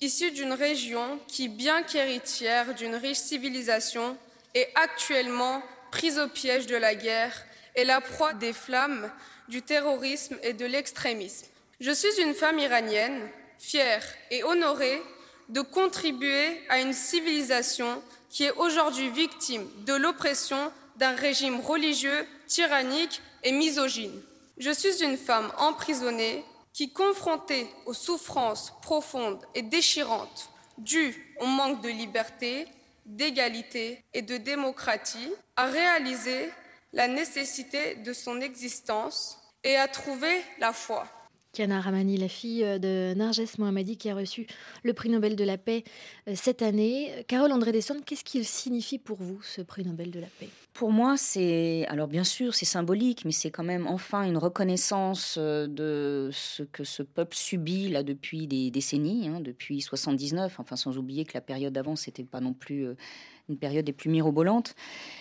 issue 0.00 0.32
d'une 0.32 0.52
région 0.52 1.18
qui, 1.28 1.48
bien 1.48 1.82
qu'héritière 1.82 2.74
d'une 2.74 2.94
riche 2.94 3.18
civilisation, 3.18 4.16
est 4.54 4.70
actuellement 4.74 5.62
prise 5.90 6.18
au 6.18 6.28
piège 6.28 6.66
de 6.66 6.76
la 6.76 6.94
guerre 6.94 7.44
et 7.76 7.84
la 7.84 8.00
proie 8.00 8.34
des 8.34 8.52
flammes 8.52 9.10
du 9.48 9.62
terrorisme 9.62 10.36
et 10.42 10.52
de 10.52 10.66
l'extrémisme. 10.66 11.46
Je 11.80 11.90
suis 11.90 12.20
une 12.20 12.34
femme 12.34 12.58
iranienne, 12.58 13.28
fière 13.58 14.04
et 14.30 14.44
honorée 14.44 15.02
de 15.48 15.60
contribuer 15.60 16.60
à 16.68 16.80
une 16.80 16.92
civilisation 16.92 18.02
qui 18.30 18.44
est 18.44 18.52
aujourd'hui 18.52 19.10
victime 19.10 19.68
de 19.86 19.94
l'oppression 19.94 20.72
d'un 20.96 21.14
régime 21.14 21.60
religieux, 21.60 22.26
tyrannique 22.46 23.20
et 23.44 23.52
misogyne. 23.52 24.20
Je 24.58 24.70
suis 24.70 25.04
une 25.04 25.16
femme 25.16 25.52
emprisonnée 25.58 26.44
qui, 26.72 26.92
confrontée 26.92 27.68
aux 27.86 27.94
souffrances 27.94 28.72
profondes 28.82 29.44
et 29.54 29.62
déchirantes 29.62 30.50
dues 30.78 31.36
au 31.40 31.46
manque 31.46 31.82
de 31.82 31.88
liberté, 31.88 32.66
d'égalité 33.06 34.02
et 34.12 34.22
de 34.22 34.36
démocratie, 34.36 35.32
a 35.56 35.66
réalisé 35.66 36.50
la 36.92 37.06
nécessité 37.06 37.96
de 37.96 38.12
son 38.12 38.40
existence 38.40 39.38
et 39.62 39.76
a 39.76 39.88
trouvé 39.88 40.42
la 40.58 40.72
foi. 40.72 41.06
Kiana 41.54 41.80
Ramani, 41.80 42.16
la 42.16 42.28
fille 42.28 42.64
euh, 42.64 42.78
de 42.78 43.14
Narges 43.16 43.40
Mohammadi 43.58 43.96
qui 43.96 44.10
a 44.10 44.14
reçu 44.14 44.46
le 44.82 44.92
prix 44.92 45.08
Nobel 45.08 45.36
de 45.36 45.44
la 45.44 45.56
paix 45.56 45.84
euh, 46.28 46.32
cette 46.34 46.62
année. 46.62 47.24
Carole 47.28 47.52
André 47.52 47.70
Desson, 47.70 47.96
qu'est-ce 48.04 48.24
qu'il 48.24 48.44
signifie 48.44 48.98
pour 48.98 49.18
vous, 49.18 49.40
ce 49.42 49.62
prix 49.62 49.84
Nobel 49.84 50.10
de 50.10 50.18
la 50.18 50.26
paix? 50.40 50.48
Pour 50.72 50.90
moi, 50.90 51.16
c'est, 51.16 51.86
alors 51.88 52.08
bien 52.08 52.24
sûr, 52.24 52.54
c'est 52.54 52.64
symbolique, 52.64 53.24
mais 53.24 53.30
c'est 53.30 53.52
quand 53.52 53.62
même 53.62 53.86
enfin 53.86 54.24
une 54.24 54.36
reconnaissance 54.36 55.36
euh, 55.38 55.68
de 55.68 56.30
ce 56.32 56.64
que 56.64 56.82
ce 56.82 57.04
peuple 57.04 57.36
subit 57.36 57.88
là 57.88 58.02
depuis 58.02 58.48
des 58.48 58.72
décennies, 58.72 59.28
hein, 59.28 59.40
depuis 59.40 59.80
79, 59.80 60.58
enfin 60.58 60.74
sans 60.74 60.98
oublier 60.98 61.24
que 61.24 61.34
la 61.34 61.40
période 61.40 61.72
d'avant, 61.72 61.94
c'était 61.94 62.24
pas 62.24 62.40
non 62.40 62.52
plus 62.52 62.88
une 63.48 63.56
période 63.58 63.84
des 63.84 63.92
plus 63.92 64.10
mirobolantes. 64.10 64.74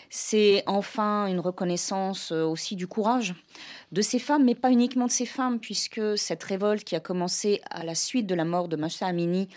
C'est 0.09 0.63
enfin 0.67 1.27
une 1.27 1.39
reconnaissance 1.39 2.31
euh, 2.31 2.43
aussi 2.43 2.75
du 2.75 2.88
courage 2.88 3.33
de 3.91 4.01
ces 4.01 4.19
femmes, 4.19 4.43
mais 4.43 4.55
pas 4.55 4.71
uniquement 4.71 5.07
de 5.07 5.12
ces 5.12 5.25
femmes, 5.25 5.59
puisque 5.59 6.17
cette 6.17 6.43
révolte 6.43 6.83
qui 6.83 6.95
a 6.95 6.99
commencé 6.99 7.62
à 7.69 7.83
la 7.83 7.95
suite 7.95 8.27
de 8.27 8.36
la 8.36 8.45
mort 8.45 8.67
de 8.67 8.75
Masha 8.75 9.07
Amini 9.07 9.49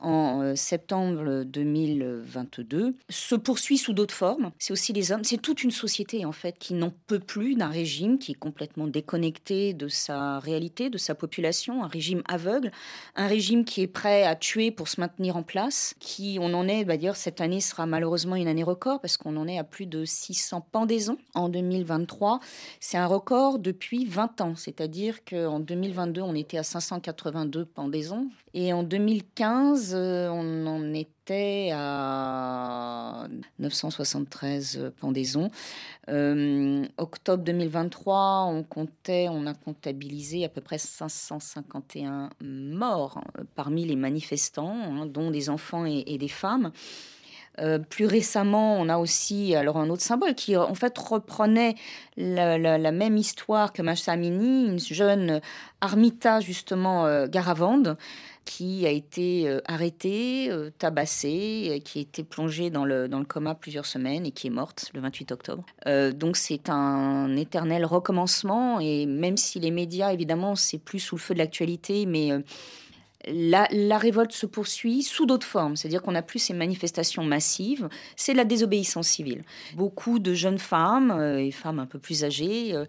en 0.00 0.42
euh, 0.42 0.54
septembre 0.54 1.44
2022 1.44 2.94
se 3.08 3.34
poursuit 3.34 3.78
sous 3.78 3.92
d'autres 3.92 4.14
formes. 4.14 4.50
C'est 4.58 4.72
aussi 4.72 4.92
les 4.92 5.12
hommes, 5.12 5.24
c'est 5.24 5.38
toute 5.38 5.62
une 5.62 5.70
société 5.70 6.24
en 6.24 6.32
fait 6.32 6.56
qui 6.58 6.74
n'en 6.74 6.92
peut 7.06 7.18
plus 7.18 7.54
d'un 7.54 7.68
régime 7.68 8.18
qui 8.18 8.32
est 8.32 8.38
complètement 8.38 8.86
déconnecté 8.86 9.74
de 9.74 9.88
sa 9.88 10.38
réalité, 10.38 10.90
de 10.90 10.98
sa 10.98 11.14
population, 11.14 11.82
un 11.84 11.88
régime 11.88 12.22
aveugle, 12.28 12.70
un 13.16 13.26
régime 13.26 13.64
qui 13.64 13.82
est 13.82 13.86
prêt 13.86 14.24
à 14.24 14.36
tuer 14.36 14.70
pour 14.70 14.88
se 14.88 15.00
maintenir 15.00 15.36
en 15.36 15.42
place, 15.42 15.94
qui 15.98 16.38
on 16.40 16.54
en 16.54 16.68
est, 16.68 16.84
bah, 16.84 16.96
d'ailleurs 16.96 17.16
cette 17.16 17.40
année 17.40 17.60
sera 17.60 17.86
malheureusement 17.86 18.36
une 18.36 18.48
année 18.48 18.64
record 18.64 19.00
parce 19.00 19.16
qu'on 19.16 19.36
en 19.36 19.48
est 19.48 19.58
à 19.58 19.64
plus 19.64 19.86
de 19.86 20.04
600 20.04 20.66
pendaisons 20.72 21.18
en 21.34 21.48
2023. 21.48 22.40
C'est 22.80 22.98
un 22.98 23.06
record 23.06 23.58
depuis 23.58 24.04
20 24.04 24.40
ans, 24.40 24.54
c'est-à-dire 24.56 25.24
qu'en 25.24 25.60
2022 25.60 26.20
on 26.20 26.34
était 26.34 26.58
à 26.58 26.62
582 26.62 27.64
pendaisons 27.64 28.28
et 28.54 28.72
en 28.72 28.82
2015, 28.82 29.87
euh, 29.94 30.28
on 30.30 30.66
en 30.66 30.94
était 30.94 31.70
à 31.72 33.26
973 33.58 34.92
pendaisons. 35.00 35.50
Euh, 36.08 36.86
octobre 36.96 37.44
2023, 37.44 38.44
on 38.48 38.62
comptait, 38.62 39.28
on 39.30 39.46
a 39.46 39.54
comptabilisé 39.54 40.44
à 40.44 40.48
peu 40.48 40.60
près 40.60 40.78
551 40.78 42.30
morts 42.42 43.18
hein, 43.18 43.44
parmi 43.54 43.84
les 43.84 43.96
manifestants, 43.96 44.74
hein, 44.74 45.06
dont 45.06 45.30
des 45.30 45.50
enfants 45.50 45.84
et, 45.84 46.18
des 46.18 46.28
femmes. 46.28 46.72
Euh, 47.58 47.78
plus 47.78 48.06
récemment, 48.06 48.78
on 48.78 48.88
a 48.88 48.98
aussi 48.98 49.54
alors 49.54 49.78
un 49.78 49.90
autre 49.90 50.02
symbole 50.02 50.34
qui 50.34 50.56
en 50.56 50.74
fait 50.74 50.96
reprenait 50.96 51.74
la, 52.16 52.92
même 52.92 53.16
histoire 53.16 53.72
que 53.72 53.82
Amini, 54.08 54.66
une 54.66 54.78
jeune 54.78 55.40
Armita 55.80 56.40
justement 56.40 57.26
Garavande, 57.26 57.96
qui 58.48 58.86
a 58.86 58.90
été 58.90 59.46
euh, 59.46 59.60
arrêtée, 59.66 60.50
euh, 60.50 60.70
tabassée, 60.78 61.68
euh, 61.68 61.78
qui 61.80 61.98
a 61.98 62.02
été 62.02 62.24
plongée 62.24 62.70
dans 62.70 62.86
le, 62.86 63.06
dans 63.06 63.18
le 63.18 63.26
coma 63.26 63.54
plusieurs 63.54 63.84
semaines 63.84 64.24
et 64.24 64.30
qui 64.30 64.46
est 64.46 64.50
morte 64.50 64.90
le 64.94 65.00
28 65.02 65.32
octobre. 65.32 65.64
donc 66.14 66.38
c'est 66.38 66.70
un 66.70 67.36
éternel 67.36 67.84
recommencement 67.84 68.80
et 68.80 69.04
même 69.04 69.36
si 69.36 69.60
les 69.60 69.70
médias, 69.70 70.14
évidemment, 70.14 70.54
c'est 70.54 70.78
plus 70.78 70.98
sous 70.98 71.16
le 71.16 71.20
feu 71.20 71.34
de 71.34 71.38
l'actualité, 71.40 72.06
mais 72.06 72.30
la, 73.26 73.98
révolte 73.98 74.32
se 74.32 74.46
poursuit 74.46 75.02
sous 75.02 75.26
d'autres 75.26 75.46
formes, 75.46 75.76
c'est-à-dire 75.76 76.02
qu'on 76.02 76.12
n'a 76.12 76.22
plus 76.22 76.38
ces 76.38 76.54
manifestations 76.54 77.24
massives, 77.24 77.88
c'est 78.16 78.34
la 78.34 78.44
désobéissance 78.44 79.08
civile. 79.08 79.42
Beaucoup 79.74 80.18
de 80.18 80.34
jeunes 80.34 80.58
femmes 80.58 81.10
euh, 81.10 81.38
et 81.38 81.50
femmes 81.50 81.80
un 81.80 81.86
peu 81.86 81.98
plus 81.98 82.24
âgées 82.24 82.74
euh, 82.74 82.84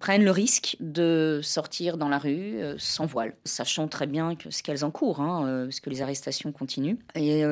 prennent 0.00 0.24
le 0.24 0.30
risque 0.30 0.76
de 0.80 1.40
sortir 1.42 1.98
dans 1.98 2.08
la 2.08 2.18
rue 2.18 2.62
euh, 2.62 2.74
sans 2.78 3.06
voile, 3.06 3.34
sachant 3.44 3.86
très 3.86 4.06
bien 4.06 4.34
ce 4.48 4.62
qu'elles 4.62 4.84
encourent, 4.84 5.20
hein, 5.20 5.64
parce 5.64 5.80
que 5.80 5.90
les 5.90 6.02
arrestations 6.02 6.52
continuent. 6.52 6.96
Et 7.14 7.44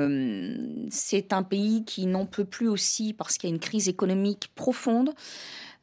c'est 0.90 1.32
un 1.32 1.42
pays 1.42 1.84
qui 1.84 2.06
n'en 2.06 2.26
peut 2.26 2.44
plus 2.44 2.68
aussi 2.68 3.12
parce 3.12 3.36
qu'il 3.36 3.50
y 3.50 3.52
a 3.52 3.54
une 3.54 3.60
crise 3.60 3.88
économique 3.88 4.50
profonde. 4.54 5.10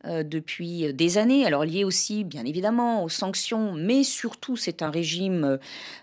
Euh, 0.06 0.24
depuis 0.24 0.86
euh, 0.86 0.94
des 0.94 1.18
années, 1.18 1.46
alors 1.46 1.66
lié 1.66 1.84
aussi 1.84 2.24
bien 2.24 2.46
évidemment 2.46 3.04
aux 3.04 3.10
sanctions, 3.10 3.74
mais 3.74 4.04
surtout 4.04 4.56
c'est 4.56 4.82
un 4.82 4.92
régime, 4.92 5.44
euh, 5.44 5.58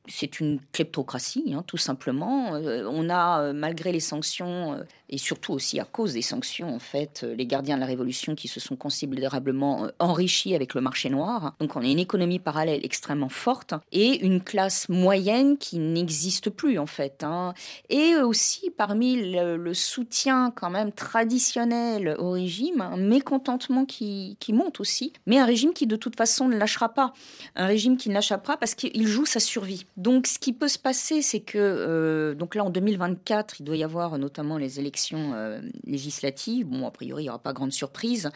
c'est 0.07 0.39
une 0.39 0.61
kleptocratie 0.73 1.55
hein, 1.55 1.65
tout 1.67 1.79
simplement. 1.79 2.51
on 2.51 3.09
a 3.09 3.55
malgré 3.55 3.93
les 3.93 4.01
sanctions 4.01 4.79
et 5.09 5.19
surtout 5.19 5.53
aussi 5.53 5.81
à 5.81 5.85
cause 5.85 6.15
des 6.15 6.23
sanctions 6.23 6.75
en 6.75 6.79
fait 6.79 7.25
les 7.37 7.47
gardiens 7.47 7.77
de 7.77 7.81
la 7.81 7.87
révolution 7.87 8.35
qui 8.35 8.49
se 8.49 8.61
sont 8.61 8.77
considérablement 8.77 9.89
enrichis 9.99 10.55
avec 10.55 10.75
le 10.75 10.81
marché 10.81 11.11
noir. 11.11 11.55
Donc 11.61 11.77
on 11.77 11.83
a 11.83 11.87
une 11.87 11.99
économie 11.99 12.39
parallèle 12.39 12.81
extrêmement 12.85 13.29
forte 13.29 13.75
et 13.93 14.25
une 14.25 14.41
classe 14.43 14.89
moyenne 14.89 15.59
qui 15.59 15.79
n'existe 15.79 16.51
plus 16.51 16.79
en 16.79 16.87
fait. 16.87 17.23
Hein. 17.23 17.55
Et 17.89 18.17
aussi 18.17 18.71
parmi 18.71 19.33
le, 19.33 19.57
le, 19.57 19.75
soutien 19.75 20.53
quand 20.55 20.71
même 20.71 20.93
traditionnel 20.93 22.17
au 22.19 22.31
régime, 22.31 22.81
un 22.81 22.97
mécontentement 22.97 23.85
qui, 23.85 24.37
monte 24.49 24.81
aussi, 24.81 25.13
mais 25.27 25.39
un 25.39 25.45
régime 25.45 25.73
qui 25.73 25.87
de 25.87 25.97
toute 25.97 26.17
façon 26.17 26.49
ne 26.49 26.57
lâchera 26.57 26.89
pas. 26.89 27.13
Un 27.55 27.67
régime 27.67 27.97
qui 27.97 28.09
ne 28.09 28.15
lâchera 28.15 28.39
pas 28.39 28.57
parce 28.57 28.75
qu'il 28.75 29.07
joue 29.07 29.27
sa 29.27 29.41
survie. 29.41 29.87
Donc 29.97 30.27
ce 30.27 30.39
qui 30.39 30.53
peut 30.53 30.69
se 30.69 30.79
passer, 30.79 31.23
c'est 31.23 31.41
que 31.41 31.59
euh, 31.59 32.35
donc 32.35 32.55
là 32.55 32.65
en 32.65 32.71
2024, 32.71 33.61
il 33.61 33.65
doit 33.65 33.77
y 33.77 33.85
avoir 33.85 34.19
notamment 34.19 34.59
les 34.59 34.81
élections 34.81 34.96
euh, 35.15 35.61
législatives. 35.85 36.67
Bon, 36.67 36.87
a 36.87 36.91
priori, 36.91 37.23
il 37.23 37.27
n'y 37.27 37.31
aura 37.31 37.39
pas 37.39 37.53
grande 37.53 37.73
surprise. 37.73 38.31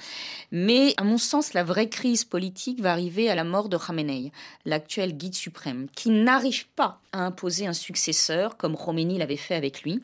Mais 0.53 0.95
à 0.97 1.05
mon 1.05 1.19
sens, 1.19 1.55
la 1.55 1.65
vraie 1.65 1.89
crise 1.89 2.25
politique 2.25 2.81
va 2.81 2.93
arriver 2.93 3.29
à 3.31 3.35
la 3.35 3.45
mort 3.45 3.69
de 3.69 3.77
Khamenei, 3.77 4.33
l'actuel 4.65 5.17
guide 5.17 5.35
suprême, 5.35 5.89
qui 5.95 6.11
n'arrive 6.11 6.67
pas 6.69 7.01
à 7.13 7.25
imposer 7.25 7.67
un 7.67 7.73
successeur 7.73 8.57
comme 8.57 8.77
Khomeini 8.77 9.19
l'avait 9.19 9.37
fait 9.37 9.55
avec 9.55 9.83
lui. 9.83 10.03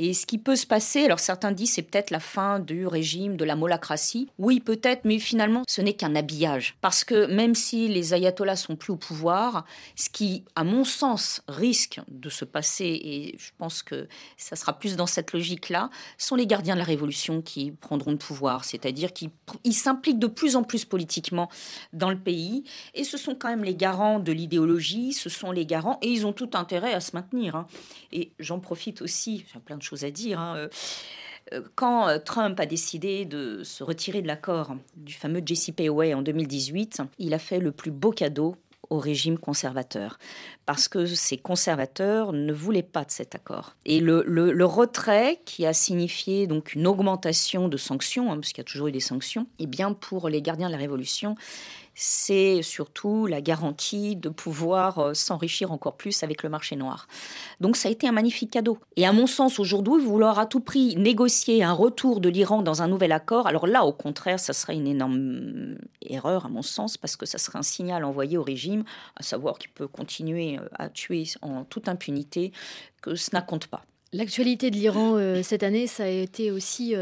Et 0.00 0.14
ce 0.14 0.26
qui 0.26 0.38
peut 0.38 0.54
se 0.54 0.64
passer, 0.64 1.04
alors 1.04 1.18
certains 1.18 1.50
disent 1.50 1.72
c'est 1.72 1.82
peut-être 1.82 2.12
la 2.12 2.20
fin 2.20 2.60
du 2.60 2.86
régime 2.86 3.36
de 3.36 3.44
la 3.44 3.56
molacratie. 3.56 4.28
Oui, 4.38 4.60
peut-être, 4.60 5.04
mais 5.04 5.18
finalement, 5.18 5.64
ce 5.66 5.80
n'est 5.80 5.94
qu'un 5.94 6.14
habillage. 6.14 6.76
Parce 6.80 7.02
que 7.02 7.26
même 7.26 7.56
si 7.56 7.88
les 7.88 8.14
ayatollahs 8.14 8.54
sont 8.54 8.76
plus 8.76 8.92
au 8.92 8.96
pouvoir, 8.96 9.64
ce 9.96 10.08
qui, 10.08 10.44
à 10.54 10.62
mon 10.62 10.84
sens, 10.84 11.42
risque 11.48 12.00
de 12.06 12.28
se 12.28 12.44
passer, 12.44 12.84
et 12.84 13.34
je 13.38 13.50
pense 13.58 13.82
que 13.82 14.06
ça 14.36 14.54
sera 14.54 14.78
plus 14.78 14.94
dans 14.94 15.08
cette 15.08 15.32
logique-là, 15.32 15.90
sont 16.16 16.36
les 16.36 16.46
gardiens 16.46 16.74
de 16.74 16.78
la 16.78 16.84
révolution 16.84 17.42
qui 17.42 17.72
prendront 17.72 18.12
le 18.12 18.18
pouvoir. 18.18 18.64
C'est-à-dire 18.64 19.12
qu'ils 19.12 19.32
s'impliquent 19.72 20.20
de 20.20 20.28
plus 20.28 20.54
en 20.54 20.62
plus 20.62 20.84
politiquement 20.84 21.48
dans 21.92 22.10
le 22.10 22.18
pays. 22.18 22.62
Et 22.94 23.02
ce 23.02 23.16
sont 23.16 23.34
quand 23.34 23.48
même 23.48 23.64
les 23.64 23.74
garants 23.74 24.20
de 24.20 24.30
l'idéologie, 24.30 25.12
ce 25.12 25.28
sont 25.28 25.50
les 25.50 25.66
garants, 25.66 25.98
et 26.02 26.08
ils 26.08 26.24
ont 26.24 26.32
tout 26.32 26.50
intérêt 26.54 26.94
à 26.94 27.00
se 27.00 27.16
maintenir. 27.16 27.56
Hein. 27.56 27.66
Et 28.12 28.30
j'en 28.38 28.60
profite 28.60 29.02
aussi, 29.02 29.44
j'ai 29.52 29.58
plein 29.58 29.76
de 29.76 29.87
choses 29.88 30.04
à 30.04 30.10
dire. 30.10 30.38
Hein, 30.38 30.56
euh, 30.56 30.68
euh, 31.54 31.62
quand 31.74 32.08
euh, 32.08 32.18
Trump 32.18 32.58
a 32.60 32.66
décidé 32.66 33.24
de 33.24 33.62
se 33.64 33.82
retirer 33.82 34.22
de 34.22 34.26
l'accord 34.26 34.76
du 34.96 35.14
fameux 35.14 35.42
JCPOA 35.44 36.16
en 36.16 36.22
2018, 36.22 37.02
il 37.18 37.34
a 37.34 37.38
fait 37.38 37.58
le 37.58 37.72
plus 37.72 37.90
beau 37.90 38.10
cadeau 38.10 38.56
au 38.90 38.98
régime 38.98 39.38
conservateur, 39.38 40.18
parce 40.64 40.88
que 40.88 41.04
ces 41.04 41.36
conservateurs 41.36 42.32
ne 42.32 42.52
voulaient 42.54 42.82
pas 42.82 43.04
de 43.04 43.10
cet 43.10 43.34
accord. 43.34 43.74
Et 43.84 44.00
le, 44.00 44.24
le, 44.26 44.64
retrait, 44.64 45.40
qui 45.44 45.66
a 45.66 45.74
signifié 45.74 46.46
donc 46.46 46.74
une 46.74 46.86
augmentation 46.86 47.68
de 47.68 47.76
sanctions, 47.76 48.32
hein, 48.32 48.36
parce 48.36 48.48
qu'il 48.48 48.58
y 48.58 48.60
a 48.62 48.64
toujours 48.64 48.88
eu 48.88 48.92
des 48.92 49.00
sanctions, 49.00 49.42
et 49.58 49.64
eh 49.64 49.66
bien 49.66 49.92
pour 49.92 50.30
les 50.30 50.40
gardiens 50.40 50.68
de 50.68 50.72
la 50.72 50.78
Révolution, 50.78 51.34
c'est 52.00 52.62
surtout 52.62 53.26
la 53.26 53.40
garantie 53.40 54.14
de 54.14 54.28
pouvoir 54.28 55.00
euh, 55.00 55.14
s'enrichir 55.14 55.72
encore 55.72 55.96
plus 55.96 56.22
avec 56.22 56.44
le 56.44 56.48
marché 56.48 56.76
noir. 56.76 57.08
Donc 57.58 57.76
ça 57.76 57.88
a 57.88 57.90
été 57.90 58.06
un 58.06 58.12
magnifique 58.12 58.52
cadeau. 58.52 58.78
Et 58.94 59.04
à 59.04 59.12
mon 59.12 59.26
sens, 59.26 59.58
aujourd'hui, 59.58 60.04
vouloir 60.04 60.38
à 60.38 60.46
tout 60.46 60.60
prix 60.60 60.94
négocier 60.94 61.64
un 61.64 61.72
retour 61.72 62.20
de 62.20 62.28
l'Iran 62.28 62.62
dans 62.62 62.82
un 62.82 62.86
nouvel 62.86 63.10
accord, 63.10 63.48
alors 63.48 63.66
là, 63.66 63.84
au 63.84 63.92
contraire, 63.92 64.38
ça 64.38 64.52
serait 64.52 64.76
une 64.76 64.86
énorme 64.86 65.74
erreur, 66.00 66.46
à 66.46 66.48
mon 66.48 66.62
sens, 66.62 66.96
parce 66.96 67.16
que 67.16 67.26
ça 67.26 67.36
serait 67.36 67.58
un 67.58 67.62
signal 67.62 68.04
envoyé 68.04 68.38
au 68.38 68.44
régime, 68.44 68.84
à 69.16 69.24
savoir 69.24 69.58
qu'il 69.58 69.70
peut 69.70 69.88
continuer 69.88 70.56
euh, 70.56 70.68
à 70.78 70.88
tuer 70.88 71.24
en 71.42 71.64
toute 71.64 71.88
impunité, 71.88 72.52
que 73.02 73.16
cela 73.16 73.42
compte 73.42 73.66
pas. 73.66 73.82
L'actualité 74.12 74.70
de 74.70 74.76
l'Iran 74.76 75.16
euh, 75.16 75.42
cette 75.42 75.64
année, 75.64 75.88
ça 75.88 76.04
a 76.04 76.08
été 76.08 76.52
aussi 76.52 76.94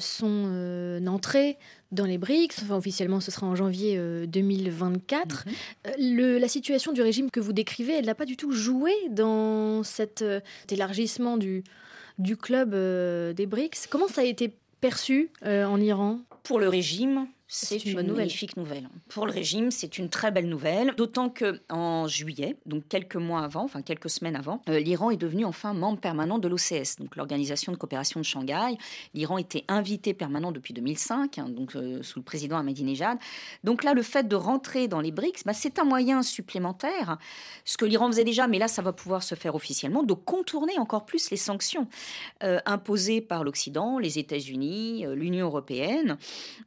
son 0.00 1.06
entrée 1.06 1.58
dans 1.92 2.06
les 2.06 2.18
BRICS. 2.18 2.62
Enfin, 2.62 2.76
officiellement, 2.76 3.20
ce 3.20 3.30
sera 3.30 3.46
en 3.46 3.54
janvier 3.54 4.00
2024. 4.26 5.44
Euh, 5.46 5.90
mhm. 5.98 6.20
euh, 6.20 6.38
la 6.38 6.48
situation 6.48 6.92
du 6.92 7.02
régime 7.02 7.30
que 7.30 7.40
vous 7.40 7.52
décrivez, 7.52 7.92
elle 7.92 8.06
n'a 8.06 8.14
pas 8.14 8.24
du 8.24 8.36
tout 8.36 8.50
joué 8.50 8.92
dans 9.10 9.82
cet 9.84 10.22
euh, 10.22 10.40
élargissement 10.70 11.36
du, 11.36 11.62
du 12.18 12.36
club 12.36 12.70
des 12.70 13.46
BRICS. 13.46 13.86
Comment 13.88 14.08
ça 14.08 14.22
a 14.22 14.24
été 14.24 14.52
perçu 14.80 15.30
en 15.44 15.80
Iran? 15.80 16.18
Pour 16.42 16.58
le 16.58 16.68
régime, 16.68 17.28
c'est 17.54 17.84
une, 17.84 18.14
magnifique 18.14 18.56
nouvelle. 18.56 18.88
Pour 19.10 19.26
le 19.26 19.32
régime, 19.32 19.70
c'est 19.70 19.98
une 19.98 20.08
très 20.08 20.30
belle 20.30 20.48
nouvelle, 20.48 20.94
d'autant 20.96 21.28
que 21.28 21.60
en 21.68 22.08
juillet, 22.08 22.56
donc 22.64 22.88
quelques 22.88 23.16
mois 23.16 23.42
avant, 23.42 23.64
enfin 23.64 23.82
quelques 23.82 24.08
semaines 24.08 24.36
avant, 24.36 24.62
euh, 24.70 24.78
l'Iran 24.78 25.10
est 25.10 25.18
devenu 25.18 25.44
enfin 25.44 25.74
membre 25.74 26.00
permanent 26.00 26.38
de 26.38 26.48
l'OCS, 26.48 26.96
donc 26.98 27.14
l'Organisation 27.14 27.70
de 27.70 27.76
coopération 27.76 28.20
de 28.20 28.24
Shanghai. 28.24 28.78
L'Iran 29.12 29.36
était 29.36 29.64
invité 29.68 30.14
permanent 30.14 30.50
depuis 30.50 30.72
2005, 30.72 31.38
hein, 31.38 31.50
donc 31.50 31.76
euh, 31.76 32.02
sous 32.02 32.20
le 32.20 32.24
président 32.24 32.56
Ahmadinejad. 32.56 33.18
Donc 33.64 33.84
là, 33.84 33.92
le 33.92 34.02
fait 34.02 34.26
de 34.26 34.36
rentrer 34.36 34.88
dans 34.88 35.02
les 35.02 35.12
BRICS, 35.12 35.42
bah, 35.44 35.52
c'est 35.52 35.78
un 35.78 35.84
moyen 35.84 36.22
supplémentaire, 36.22 37.18
ce 37.66 37.76
que 37.76 37.84
l'Iran 37.84 38.06
faisait 38.06 38.24
déjà, 38.24 38.46
mais 38.46 38.58
là, 38.58 38.66
ça 38.66 38.80
va 38.80 38.94
pouvoir 38.94 39.22
se 39.22 39.34
faire 39.34 39.54
officiellement, 39.54 40.02
de 40.02 40.14
contourner 40.14 40.78
encore 40.78 41.04
plus 41.04 41.30
les 41.30 41.36
sanctions 41.36 41.86
euh, 42.44 42.60
imposées 42.64 43.20
par 43.20 43.44
l'Occident, 43.44 43.98
les 43.98 44.18
États-Unis, 44.18 45.04
l'Union 45.14 45.48
européenne. 45.48 46.16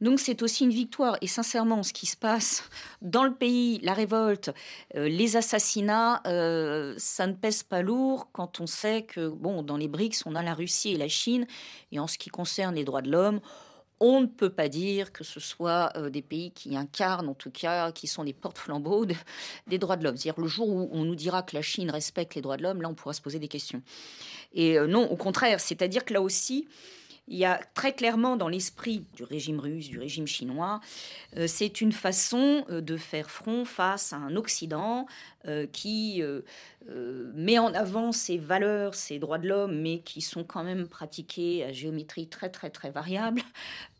Donc 0.00 0.20
c'est 0.20 0.42
aussi 0.42 0.62
une 0.62 0.75
victoire. 0.76 1.16
Et 1.22 1.26
sincèrement, 1.26 1.82
ce 1.82 1.92
qui 1.92 2.06
se 2.06 2.16
passe 2.16 2.68
dans 3.02 3.24
le 3.24 3.34
pays, 3.34 3.80
la 3.82 3.94
révolte, 3.94 4.52
euh, 4.94 5.08
les 5.08 5.36
assassinats, 5.36 6.22
euh, 6.26 6.94
ça 6.98 7.26
ne 7.26 7.32
pèse 7.32 7.62
pas 7.62 7.82
lourd 7.82 8.28
quand 8.32 8.60
on 8.60 8.66
sait 8.66 9.02
que, 9.02 9.28
bon, 9.28 9.62
dans 9.62 9.76
les 9.76 9.88
BRICS, 9.88 10.24
on 10.26 10.34
a 10.34 10.42
la 10.42 10.54
Russie 10.54 10.92
et 10.92 10.96
la 10.96 11.08
Chine. 11.08 11.46
Et 11.90 11.98
en 11.98 12.06
ce 12.06 12.18
qui 12.18 12.28
concerne 12.28 12.74
les 12.74 12.84
droits 12.84 13.02
de 13.02 13.10
l'homme, 13.10 13.40
on 13.98 14.20
ne 14.20 14.26
peut 14.26 14.50
pas 14.50 14.68
dire 14.68 15.10
que 15.10 15.24
ce 15.24 15.40
soit 15.40 15.90
euh, 15.96 16.10
des 16.10 16.22
pays 16.22 16.50
qui 16.52 16.76
incarnent, 16.76 17.30
en 17.30 17.34
tout 17.34 17.50
cas, 17.50 17.90
qui 17.92 18.06
sont 18.06 18.24
des 18.24 18.34
porte-flambeaux 18.34 19.06
des 19.66 19.78
droits 19.78 19.96
de 19.96 20.04
l'homme. 20.04 20.16
C'est-à-dire 20.16 20.40
le 20.40 20.48
jour 20.48 20.68
où 20.68 20.88
on 20.92 21.04
nous 21.04 21.16
dira 21.16 21.42
que 21.42 21.56
la 21.56 21.62
Chine 21.62 21.90
respecte 21.90 22.34
les 22.34 22.42
droits 22.42 22.58
de 22.58 22.62
l'homme, 22.62 22.82
là, 22.82 22.88
on 22.88 22.94
pourra 22.94 23.14
se 23.14 23.22
poser 23.22 23.38
des 23.38 23.48
questions. 23.48 23.82
Et 24.52 24.78
non, 24.86 25.10
au 25.10 25.16
contraire, 25.16 25.60
c'est-à-dire 25.60 26.04
que 26.04 26.14
là 26.14 26.22
aussi, 26.22 26.66
il 27.28 27.38
y 27.38 27.44
a 27.44 27.60
très 27.74 27.92
clairement 27.92 28.36
dans 28.36 28.48
l'esprit 28.48 29.04
du 29.14 29.24
régime 29.24 29.58
russe, 29.58 29.88
du 29.88 29.98
régime 29.98 30.26
chinois, 30.26 30.80
euh, 31.36 31.46
c'est 31.48 31.80
une 31.80 31.92
façon 31.92 32.64
euh, 32.70 32.80
de 32.80 32.96
faire 32.96 33.30
front 33.30 33.64
face 33.64 34.12
à 34.12 34.16
un 34.16 34.36
Occident 34.36 35.06
euh, 35.46 35.66
qui 35.66 36.22
met 37.34 37.58
en 37.58 37.74
avant 37.74 38.12
ses 38.12 38.38
valeurs, 38.38 38.94
ses 38.94 39.18
droits 39.18 39.38
de 39.38 39.48
l'homme, 39.48 39.80
mais 39.80 39.98
qui 39.98 40.20
sont 40.20 40.44
quand 40.44 40.62
même 40.62 40.86
pratiqués 40.86 41.64
à 41.64 41.72
géométrie 41.72 42.28
très 42.28 42.48
très 42.48 42.70
très 42.70 42.90
variable, 42.90 43.42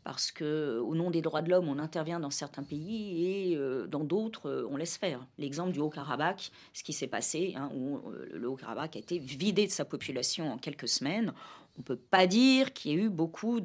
parce 0.05 0.31
que 0.31 0.79
au 0.79 0.95
nom 0.95 1.11
des 1.11 1.21
droits 1.21 1.41
de 1.41 1.49
l'homme, 1.49 1.67
on 1.67 1.79
intervient 1.79 2.21
dans 2.21 2.29
certains 2.29 2.63
pays 2.63 3.25
et 3.51 3.59
dans 3.89 4.05
d'autres, 4.05 4.65
on 4.71 4.77
laisse 4.77 4.95
faire. 4.95 5.19
L'exemple 5.37 5.73
du 5.73 5.79
Haut-Karabakh, 5.79 6.49
ce 6.73 6.81
qui 6.83 6.93
s'est 6.93 7.07
passé, 7.07 7.55
hein, 7.57 7.69
où 7.75 7.99
le 8.31 8.49
Haut-Karabakh 8.49 8.95
a 8.95 8.99
été 8.99 9.19
vidé 9.19 9.67
de 9.67 9.71
sa 9.71 9.83
population 9.83 10.53
en 10.53 10.57
quelques 10.57 10.87
semaines 10.87 11.33
on 11.77 11.81
ne 11.81 11.83
peut 11.83 11.95
pas 11.95 12.25
dire 12.25 12.73
qu'il 12.73 12.91
y 12.91 12.93
ait 12.95 12.97
eu 12.97 13.09
beaucoup 13.09 13.59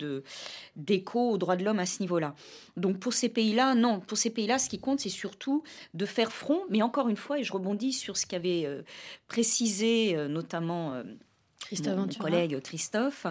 d'écho 0.77 1.31
aux 1.31 1.39
droits 1.39 1.57
de 1.57 1.65
l'homme 1.65 1.79
à 1.79 1.87
ce 1.87 2.01
niveau-là. 2.03 2.35
Donc 2.77 2.99
pour 2.99 3.15
ces 3.15 3.29
pays-là, 3.29 3.75
non. 3.75 4.01
Pour 4.01 4.19
ces 4.19 4.31
pays-là, 4.31 4.59
ce 4.59 4.69
qui 4.69 4.79
compte, 4.79 5.01
c'est 5.01 5.09
surtout 5.09 5.63
de 5.95 6.05
faire 6.05 6.31
front. 6.31 6.61
Mais 6.69 6.83
encore 6.83 7.09
une 7.09 7.17
fois, 7.17 7.39
et 7.39 7.45
je 7.45 7.53
rebondis 7.53 7.93
sur 7.93 8.17
ce 8.17 8.27
qu'avait 8.27 8.67
euh, 8.67 8.83
précisé 9.29 10.15
euh, 10.15 10.29
notamment 10.29 10.93
euh, 10.93 11.03
Christophe 11.65 11.97
mon, 11.97 12.07
collègue 12.07 12.61
Christophe, 12.61 13.27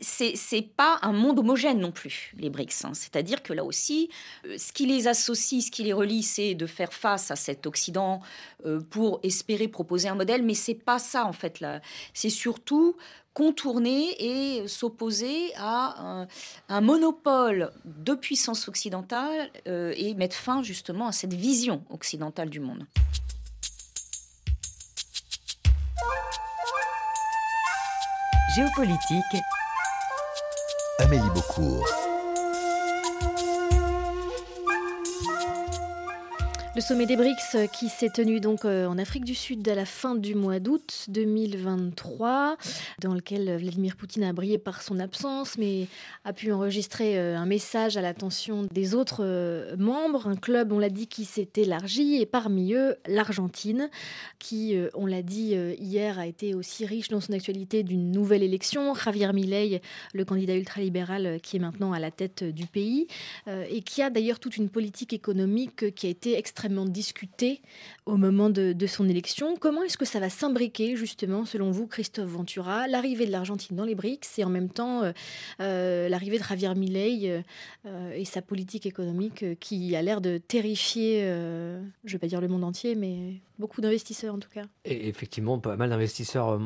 c'est 0.00 0.36
c'est 0.36 0.62
pas 0.62 0.98
un 1.02 1.12
monde 1.12 1.38
homogène 1.38 1.80
non 1.80 1.92
plus 1.92 2.32
les 2.38 2.50
BRICS. 2.50 2.84
Hein. 2.84 2.94
C'est-à-dire 2.94 3.42
que 3.42 3.52
là 3.52 3.64
aussi, 3.64 4.10
ce 4.44 4.72
qui 4.72 4.86
les 4.86 5.08
associe, 5.08 5.64
ce 5.64 5.70
qui 5.70 5.82
les 5.82 5.92
relie, 5.92 6.22
c'est 6.22 6.54
de 6.54 6.66
faire 6.66 6.92
face 6.92 7.30
à 7.30 7.36
cet 7.36 7.66
Occident 7.66 8.20
pour 8.90 9.20
espérer 9.22 9.68
proposer 9.68 10.08
un 10.08 10.14
modèle. 10.14 10.42
Mais 10.42 10.54
c'est 10.54 10.74
pas 10.74 10.98
ça 10.98 11.26
en 11.26 11.32
fait 11.32 11.60
là. 11.60 11.80
C'est 12.12 12.30
surtout 12.30 12.96
contourner 13.34 14.14
et 14.18 14.68
s'opposer 14.68 15.52
à 15.56 16.26
un, 16.68 16.80
monopole 16.80 17.72
de 17.84 18.14
puissance 18.14 18.68
occidentale 18.68 19.50
euh, 19.66 19.92
et 19.96 20.14
mettre 20.14 20.36
fin 20.36 20.62
justement 20.62 21.08
à 21.08 21.12
cette 21.12 21.34
vision 21.34 21.84
occidentale 21.90 22.48
du 22.48 22.60
monde. 22.60 22.86
Géopolitique. 28.54 29.42
Amélie 31.00 31.28
Beaucourt. 31.30 32.03
Le 36.76 36.80
sommet 36.80 37.06
des 37.06 37.14
BRICS 37.14 37.70
qui 37.72 37.88
s'est 37.88 38.10
tenu 38.10 38.40
donc 38.40 38.64
euh, 38.64 38.88
en 38.88 38.98
Afrique 38.98 39.24
du 39.24 39.36
Sud 39.36 39.68
à 39.68 39.76
la 39.76 39.84
fin 39.84 40.16
du 40.16 40.34
mois 40.34 40.58
d'août 40.58 41.04
2023, 41.06 42.56
dans 43.00 43.14
lequel 43.14 43.58
Vladimir 43.58 43.94
Poutine 43.94 44.24
a 44.24 44.32
brillé 44.32 44.58
par 44.58 44.82
son 44.82 44.98
absence, 44.98 45.56
mais 45.56 45.86
a 46.24 46.32
pu 46.32 46.50
enregistrer 46.50 47.16
euh, 47.16 47.38
un 47.38 47.46
message 47.46 47.96
à 47.96 48.00
l'attention 48.00 48.66
des 48.72 48.96
autres 48.96 49.20
euh, 49.20 49.76
membres. 49.76 50.26
Un 50.26 50.34
club, 50.34 50.72
on 50.72 50.80
l'a 50.80 50.88
dit, 50.88 51.06
qui 51.06 51.24
s'est 51.24 51.48
élargi, 51.54 52.16
et 52.16 52.26
parmi 52.26 52.74
eux, 52.74 52.96
l'Argentine, 53.06 53.88
qui, 54.40 54.76
on 54.94 55.06
l'a 55.06 55.22
dit 55.22 55.54
hier, 55.78 56.18
a 56.18 56.26
été 56.26 56.54
aussi 56.54 56.84
riche 56.86 57.08
dans 57.08 57.20
son 57.20 57.32
actualité 57.32 57.84
d'une 57.84 58.10
nouvelle 58.10 58.42
élection. 58.42 58.94
Javier 58.94 59.32
Milei, 59.32 59.80
le 60.12 60.24
candidat 60.24 60.56
ultralibéral 60.56 61.38
qui 61.40 61.56
est 61.56 61.60
maintenant 61.60 61.92
à 61.92 62.00
la 62.00 62.10
tête 62.10 62.42
du 62.42 62.66
pays, 62.66 63.06
et 63.46 63.80
qui 63.82 64.02
a 64.02 64.10
d'ailleurs 64.10 64.40
toute 64.40 64.56
une 64.56 64.68
politique 64.68 65.12
économique 65.12 65.94
qui 65.94 66.06
a 66.06 66.10
été 66.10 66.36
extrêmement 66.36 66.63
discuté 66.68 67.60
au 68.06 68.16
moment 68.16 68.50
de, 68.50 68.86
son 68.86 69.08
élection. 69.08 69.56
Comment 69.56 69.82
est-ce 69.82 69.96
que 69.96 70.04
ça 70.04 70.20
va 70.20 70.28
s'imbriquer, 70.28 70.96
justement, 70.96 71.44
selon 71.44 71.70
vous, 71.70 71.86
Christophe 71.86 72.28
Ventura, 72.28 72.86
l'arrivée 72.86 73.26
de 73.26 73.32
l'Argentine 73.32 73.76
dans 73.76 73.84
les 73.84 73.94
BRICS 73.94 74.38
et 74.38 74.44
en 74.44 74.50
même 74.50 74.68
temps 74.68 75.02
euh, 75.02 75.12
euh, 75.60 76.08
l'arrivée 76.08 76.38
de 76.38 76.44
Javier 76.44 76.74
Milei 76.74 77.42
euh, 77.86 78.12
et 78.14 78.24
sa 78.24 78.42
politique 78.42 78.86
économique 78.86 79.58
qui 79.58 79.96
a 79.96 80.02
l'air 80.02 80.20
de 80.20 80.38
terrifier, 80.38 81.22
je 81.22 81.80
ne 82.04 82.12
vais 82.12 82.18
pas 82.18 82.26
dire 82.26 82.40
le 82.40 82.48
monde 82.48 82.64
entier, 82.64 82.94
mais 82.94 83.40
beaucoup 83.58 83.80
d'investisseurs 83.80 84.34
en 84.34 84.38
tout 84.38 84.50
cas. 84.50 84.64
Et 84.84 85.08
effectivement, 85.08 85.58
pas 85.58 85.76
mal 85.76 85.90
d'investisseurs 85.90 86.60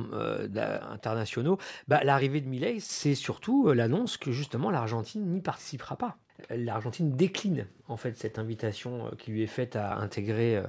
internationaux. 0.91 1.59
Bah, 1.87 2.01
l'arrivée 2.05 2.41
de 2.41 2.49
Milei, 2.49 2.79
c'est 2.81 3.15
surtout 3.15 3.73
l'annonce 3.73 4.17
que 4.17 4.33
justement 4.33 4.71
l'Argentine 4.71 5.25
n'y 5.27 5.41
participera 5.41 5.97
pas 5.97 6.19
l'Argentine 6.51 7.17
décline 7.17 7.67
en 7.89 7.97
fait 7.97 8.17
cette 8.17 8.39
invitation 8.39 9.07
euh, 9.07 9.11
qui 9.19 9.31
lui 9.31 9.43
est 9.43 9.47
faite 9.49 9.77
à 9.77 9.97
intégrer 9.97 10.57
euh, 10.57 10.63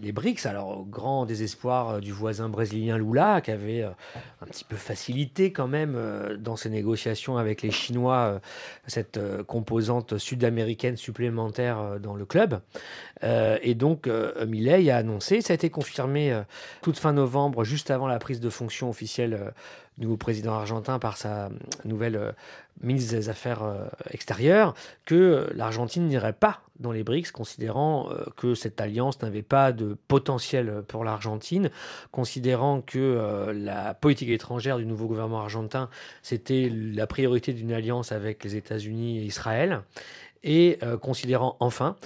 les 0.00 0.12
BRICS. 0.12 0.46
Alors 0.46 0.78
au 0.78 0.84
grand 0.84 1.26
désespoir 1.26 1.88
euh, 1.88 2.00
du 2.00 2.12
voisin 2.12 2.48
brésilien 2.48 2.98
Lula, 2.98 3.40
qui 3.40 3.50
avait 3.50 3.82
un 3.82 4.46
petit 4.46 4.64
peu 4.64 4.76
facilité 4.76 5.52
quand 5.52 5.68
même 5.68 5.96
dans 6.38 6.56
ses 6.56 6.70
négociations 6.70 7.38
avec 7.38 7.62
les 7.62 7.70
Chinois 7.70 8.40
cette 8.86 9.20
composante 9.44 10.18
sud-américaine 10.18 10.96
supplémentaire 10.96 11.98
dans 12.00 12.14
le 12.14 12.24
club. 12.24 12.60
Et 13.22 13.74
donc 13.74 14.08
Milei 14.46 14.90
a 14.90 14.96
annoncé, 14.96 15.40
ça 15.40 15.52
a 15.52 15.54
été 15.54 15.70
confirmé 15.70 16.42
toute 16.82 16.98
fin 16.98 17.12
novembre, 17.12 17.64
juste 17.64 17.90
avant 17.90 18.06
la 18.06 18.18
prise 18.18 18.40
de 18.40 18.50
fonction 18.50 18.88
officielle 18.88 19.52
nouveau 19.98 20.16
président 20.16 20.54
argentin 20.54 20.98
par 20.98 21.16
sa 21.16 21.48
nouvelle 21.84 22.16
euh, 22.16 22.32
ministre 22.82 23.14
des 23.14 23.28
Affaires 23.28 23.62
euh, 23.62 23.86
extérieures, 24.10 24.74
que 25.04 25.48
l'Argentine 25.54 26.06
n'irait 26.06 26.34
pas 26.34 26.60
dans 26.78 26.92
les 26.92 27.02
BRICS, 27.02 27.32
considérant 27.32 28.10
euh, 28.10 28.24
que 28.36 28.54
cette 28.54 28.80
alliance 28.80 29.22
n'avait 29.22 29.42
pas 29.42 29.72
de 29.72 29.96
potentiel 30.08 30.82
pour 30.86 31.04
l'Argentine, 31.04 31.70
considérant 32.10 32.82
que 32.82 33.52
la 33.54 33.94
politique 33.94 34.28
étrangère 34.28 34.76
du 34.76 34.84
nouveau 34.84 35.06
gouvernement 35.06 35.40
argentin, 35.40 35.88
c'était 36.22 36.70
la 36.70 37.06
priorité 37.06 37.54
d'une 37.54 37.72
alliance 37.72 38.12
avec 38.12 38.44
les 38.44 38.56
États-Unis 38.56 39.18
et 39.20 39.22
Israël 39.22 39.82
et 40.42 40.78
considérant 41.00 41.56
enfin 41.58 41.96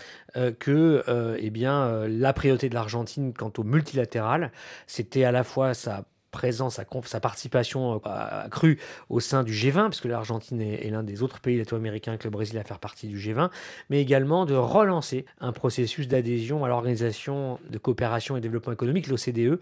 que 0.61 1.05
eh 1.39 1.51
la 1.51 2.33
priorité 2.33 2.69
de 2.69 2.75
l'Argentine 2.75 3.35
quant 3.35 3.53
au 3.59 3.65
multilatéral, 3.65 4.53
c'était 4.87 5.25
à 5.25 5.33
la 5.33 5.45
fois 5.45 5.75
sa 5.75 6.05
présence, 6.31 6.77
sa, 6.77 6.85
sa 7.05 7.21
participation 7.21 8.01
accrue 8.05 8.79
au 9.09 9.21
sein 9.21 9.43
du 9.43 9.53
G20, 9.53 9.89
puisque 9.89 10.05
l'Argentine 10.07 10.61
est, 10.61 10.89
l'un 10.91 11.03
des 11.03 11.23
autres 11.23 11.41
pays 11.41 11.59
latino-américains 11.59 12.17
que 12.17 12.25
le 12.25 12.31
Brésil 12.31 12.59
à 12.59 12.65
faire 12.65 12.79
partie 12.79 13.09
du 13.09 13.19
G20, 13.19 13.51
mais 13.91 14.01
également 14.01 14.47
de 14.47 14.55
relancer 14.55 15.25
un 15.41 15.53
processus 15.53 16.09
d'adhésion 16.09 16.65
à 16.65 16.69
l'Organisation 16.69 17.59
de 17.69 17.79
coopération 17.79 18.37
et 18.37 18.41
développement 18.41 18.73
économique, 18.73 19.09
l'OCDE, 19.09 19.61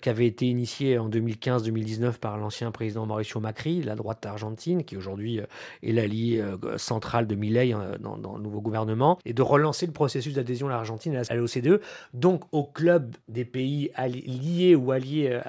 qui 0.00 0.08
avait 0.08 0.26
été 0.26 0.46
initié 0.46 0.98
en 0.98 1.08
2015-2019 1.08 2.14
par 2.14 2.38
l'ancien 2.38 2.70
président 2.70 3.06
Mauricio 3.06 3.40
Macri, 3.40 3.82
la 3.82 3.94
droite 3.94 4.24
argentine, 4.26 4.84
qui 4.84 4.96
aujourd'hui 4.96 5.40
est 5.82 5.92
l'allié 5.92 6.42
central 6.76 7.26
de 7.26 7.34
Milei 7.34 7.74
dans, 8.00 8.36
le 8.36 8.42
nouveau 8.42 8.60
gouvernement, 8.60 9.18
et 9.24 9.32
de 9.32 9.42
relancer 9.42 9.86
le 9.86 9.92
processus 9.92 10.34
d'adhésion 10.34 10.66
de 10.66 10.72
l'Argentine 10.72 11.20
à 11.28 11.34
l'OCDE, 11.34 11.80
donc 12.12 12.42
au 12.52 12.64
club 12.64 13.16
des 13.28 13.44
pays 13.44 13.90
liés 14.06 14.74
ou 14.74 14.92
alliés 14.92 15.40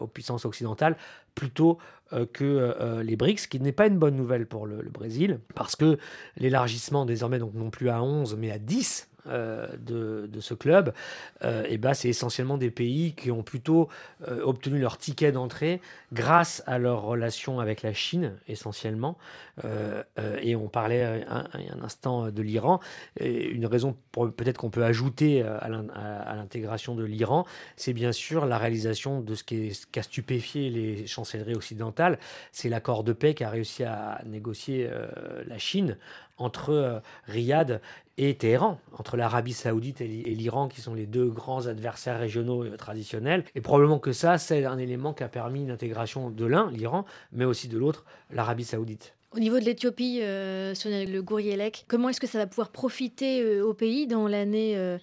aux 0.00 0.06
puissances 0.06 0.44
occidentales, 0.44 0.96
plutôt 1.34 1.78
euh, 2.12 2.26
que 2.26 2.44
euh, 2.44 3.02
les 3.02 3.16
BRICS, 3.16 3.46
qui 3.48 3.60
n'est 3.60 3.72
pas 3.72 3.86
une 3.86 3.98
bonne 3.98 4.16
nouvelle 4.16 4.46
pour 4.46 4.66
le, 4.66 4.82
Brésil, 4.82 5.40
parce 5.54 5.76
que 5.76 5.98
l'élargissement 6.36 7.04
désormais, 7.04 7.38
donc 7.38 7.54
non 7.54 7.70
plus 7.70 7.90
à 7.90 8.02
11, 8.02 8.36
mais 8.36 8.50
à 8.50 8.58
10 8.58 9.08
euh, 9.26 9.66
de, 9.78 10.40
ce 10.40 10.54
club, 10.54 10.94
et 11.42 11.76
ben, 11.76 11.92
c'est 11.92 12.08
essentiellement 12.08 12.56
des 12.56 12.70
pays 12.70 13.12
qui 13.12 13.30
ont 13.30 13.42
plutôt 13.42 13.88
obtenu 14.42 14.78
leur 14.78 14.96
ticket 14.96 15.32
d'entrée 15.32 15.80
grâce 16.12 16.62
à 16.66 16.78
leur 16.78 17.02
relation 17.02 17.60
avec 17.60 17.82
la 17.82 17.92
Chine, 17.92 18.34
essentiellement. 18.46 19.18
et 20.42 20.56
on 20.56 20.68
parlait 20.68 21.24
un, 21.28 21.44
instant 21.82 22.30
de 22.30 22.42
l'Iran. 22.42 22.80
Une 23.20 23.66
raison 23.66 23.96
peut-être 24.12 24.56
qu'on 24.56 24.70
peut 24.70 24.84
ajouter 24.84 25.42
à 25.42 25.68
l'intégration 25.68 26.94
de 26.94 27.04
l'Iran, 27.04 27.44
c'est 27.76 27.92
bien 27.92 28.12
sûr 28.12 28.46
la 28.46 28.58
réalisation 28.58 29.20
de 29.20 29.34
ce 29.34 29.44
qui, 29.44 29.72
a 29.96 30.02
stupéfié 30.02 30.70
les 30.70 31.06
chancelleries 31.06 31.56
occidentales, 31.56 32.18
c'est 32.52 32.68
l'accord 32.68 33.04
de 33.04 33.12
paix 33.12 33.34
qu'a 33.34 33.50
réussi 33.50 33.84
à 33.84 34.20
négocier 34.24 34.88
la 35.46 35.58
Chine 35.58 35.98
entre 36.38 37.02
Riyad 37.26 37.80
et 38.16 38.34
Téhéran, 38.34 38.80
entre 38.96 39.16
l'Arabie 39.16 39.52
saoudite 39.52 40.00
et 40.00 40.06
l'Iran, 40.06 40.68
qui 40.68 40.80
sont 40.80 40.94
les 40.94 41.06
deux 41.06 41.28
grands 41.28 41.66
adversaires 41.66 42.18
régionaux 42.18 42.64
traditionnels. 42.76 43.44
Et 43.54 43.60
probablement 43.60 44.00
que 44.00 44.12
ça, 44.12 44.38
c'est 44.38 44.64
un 44.64 44.78
élément 44.78 45.14
qui 45.14 45.22
a 45.22 45.28
permis 45.28 45.64
de 46.30 46.46
l'un, 46.46 46.70
l'Iran, 46.70 47.04
mais 47.32 47.44
aussi 47.44 47.68
de 47.68 47.78
l'autre, 47.78 48.04
l'Arabie 48.30 48.64
saoudite. 48.64 49.14
Au 49.32 49.40
niveau 49.40 49.58
de 49.58 49.64
l'Éthiopie, 49.64 50.20
euh, 50.22 50.72
le 50.84 51.20
Gourielek, 51.20 51.84
comment 51.86 52.08
est-ce 52.08 52.20
que 52.20 52.26
ça 52.26 52.38
va 52.38 52.46
pouvoir 52.46 52.70
profiter 52.70 53.42
euh, 53.42 53.62
au 53.62 53.74
pays 53.74 54.06
dans 54.06 54.26
l'année 54.26 54.74
euh, 54.76 54.98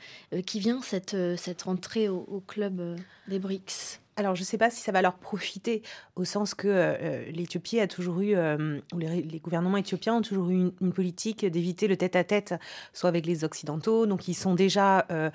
qui 0.47 0.59
vient, 0.59 0.81
cette, 0.81 1.15
cette 1.37 1.67
entrée 1.67 2.09
au, 2.09 2.25
au 2.27 2.39
club 2.39 2.97
des 3.27 3.37
BRICS? 3.37 3.99
Alors, 4.17 4.33
je 4.33 4.41
ne 4.41 4.45
sais 4.45 4.57
pas 4.57 4.69
si 4.69 4.81
ça 4.81 4.93
va 4.93 5.01
leur 5.01 5.15
profiter, 5.15 5.81
au 6.15 6.23
sens 6.23 6.53
que 6.53 6.69
euh, 6.69 7.29
l'Éthiopie 7.31 7.81
a 7.81 7.87
toujours 7.87 8.21
eu, 8.21 8.33
euh, 8.33 8.79
ou 8.93 8.99
les, 8.99 9.41
gouvernements 9.43 9.75
éthiopiens 9.75 10.15
ont 10.15 10.21
toujours 10.21 10.49
eu 10.51 10.71
une, 10.79 10.93
politique 10.93 11.45
d'éviter 11.45 11.89
le 11.89 11.97
tête-à-tête, 11.97 12.55
soit 12.93 13.09
avec 13.09 13.25
les 13.25 13.43
Occidentaux. 13.43 14.05
Donc, 14.05 14.29
ils 14.29 14.33
sont 14.33 14.55
déjà, 14.55 15.05
euh, 15.11 15.29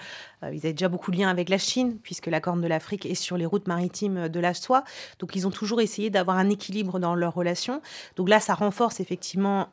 ils 0.45 0.61
avaient 0.61 0.73
déjà 0.73 0.89
beaucoup 0.89 1.11
de 1.11 1.19
liens 1.19 1.29
avec 1.29 1.51
la 1.51 1.59
Chine, 1.59 1.99
puisque 2.03 2.29
la 2.29 2.41
Corne 2.41 2.63
de 2.63 2.67
l'Afrique 2.67 3.05
est 3.05 3.15
sur 3.15 3.37
les 3.37 3.45
routes 3.45 3.69
maritimes 3.69 4.31
de 4.31 4.41
la 4.41 4.55
soie. 4.55 4.83
Donc, 5.19 5.37
ils 5.37 5.47
ont 5.47 5.51
toujours 5.51 5.83
essayé 5.83 6.09
d'avoir 6.09 6.39
un 6.39 6.49
équilibre 6.49 6.99
dans 6.99 7.15
leurs 7.15 7.35
relations. 7.35 7.83
Donc 8.17 8.31
là, 8.31 8.41
ça 8.41 8.55
renforce 8.55 9.01
effectivement 9.01 9.69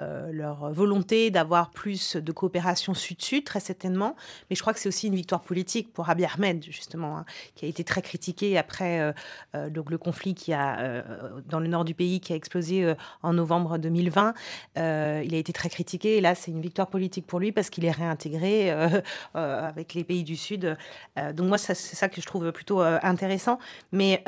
leur 0.00 0.70
volonté 0.72 1.30
d'avoir 1.30 1.70
plus 1.70 2.16
de 2.16 2.32
coopération 2.32 2.94
sud-sud, 2.94 3.44
très 3.44 3.60
certainement. 3.60 4.14
Mais 4.48 4.56
je 4.56 4.60
crois 4.60 4.72
que 4.72 4.78
c'est 4.78 4.88
aussi 4.88 5.08
une 5.08 5.16
victoire 5.16 5.42
politique 5.42 5.92
pour 5.92 6.08
Abiy 6.08 6.26
Ahmed, 6.26 6.62
justement, 6.62 7.18
hein, 7.18 7.24
qui 7.56 7.64
a 7.64 7.68
été 7.68 7.82
très 7.82 8.02
critiqué 8.02 8.35
après 8.58 9.00
euh, 9.00 9.12
euh, 9.54 9.70
donc 9.70 9.90
le 9.90 9.98
conflit 9.98 10.34
qui 10.34 10.52
a 10.52 10.78
euh, 10.78 11.02
dans 11.48 11.60
le 11.60 11.68
nord 11.68 11.84
du 11.84 11.94
pays 11.94 12.20
qui 12.20 12.32
a 12.32 12.36
explosé 12.36 12.94
en 13.22 13.32
novembre 13.32 13.78
2020. 13.78 14.34
il 14.76 14.82
a 14.82 15.36
été 15.36 15.52
très 15.52 15.68
critiqué 15.68 16.16
et 16.16 16.20
là 16.20 16.34
c'est 16.34 16.50
une 16.50 16.60
victoire 16.60 16.88
politique 16.88 17.26
pour 17.26 17.40
lui 17.40 17.52
parce 17.52 17.70
qu'il 17.70 17.84
est 17.84 17.90
réintégré 17.90 18.70
avec 19.34 19.94
les 19.94 20.04
pays 20.04 20.24
du 20.24 20.36
Sud. 20.36 20.76
donc 21.16 21.48
moi 21.48 21.58
c'est 21.58 21.74
ça 21.74 22.08
que 22.08 22.20
je 22.20 22.26
trouve 22.26 22.50
plutôt 22.52 22.80
intéressant. 22.80 23.58
Mais 23.92 24.22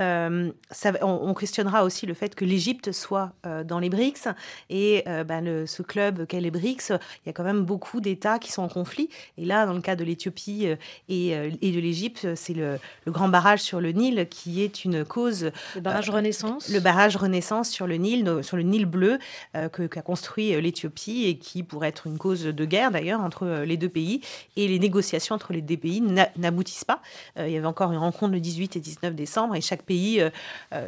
ça, 0.71 0.93
on, 1.03 1.35
questionnera 1.35 1.85
aussi 1.85 2.07
le 2.07 2.15
fait 2.15 2.35
que 2.35 2.45
l'Égypte 2.45 2.93
soit 2.93 3.33
dans 3.65 3.79
les 3.79 3.91
BRICS 3.91 4.29
et 4.71 5.05
ben, 5.27 5.67
ce 5.67 5.83
club 5.83 6.27
qu'est 6.27 6.41
les 6.41 6.51
BRICS, 6.51 6.91
il 6.91 7.27
y 7.27 7.31
a 7.31 7.33
quand 7.33 7.45
même 7.45 7.65
beaucoup 7.65 8.01
d'États 8.01 8.39
qui 8.39 8.53
sont 8.53 8.63
en 8.63 8.69
conflit. 8.69 9.09
Et 9.37 9.45
là, 9.45 9.67
dans 9.67 9.75
le 9.75 9.81
cas 9.81 9.97
de 9.97 10.05
l'Éthiopie 10.05 10.69
et, 11.09 11.35
de 11.35 11.81
l'Égypte, 11.81 12.35
c'est 12.35 12.55
le, 12.55 12.79
le, 13.05 13.13
grand 13.13 13.29
barrage 13.29 13.61
sur 13.61 13.81
le 13.81 13.93
Nil, 13.99 14.27
qui 14.31 14.63
est 14.63 14.85
une 14.85 15.05
cause. 15.05 15.51
Le 15.75 15.81
barrage 15.81 16.09
euh, 16.09 16.13
Renaissance. 16.13 16.69
Le 16.69 16.81
barrage 16.81 17.17
Renaissance 17.17 17.69
sur 17.69 17.87
le 17.87 17.97
Nil, 17.97 18.41
sur 18.43 18.57
le 18.57 18.63
Nil 18.63 18.87
bleu, 18.87 19.19
euh, 19.57 19.69
que 19.69 19.87
qu'a 19.87 20.03
construit 20.03 20.55
euh, 20.55 20.61
l'Éthiopie 20.61 21.25
et 21.27 21.37
qui 21.37 21.63
pourrait 21.63 21.89
être 21.89 22.07
une 22.07 22.17
cause 22.17 22.45
de 22.45 22.65
guerre 22.65 22.91
d'ailleurs 22.91 23.21
entre 23.21 23.65
les 23.67 23.77
deux 23.77 23.89
pays. 23.89 24.21
Et 24.57 24.69
les 24.69 24.79
négociations 24.79 25.35
entre 25.35 25.53
les 25.53 25.61
deux 25.61 25.77
pays 25.77 26.01
n'aboutissent 26.37 26.85
pas. 26.85 27.03
il 27.37 27.51
y 27.51 27.57
avait 27.57 27.67
encore 27.67 27.93
une 27.93 27.99
rencontre 27.99 28.33
le 28.33 28.41
18 28.41 28.77
et 28.77 28.81
19 28.81 29.15
décembre 29.15 29.55
et 29.55 29.61
chaque 29.61 29.83
pays 29.83 30.23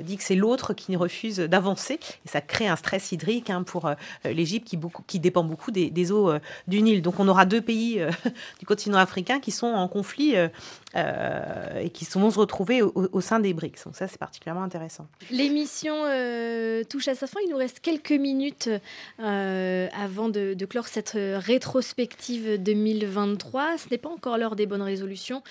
dit 0.03 0.17
que 0.17 0.23
c'est 0.23 0.37
l'autre 0.37 0.73
qui 0.73 0.95
refuse 0.97 1.39
d'avancer. 1.39 1.99
Et 2.25 2.29
ça 2.29 2.41
crée 2.41 2.69
un 2.69 2.77
stress 2.77 3.13
hydrique 3.13 3.51
hein, 3.51 3.63
pour 3.63 3.91
l'Égypte 4.25 4.69
qui, 4.69 4.79
qui 5.07 5.21
dépend 5.21 5.45
beaucoup 5.45 5.71
des, 5.71 6.13
eaux 6.13 6.33
du 6.69 6.83
Nil. 6.83 7.03
Donc 7.03 7.21
on 7.21 7.29
aura 7.29 7.45
deux 7.45 7.61
pays 7.61 8.01
du 8.59 8.67
continent 8.67 8.99
africain 8.99 9.41
qui 9.41 9.51
sont 9.51 9.67
en 9.67 9.89
conflit 9.89 10.35
et 10.95 11.91
qui 11.91 12.05
vont 12.19 12.31
se 12.31 12.39
retrouver 12.39 12.83
au, 12.83 13.21
sein 13.21 13.41
des 13.41 13.55
BRICS. 13.55 13.85
Donc 13.85 13.97
ça, 13.97 14.09
c'est 14.09 14.19
particulièrement 14.19 14.63
intéressant. 14.63 15.07
L'émission 15.31 15.95
euh, 16.05 16.85
touche 16.85 17.09
à 17.09 17.15
sa 17.15 17.27
fin. 17.27 17.41
Il 17.45 17.51
nous 17.51 17.57
reste 17.57 17.81
quelques 17.81 18.13
minutes 18.13 18.69
euh, 19.21 19.89
avant 19.99 20.29
de, 20.29 20.57
clore 20.69 20.89
cette 20.89 21.17
rétrospective 21.17 22.63
2023. 22.63 23.79
Ce 23.79 23.89
n'est 23.91 23.99
pas 23.99 24.09
encore 24.09 24.39
l'heure 24.39 24.57
des 24.57 24.67
bonnes 24.67 24.83
résolutions, 24.83 25.43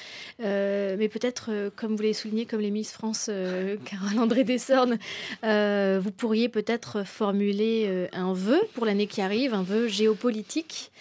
euh, 0.41 0.95
mais 0.97 1.09
peut-être, 1.09 1.71
comme 1.75 1.95
vous 1.95 2.01
l'avez 2.01 2.13
souligné, 2.13 2.45
comme 2.45 2.61
les 2.61 2.71
Miss 2.71 2.91
France, 2.91 3.29
Carole 3.85 4.19
André 4.19 4.43
Dessornes, 4.43 4.97
vous 5.43 6.11
pourriez 6.11 6.49
peut-être 6.49 7.05
formuler 7.05 8.09
un 8.13 8.33
vœu 8.33 8.59
pour 8.73 8.85
l'année 8.85 9.07
qui 9.07 9.21
arrive, 9.21 9.53
un 9.53 9.63
vœu 9.63 9.87
géopolitique. 9.87 10.91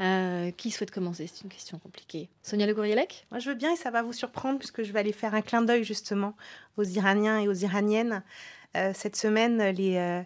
Euh, 0.00 0.50
qui 0.50 0.70
souhaite 0.70 0.90
commencer? 0.90 1.28
C'est 1.32 1.44
une 1.44 1.50
question 1.50 1.78
compliquée. 1.78 2.28
Sonia 2.42 2.66
Le 2.66 2.74
Gourielec 2.74 3.26
Moi, 3.30 3.38
je 3.38 3.50
veux 3.50 3.54
bien 3.54 3.72
et 3.72 3.76
ça 3.76 3.90
va 3.90 4.02
vous 4.02 4.12
surprendre 4.12 4.58
puisque 4.58 4.82
je 4.82 4.92
vais 4.92 4.98
aller 4.98 5.12
faire 5.12 5.34
un 5.34 5.42
clin 5.42 5.62
d'œil 5.62 5.84
justement 5.84 6.34
aux 6.76 6.84
Iraniens 6.84 7.38
et 7.38 7.46
aux 7.46 7.54
Iraniennes. 7.54 8.22
Euh, 8.76 8.90
cette 8.92 9.14
semaine, 9.14 9.62
les, 9.70 9.96
euh, 9.96 10.22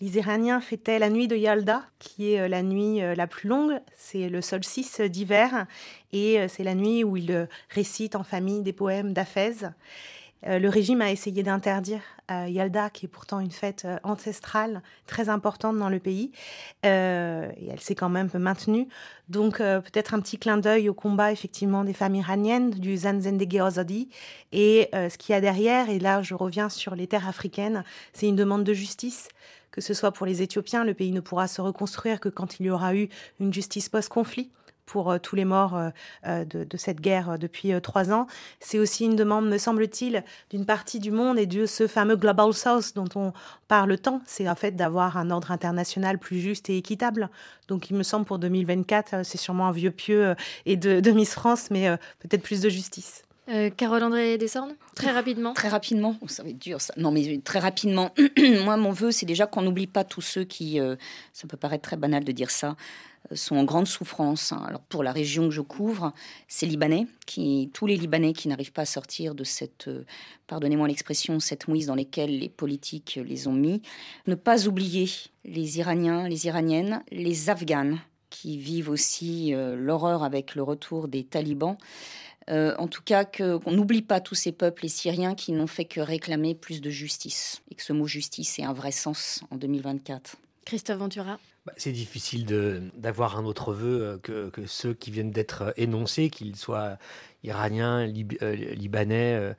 les 0.00 0.18
Iraniens 0.18 0.60
fêtaient 0.60 0.98
la 0.98 1.10
nuit 1.10 1.28
de 1.28 1.36
Yalda, 1.36 1.84
qui 2.00 2.32
est 2.32 2.48
la 2.48 2.62
nuit 2.62 2.98
la 3.00 3.26
plus 3.28 3.48
longue. 3.48 3.80
C'est 3.96 4.28
le 4.28 4.40
solstice 4.40 5.00
d'hiver 5.00 5.66
et 6.12 6.48
c'est 6.48 6.64
la 6.64 6.74
nuit 6.74 7.04
où 7.04 7.16
ils 7.16 7.48
récitent 7.70 8.16
en 8.16 8.24
famille 8.24 8.62
des 8.62 8.72
poèmes 8.72 9.12
d'Aphèse. 9.12 9.70
Euh, 10.46 10.58
le 10.58 10.68
régime 10.68 11.00
a 11.00 11.10
essayé 11.10 11.42
d'interdire 11.42 12.00
euh, 12.30 12.46
Yalda, 12.48 12.90
qui 12.90 13.06
est 13.06 13.08
pourtant 13.08 13.40
une 13.40 13.50
fête 13.50 13.84
euh, 13.84 13.98
ancestrale 14.02 14.82
très 15.06 15.28
importante 15.28 15.78
dans 15.78 15.88
le 15.88 15.98
pays, 15.98 16.32
et 16.82 16.88
elle 16.88 17.80
s'est 17.80 17.94
quand 17.94 18.08
même 18.08 18.30
maintenue. 18.34 18.88
Donc 19.28 19.58
peut-être 19.58 20.12
un 20.12 20.20
petit 20.20 20.38
clin 20.38 20.58
d'œil 20.58 20.88
au 20.88 20.94
combat 20.94 21.32
effectivement 21.32 21.84
des 21.84 21.94
femmes 21.94 22.14
iraniennes, 22.14 22.70
du 22.70 22.96
Zanzendege 22.96 23.60
Azadi, 23.60 24.08
et 24.52 24.90
ce 24.92 25.16
qu'il 25.16 25.32
y 25.32 25.36
a 25.36 25.40
derrière, 25.40 25.88
et 25.88 25.98
là 25.98 26.22
je 26.22 26.34
reviens 26.34 26.68
sur 26.68 26.94
les 26.94 27.06
terres 27.06 27.28
africaines, 27.28 27.84
c'est 28.12 28.28
une 28.28 28.36
demande 28.36 28.64
de 28.64 28.74
justice 28.74 29.28
que 29.70 29.80
ce 29.80 29.92
soit 29.92 30.12
pour 30.12 30.24
les 30.24 30.40
Éthiopiens, 30.40 30.84
le 30.84 30.94
pays 30.94 31.10
ne 31.10 31.18
pourra 31.18 31.48
se 31.48 31.60
reconstruire 31.60 32.20
que 32.20 32.28
quand 32.28 32.60
il 32.60 32.66
y 32.66 32.70
aura 32.70 32.94
eu 32.94 33.08
une 33.40 33.52
justice 33.52 33.88
post-conflit 33.88 34.52
pour 34.86 35.10
euh, 35.10 35.18
tous 35.18 35.36
les 35.36 35.44
morts 35.44 35.76
euh, 35.76 35.90
euh, 36.26 36.44
de, 36.44 36.76
cette 36.76 37.00
guerre 37.00 37.38
depuis 37.38 37.72
trois 37.80 38.12
ans. 38.12 38.26
C'est 38.60 38.78
aussi 38.78 39.04
une 39.04 39.16
demande, 39.16 39.48
me 39.48 39.58
semble-t-il, 39.58 40.24
d'une 40.50 40.66
partie 40.66 40.98
du 40.98 41.10
monde 41.10 41.38
et 41.38 41.46
de 41.46 41.66
ce 41.66 41.86
fameux 41.86 42.16
Global 42.16 42.52
South 42.52 42.94
dont 42.94 43.08
on 43.14 43.32
parle 43.68 43.96
tant. 43.98 44.20
C'est 44.26 44.48
en 44.48 44.54
fait 44.54 44.72
d'avoir 44.72 45.16
un 45.16 45.30
ordre 45.30 45.50
international 45.50 46.18
plus 46.18 46.40
juste 46.40 46.68
et 46.70 46.76
équitable. 46.76 47.30
Donc 47.68 47.90
il 47.90 47.96
me 47.96 48.02
semble 48.02 48.26
pour 48.26 48.38
2024, 48.38 49.24
c'est 49.24 49.38
sûrement 49.38 49.68
un 49.68 49.72
vieux 49.72 49.90
pieux 49.90 50.34
et 50.66 50.76
de, 50.76 51.00
de 51.00 51.10
Miss 51.12 51.32
France, 51.32 51.70
mais 51.70 51.88
peut-être 52.20 52.42
plus 52.42 52.60
de 52.60 52.68
justice. 52.68 53.24
Carole 53.76 54.02
André 54.02 54.38
Dessornes, 54.38 54.74
très 54.94 55.10
rapidement. 55.10 55.52
Très 55.52 55.68
rapidement, 55.68 56.16
oh, 56.22 56.28
ça 56.28 56.42
va 56.42 56.48
être 56.48 56.58
dur 56.58 56.80
ça. 56.80 56.94
Non, 56.96 57.10
mais 57.10 57.40
très 57.44 57.58
rapidement. 57.58 58.12
Moi, 58.64 58.76
mon 58.76 58.92
vœu, 58.92 59.10
c'est 59.10 59.26
déjà 59.26 59.46
qu'on 59.46 59.62
n'oublie 59.62 59.86
pas 59.86 60.04
tous 60.04 60.22
ceux 60.22 60.44
qui, 60.44 60.80
ça 61.32 61.46
peut 61.46 61.56
paraître 61.56 61.82
très 61.82 61.96
banal 61.96 62.24
de 62.24 62.32
dire 62.32 62.50
ça, 62.50 62.76
sont 63.32 63.56
en 63.56 63.64
grande 63.64 63.86
souffrance. 63.86 64.52
Hein. 64.52 64.62
Alors 64.66 64.80
pour 64.80 65.02
la 65.02 65.12
région 65.12 65.44
que 65.48 65.54
je 65.54 65.60
couvre, 65.60 66.12
c'est 66.48 66.66
Libanais, 66.66 67.06
qui, 67.26 67.70
tous 67.72 67.86
les 67.86 67.96
Libanais 67.96 68.32
qui 68.32 68.48
n'arrivent 68.48 68.72
pas 68.72 68.82
à 68.82 68.86
sortir 68.86 69.34
de 69.34 69.44
cette, 69.44 69.88
euh, 69.88 70.04
pardonnez-moi 70.46 70.88
l'expression, 70.88 71.40
cette 71.40 71.68
mouise 71.68 71.86
dans 71.86 71.94
laquelle 71.94 72.38
les 72.38 72.48
politiques 72.48 73.18
les 73.24 73.48
ont 73.48 73.52
mis. 73.52 73.82
Ne 74.26 74.34
pas 74.34 74.66
oublier 74.66 75.08
les 75.44 75.78
Iraniens, 75.78 76.28
les 76.28 76.46
Iraniennes, 76.46 77.02
les 77.10 77.50
Afghanes 77.50 77.98
qui 78.30 78.58
vivent 78.58 78.90
aussi 78.90 79.54
euh, 79.54 79.76
l'horreur 79.76 80.24
avec 80.24 80.54
le 80.54 80.62
retour 80.62 81.08
des 81.08 81.24
talibans. 81.24 81.76
Euh, 82.50 82.74
en 82.78 82.88
tout 82.88 83.02
cas, 83.02 83.24
qu'on 83.24 83.70
n'oublie 83.70 84.02
pas 84.02 84.20
tous 84.20 84.34
ces 84.34 84.52
peuples, 84.52 84.82
les 84.82 84.88
Syriens, 84.88 85.34
qui 85.34 85.52
n'ont 85.52 85.66
fait 85.66 85.84
que 85.84 86.00
réclamer 86.00 86.54
plus 86.54 86.80
de 86.80 86.90
justice. 86.90 87.62
Et 87.70 87.74
que 87.74 87.82
ce 87.82 87.92
mot 87.92 88.06
justice 88.06 88.58
ait 88.58 88.64
un 88.64 88.72
vrai 88.72 88.92
sens 88.92 89.42
en 89.50 89.56
2024. 89.56 90.36
Christophe 90.64 90.98
Ventura 90.98 91.38
bah, 91.66 91.72
c'est 91.78 91.92
difficile 91.92 92.44
d'avoir 92.94 93.38
un 93.38 93.46
autre 93.46 93.72
vœu 93.72 94.20
que, 94.22 94.50
que 94.50 94.66
ceux 94.66 94.92
qui 94.92 95.10
viennent 95.10 95.30
d'être 95.30 95.72
énoncés, 95.78 96.28
qu'ils 96.28 96.56
soient 96.56 96.98
iraniens, 97.42 98.04
libanais 98.04 99.54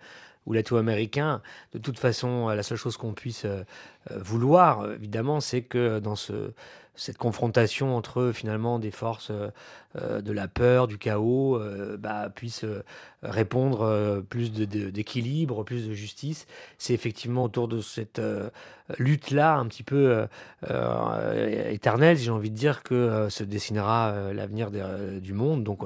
ou 0.45 0.53
latino-américains. 0.53 1.41
De 1.73 1.79
toute 1.79 1.97
façon, 1.97 2.49
la 2.49 2.61
seule 2.61 2.77
chose 2.77 2.95
qu'on 2.97 3.13
puisse 3.13 3.47
vouloir, 4.11 4.91
évidemment, 4.91 5.39
c'est 5.39 5.63
que 5.63 5.97
dans 5.97 6.15
ce, 6.15 6.53
cette 6.95 7.17
confrontation 7.17 7.95
entre 7.95 8.31
finalement 8.33 8.79
des 8.79 8.91
forces 8.91 9.31
euh, 9.31 9.49
euh, 10.01 10.21
de 10.21 10.31
la 10.31 10.47
peur, 10.47 10.87
du 10.87 10.97
chaos, 10.97 11.57
euh, 11.57 11.97
bah, 11.97 12.29
puisse 12.33 12.65
répondre 13.21 14.21
plus 14.29 14.51
d'équilibre, 14.51 15.63
plus 15.63 15.87
de 15.87 15.93
justice. 15.93 16.45
C'est 16.77 16.93
effectivement 16.93 17.43
autour 17.45 17.67
de 17.67 17.81
cette 17.81 18.21
lutte-là, 18.99 19.55
un 19.55 19.65
petit 19.65 19.81
peu 19.81 20.27
éternelle, 21.69 22.17
j'ai 22.17 22.29
envie 22.29 22.51
de 22.51 22.55
dire, 22.55 22.83
que 22.83 23.29
se 23.29 23.43
dessinera 23.43 24.31
l'avenir 24.31 24.69
du 24.69 25.33
monde. 25.33 25.63
Donc 25.63 25.79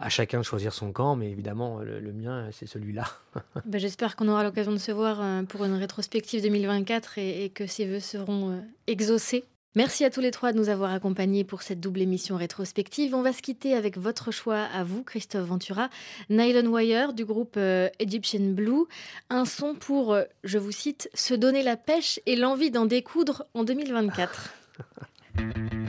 à 0.00 0.08
chacun 0.08 0.38
de 0.38 0.42
choisir 0.42 0.72
son 0.72 0.90
camp, 0.90 1.14
mais 1.14 1.30
évidemment, 1.30 1.78
le, 1.78 2.12
mien, 2.12 2.48
c'est 2.50 2.66
celui-là. 2.66 3.04
Bah, 3.64 3.78
j'espère 3.78 4.16
qu'on 4.16 4.26
aura 4.26 4.42
l'occasion 4.42 4.72
de 4.72 4.78
se 4.78 4.90
voir 4.90 5.44
pour 5.44 5.64
une 5.64 5.74
rétrospective 5.74 6.42
2024 6.42 7.18
et, 7.18 7.44
et 7.44 7.48
que 7.48 7.68
ces 7.68 7.86
vœux 7.86 8.00
seront 8.00 8.60
exaucés. 8.88 9.44
Merci 9.74 10.04
à 10.04 10.10
tous 10.10 10.20
les 10.20 10.30
trois 10.30 10.52
de 10.52 10.58
nous 10.58 10.68
avoir 10.68 10.92
accompagnés 10.92 11.44
pour 11.44 11.62
cette 11.62 11.80
double 11.80 12.02
émission 12.02 12.36
rétrospective. 12.36 13.14
On 13.14 13.22
va 13.22 13.32
se 13.32 13.40
quitter 13.40 13.74
avec 13.74 13.96
votre 13.96 14.30
choix 14.30 14.60
à 14.60 14.84
vous, 14.84 15.02
Christophe 15.02 15.46
Ventura, 15.46 15.88
Nylon 16.28 16.70
Wire 16.70 17.14
du 17.14 17.24
groupe 17.24 17.54
euh, 17.56 17.88
Egyptian 17.98 18.50
Blue. 18.50 18.84
Un 19.30 19.46
son 19.46 19.74
pour, 19.74 20.12
euh, 20.12 20.24
je 20.44 20.58
vous 20.58 20.72
cite, 20.72 21.08
se 21.14 21.32
donner 21.32 21.62
la 21.62 21.78
pêche 21.78 22.20
et 22.26 22.36
l'envie 22.36 22.70
d'en 22.70 22.84
découdre 22.84 23.46
en 23.54 23.64
2024. 23.64 24.52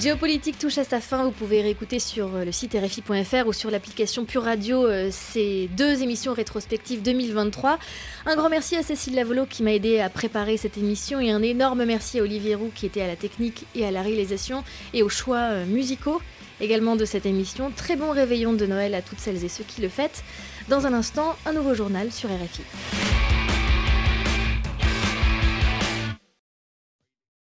Géopolitique 0.00 0.58
touche 0.58 0.78
à 0.78 0.84
sa 0.84 0.98
fin. 0.98 1.24
Vous 1.24 1.30
pouvez 1.30 1.60
réécouter 1.60 1.98
sur 1.98 2.34
euh, 2.34 2.46
le 2.46 2.52
site 2.52 2.72
rfi.fr 2.74 3.46
ou 3.46 3.52
sur 3.52 3.70
l'application 3.70 4.24
Pure 4.24 4.44
Radio 4.44 4.86
euh, 4.86 5.10
ces 5.12 5.68
deux 5.76 6.02
émissions 6.02 6.32
rétrospectives 6.32 7.02
2023. 7.02 7.78
Un 8.24 8.34
grand 8.34 8.48
merci 8.48 8.76
à 8.76 8.82
Cécile 8.82 9.14
Lavolo 9.14 9.44
qui 9.44 9.62
m'a 9.62 9.74
aidé 9.74 10.00
à 10.00 10.08
préparer 10.08 10.56
cette 10.56 10.78
émission 10.78 11.20
et 11.20 11.30
un 11.30 11.42
énorme 11.42 11.84
merci 11.84 12.18
à 12.18 12.22
Olivier 12.22 12.54
Roux 12.54 12.72
qui 12.74 12.86
était 12.86 13.02
à 13.02 13.08
la 13.08 13.16
technique 13.16 13.66
et 13.74 13.84
à 13.84 13.90
la 13.90 14.00
réalisation 14.00 14.64
et 14.94 15.02
aux 15.02 15.10
choix 15.10 15.50
euh, 15.50 15.66
musicaux 15.66 16.22
également 16.62 16.96
de 16.96 17.04
cette 17.04 17.26
émission. 17.26 17.70
Très 17.70 17.96
bon 17.96 18.10
réveillon 18.10 18.54
de 18.54 18.64
Noël 18.64 18.94
à 18.94 19.02
toutes 19.02 19.18
celles 19.18 19.44
et 19.44 19.50
ceux 19.50 19.64
qui 19.64 19.82
le 19.82 19.90
fêtent. 19.90 20.24
Dans 20.68 20.86
un 20.86 20.94
instant, 20.94 21.36
un 21.44 21.52
nouveau 21.52 21.74
journal 21.74 22.10
sur 22.10 22.30
RFI. 22.30 23.39